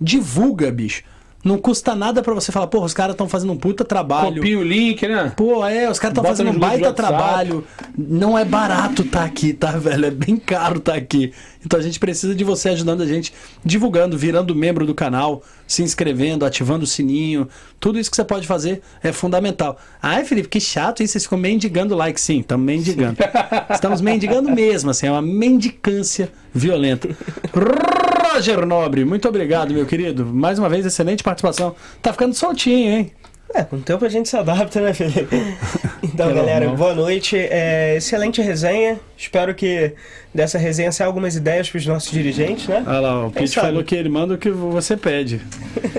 [0.00, 1.02] divulga, bicho.
[1.42, 4.36] Não custa nada pra você falar, porra, os caras estão fazendo um puta trabalho.
[4.36, 5.32] Copia o link, né?
[5.34, 7.64] Pô, é, os caras estão fazendo um baita trabalho.
[7.96, 10.04] Não é barato tá aqui, tá, velho?
[10.04, 11.32] É bem caro tá aqui.
[11.64, 13.32] Então a gente precisa de você ajudando a gente,
[13.64, 17.48] divulgando, virando membro do canal, se inscrevendo, ativando o sininho.
[17.78, 19.78] Tudo isso que você pode fazer é fundamental.
[20.02, 21.12] Ai, Felipe, que chato isso.
[21.12, 22.20] Vocês ficam mendigando like.
[22.20, 23.16] Sim, estamos mendigando.
[23.72, 27.08] Estamos mendigando mesmo, assim, é uma mendicância violenta.
[28.32, 30.24] Roger Nobre, muito obrigado, meu querido.
[30.24, 31.74] Mais uma vez, excelente participação.
[32.00, 33.12] Tá ficando soltinho, hein?
[33.52, 35.36] É, com o tempo a gente se adapta, né, Felipe?
[36.02, 36.76] Então, galera, normal.
[36.76, 37.36] boa noite.
[37.36, 38.98] É, excelente resenha.
[39.16, 39.92] Espero que
[40.34, 42.82] dessa resenha saia algumas ideias para os nossos dirigentes, né?
[42.86, 45.40] Olha lá, o Pete falou que ele manda o que você pede.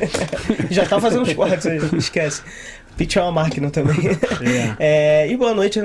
[0.70, 2.42] Já tá fazendo os cortes aí, esquece.
[3.02, 3.98] Pitch é uma máquina também.
[4.80, 5.80] É, e boa noite,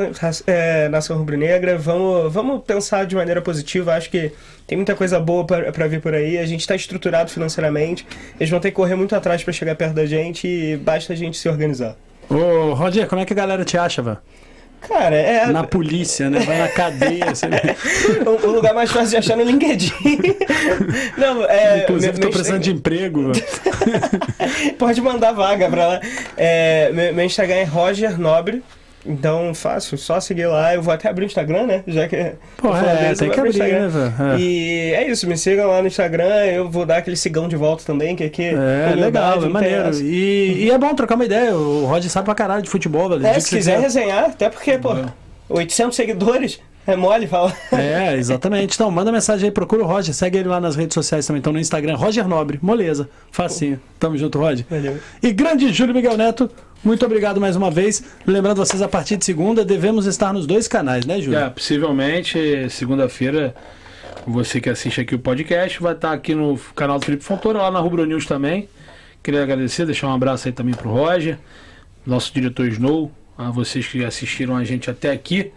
[0.47, 1.79] é, Nação Rubro-Negra.
[1.79, 3.95] Vamos, vamos pensar de maneira positiva.
[3.95, 4.33] Acho que
[4.67, 6.39] tem muita coisa boa para vir por aí.
[6.39, 8.07] A gente está estruturado financeiramente.
[8.39, 11.17] Eles vão ter que correr muito atrás para chegar perto da gente e basta a
[11.17, 11.97] gente se organizar.
[12.29, 14.19] Ô, Roger, como é que a galera te acha, velho?
[14.89, 15.47] Cara, é.
[15.47, 16.41] Na polícia, né?
[16.41, 17.27] Vai na cadeia.
[17.35, 17.47] Você...
[18.45, 19.93] O, lugar mais fácil de achar no LinkedIn.
[21.17, 21.83] Não, é.
[21.85, 23.33] Inclusive, meu- tô precisando de emprego.
[24.79, 26.01] Pode mandar vaga pra lá.
[26.37, 28.63] É, meu, meu Instagram é Roger Nobre.
[29.07, 30.75] Então, fácil, só seguir lá.
[30.75, 31.85] Eu vou até abrir o Instagram, né?
[31.87, 32.33] Já que.
[32.57, 34.15] Pô, é, isso, tem que abrir, né, velho?
[34.35, 34.39] É.
[34.39, 36.45] E é isso, me sigam lá no Instagram.
[36.47, 38.45] Eu vou dar aquele sigão de volta também, que aqui.
[38.45, 39.95] É, humildade, legal, é maneiro.
[39.99, 41.55] E, e é bom trocar uma ideia.
[41.55, 43.27] O Roger sabe pra caralho de futebol, velho.
[43.27, 44.95] É, se quiser resenhar, até porque, pô,
[45.49, 47.57] 800 seguidores, é mole falar.
[47.73, 48.75] É, exatamente.
[48.75, 51.41] Então, manda mensagem aí, procura o Roger, segue ele lá nas redes sociais também.
[51.41, 53.09] Então, no Instagram, Roger Nobre, moleza.
[53.31, 53.81] Facinho.
[53.99, 54.65] Tamo junto, Roger.
[54.71, 54.99] Valeu.
[55.23, 56.49] E grande Júlio Miguel Neto,
[56.85, 58.03] muito obrigado mais uma vez.
[58.27, 61.39] Lembrando vocês, a partir de segunda, devemos estar nos dois canais, né, Júlio?
[61.39, 63.55] É, possivelmente, segunda-feira,
[64.27, 67.71] você que assiste aqui o podcast vai estar aqui no canal do Felipe Fontoura, lá
[67.71, 68.69] na Rubro News também.
[69.23, 71.39] Queria agradecer, deixar um abraço aí também pro Roger,
[72.05, 75.53] nosso diretor Snow, a vocês que assistiram a gente até aqui.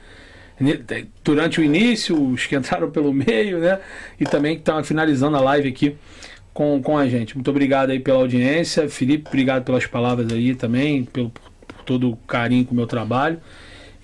[1.24, 3.80] Durante o início, os que entraram pelo meio, né?
[4.20, 5.96] E também que estão finalizando a live aqui
[6.60, 7.36] com, com a gente.
[7.36, 8.90] Muito obrigado aí pela audiência.
[8.90, 13.40] Felipe, obrigado pelas palavras aí também, pelo, por todo o carinho com o meu trabalho.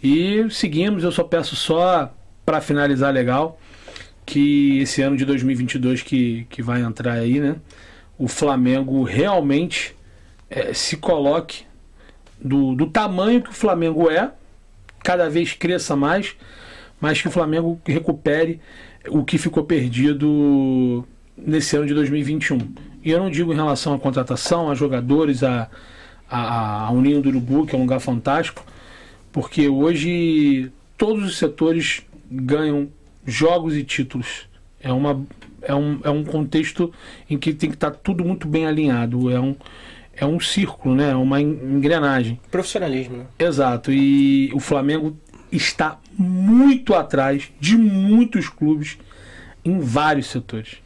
[0.01, 2.13] E seguimos, eu só peço só
[2.45, 3.59] para finalizar legal
[4.25, 7.57] que esse ano de 2022 que, que vai entrar aí, né?
[8.17, 9.93] O Flamengo realmente
[10.49, 11.65] eh, se coloque
[12.39, 14.31] do, do tamanho que o Flamengo é,
[15.03, 16.37] cada vez cresça mais,
[17.01, 18.61] mas que o Flamengo recupere
[19.09, 21.05] o que ficou perdido
[21.37, 22.57] nesse ano de 2021.
[23.03, 25.69] E eu não digo em relação à contratação, a jogadores, a,
[26.29, 28.65] a, a União do Urubu, que é um lugar fantástico,
[29.31, 32.01] porque hoje todos os setores
[32.31, 32.89] ganham
[33.25, 34.47] jogos e títulos.
[34.81, 35.23] É, uma,
[35.61, 36.91] é, um, é um contexto
[37.29, 39.29] em que tem que estar tudo muito bem alinhado.
[39.29, 39.55] É um,
[40.15, 41.11] é um círculo, né?
[41.11, 42.39] é uma en- engrenagem.
[42.49, 43.25] Profissionalismo, né?
[43.37, 43.91] Exato.
[43.91, 45.17] E o Flamengo
[45.51, 48.97] está muito atrás de muitos clubes
[49.63, 50.77] em vários setores.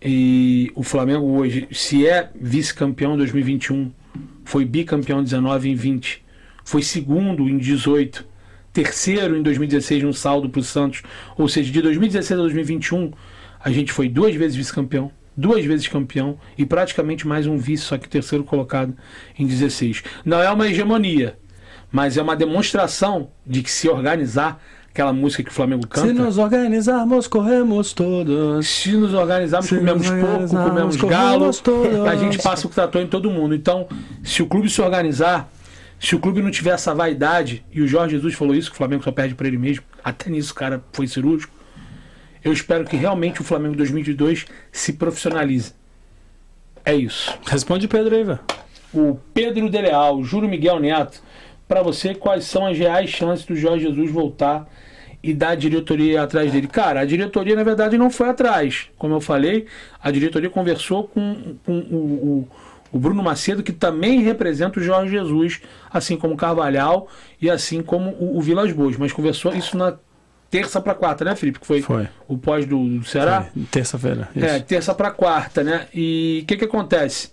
[0.00, 3.90] E o Flamengo hoje, se é vice-campeão em 2021,
[4.44, 6.24] foi bicampeão em 19 em 20,
[6.64, 8.24] foi segundo em 18,
[8.72, 11.02] terceiro em 2016 no saldo para o Santos.
[11.36, 13.12] Ou seja, de 2016 a 2021,
[13.58, 17.98] a gente foi duas vezes vice-campeão, duas vezes campeão e praticamente mais um vice, só
[17.98, 18.96] que terceiro colocado
[19.38, 20.02] em 16.
[20.24, 21.38] Não é uma hegemonia,
[21.90, 24.60] mas é uma demonstração de que se organizar,
[24.98, 26.08] aquela música que o Flamengo canta.
[26.08, 28.66] Se nos organizarmos, corremos todos.
[28.66, 32.00] Se nos organizarmos, Se comemos nos comemos galo, todos.
[32.00, 33.54] a gente passa o trator em todo mundo.
[33.54, 33.86] Então,
[34.24, 35.48] se o clube se organizar,
[36.00, 38.76] se o clube não tiver essa vaidade, e o Jorge Jesus falou isso, que o
[38.76, 41.54] Flamengo só perde para ele mesmo, até nisso o cara foi cirúrgico,
[42.44, 45.74] eu espero que realmente o Flamengo 2022 se profissionalize.
[46.84, 47.38] É isso.
[47.46, 48.40] Responde Pedro aí, velho.
[48.92, 51.22] O Pedro De Leal, Júlio Miguel Neto,
[51.68, 54.68] para você, quais são as reais chances do Jorge Jesus voltar
[55.22, 56.66] e da diretoria atrás dele?
[56.68, 58.86] Cara, a diretoria, na verdade, não foi atrás.
[58.96, 59.66] Como eu falei,
[60.02, 62.48] a diretoria conversou com, com o, o-
[62.90, 65.60] o Bruno Macedo, que também representa o Jorge Jesus,
[65.92, 67.06] assim como o Carvalhal
[67.42, 68.96] e assim como o, o Vilas Boas.
[68.96, 69.94] Mas conversou isso na
[70.50, 71.60] terça para quarta, né, Felipe?
[71.60, 72.08] Que foi, Foi.
[72.26, 73.46] o pós do, do Ceará?
[73.70, 74.30] Terça-feira.
[74.34, 75.86] É, terça para quarta, né?
[75.94, 77.30] E o que que acontece?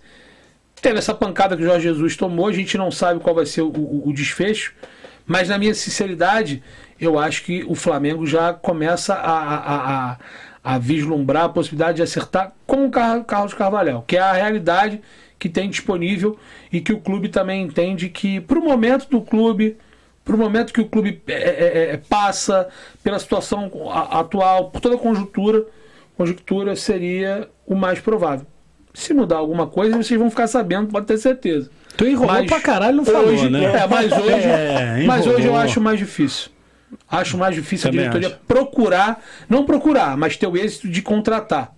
[0.82, 3.62] Teve essa pancada que o Jorge Jesus tomou, a gente não sabe qual vai ser
[3.62, 4.74] o- o desfecho,
[5.26, 6.62] mas na minha sinceridade,
[7.00, 10.16] eu acho que o Flamengo já começa a, a, a,
[10.64, 15.00] a vislumbrar a possibilidade de acertar com o Car- Carlos Carvalhal, que é a realidade
[15.38, 16.38] que tem disponível
[16.72, 19.76] e que o clube também entende que, para o momento do clube,
[20.24, 22.68] para o momento que o clube é, é, é, passa,
[23.04, 23.70] pela situação
[24.10, 25.64] atual, por toda a conjuntura,
[26.16, 28.46] conjuntura seria o mais provável.
[28.94, 31.70] Se mudar alguma coisa, vocês vão ficar sabendo, pode ter certeza.
[31.98, 33.64] Tu enrolou Mas pra caralho, não falou, hoje, né?
[33.64, 36.50] É, mas hoje, É, mas hoje eu acho mais difícil.
[37.10, 38.46] Acho mais difícil Também a diretoria acho.
[38.46, 41.72] procurar, não procurar, mas ter o êxito de contratar.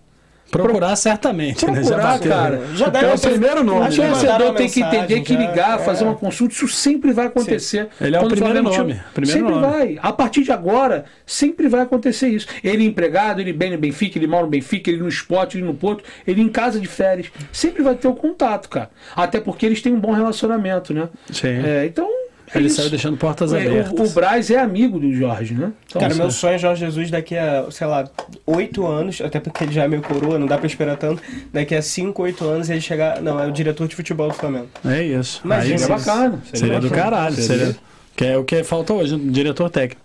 [0.51, 1.83] Procurar certamente, né?
[1.83, 2.31] Já Procurar, bateu.
[2.31, 2.63] cara.
[2.75, 3.81] Já É deram o primeiro nome.
[3.81, 4.09] O Acho que né?
[4.09, 5.85] torcedor mandaram tem que entender que já, ligar, é.
[5.85, 7.89] fazer uma consulta, isso sempre vai acontecer.
[8.01, 9.67] Ele é o primeiro nome, primeiro sempre nome.
[9.67, 9.99] vai.
[10.01, 12.47] A partir de agora, sempre vai acontecer isso.
[12.65, 15.75] Ele empregado, ele bem no Benfica, ele mora no Benfica, ele no esporte, ele no
[15.75, 17.27] Porto, ele em casa de férias.
[17.53, 18.89] Sempre vai ter o contato, cara.
[19.15, 21.11] Até porque eles têm um bom relacionamento, né?
[21.31, 21.49] Sim.
[21.63, 22.09] É, então.
[22.55, 22.77] É Ele isso.
[22.77, 23.99] saiu deixando portas É, abertas.
[23.99, 25.73] o, o Braz é amigo do Jorge, né?
[25.87, 28.09] Então, Cara, meu sonho é Jorge Jesus daqui a, sei lá,
[28.47, 31.23] oito anos, até porque ele já é meio coroa, não dá pra esperar tanto.
[31.53, 33.21] Daqui a cinco, oito anos ele chegar.
[33.21, 34.69] Não, é o diretor de futebol do Flamengo.
[34.85, 35.41] É isso.
[35.51, 35.89] Aí seria sim.
[35.89, 36.43] bacana.
[36.53, 37.03] Seria do bacana.
[37.03, 37.35] caralho.
[37.37, 37.67] Seria.
[37.67, 37.77] Seria.
[38.17, 40.01] Que é o que falta hoje, um diretor técnico.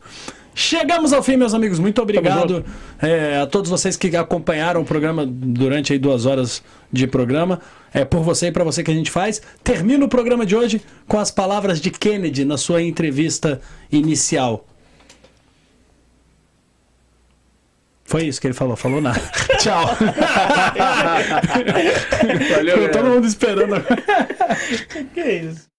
[0.55, 1.80] Chegamos ao fim, meus amigos.
[1.80, 2.63] Muito obrigado
[3.01, 7.59] é, a todos vocês que acompanharam o programa durante aí duas horas de programa.
[7.93, 9.41] É por você e para você que a gente faz.
[9.63, 13.59] Termina o programa de hoje com as palavras de Kennedy na sua entrevista
[13.91, 14.65] inicial.
[18.05, 19.19] Foi isso que ele falou, falou nada.
[19.57, 19.88] Tchau.
[22.55, 23.75] Valeu, Todo mundo esperando.
[25.15, 25.72] Que isso?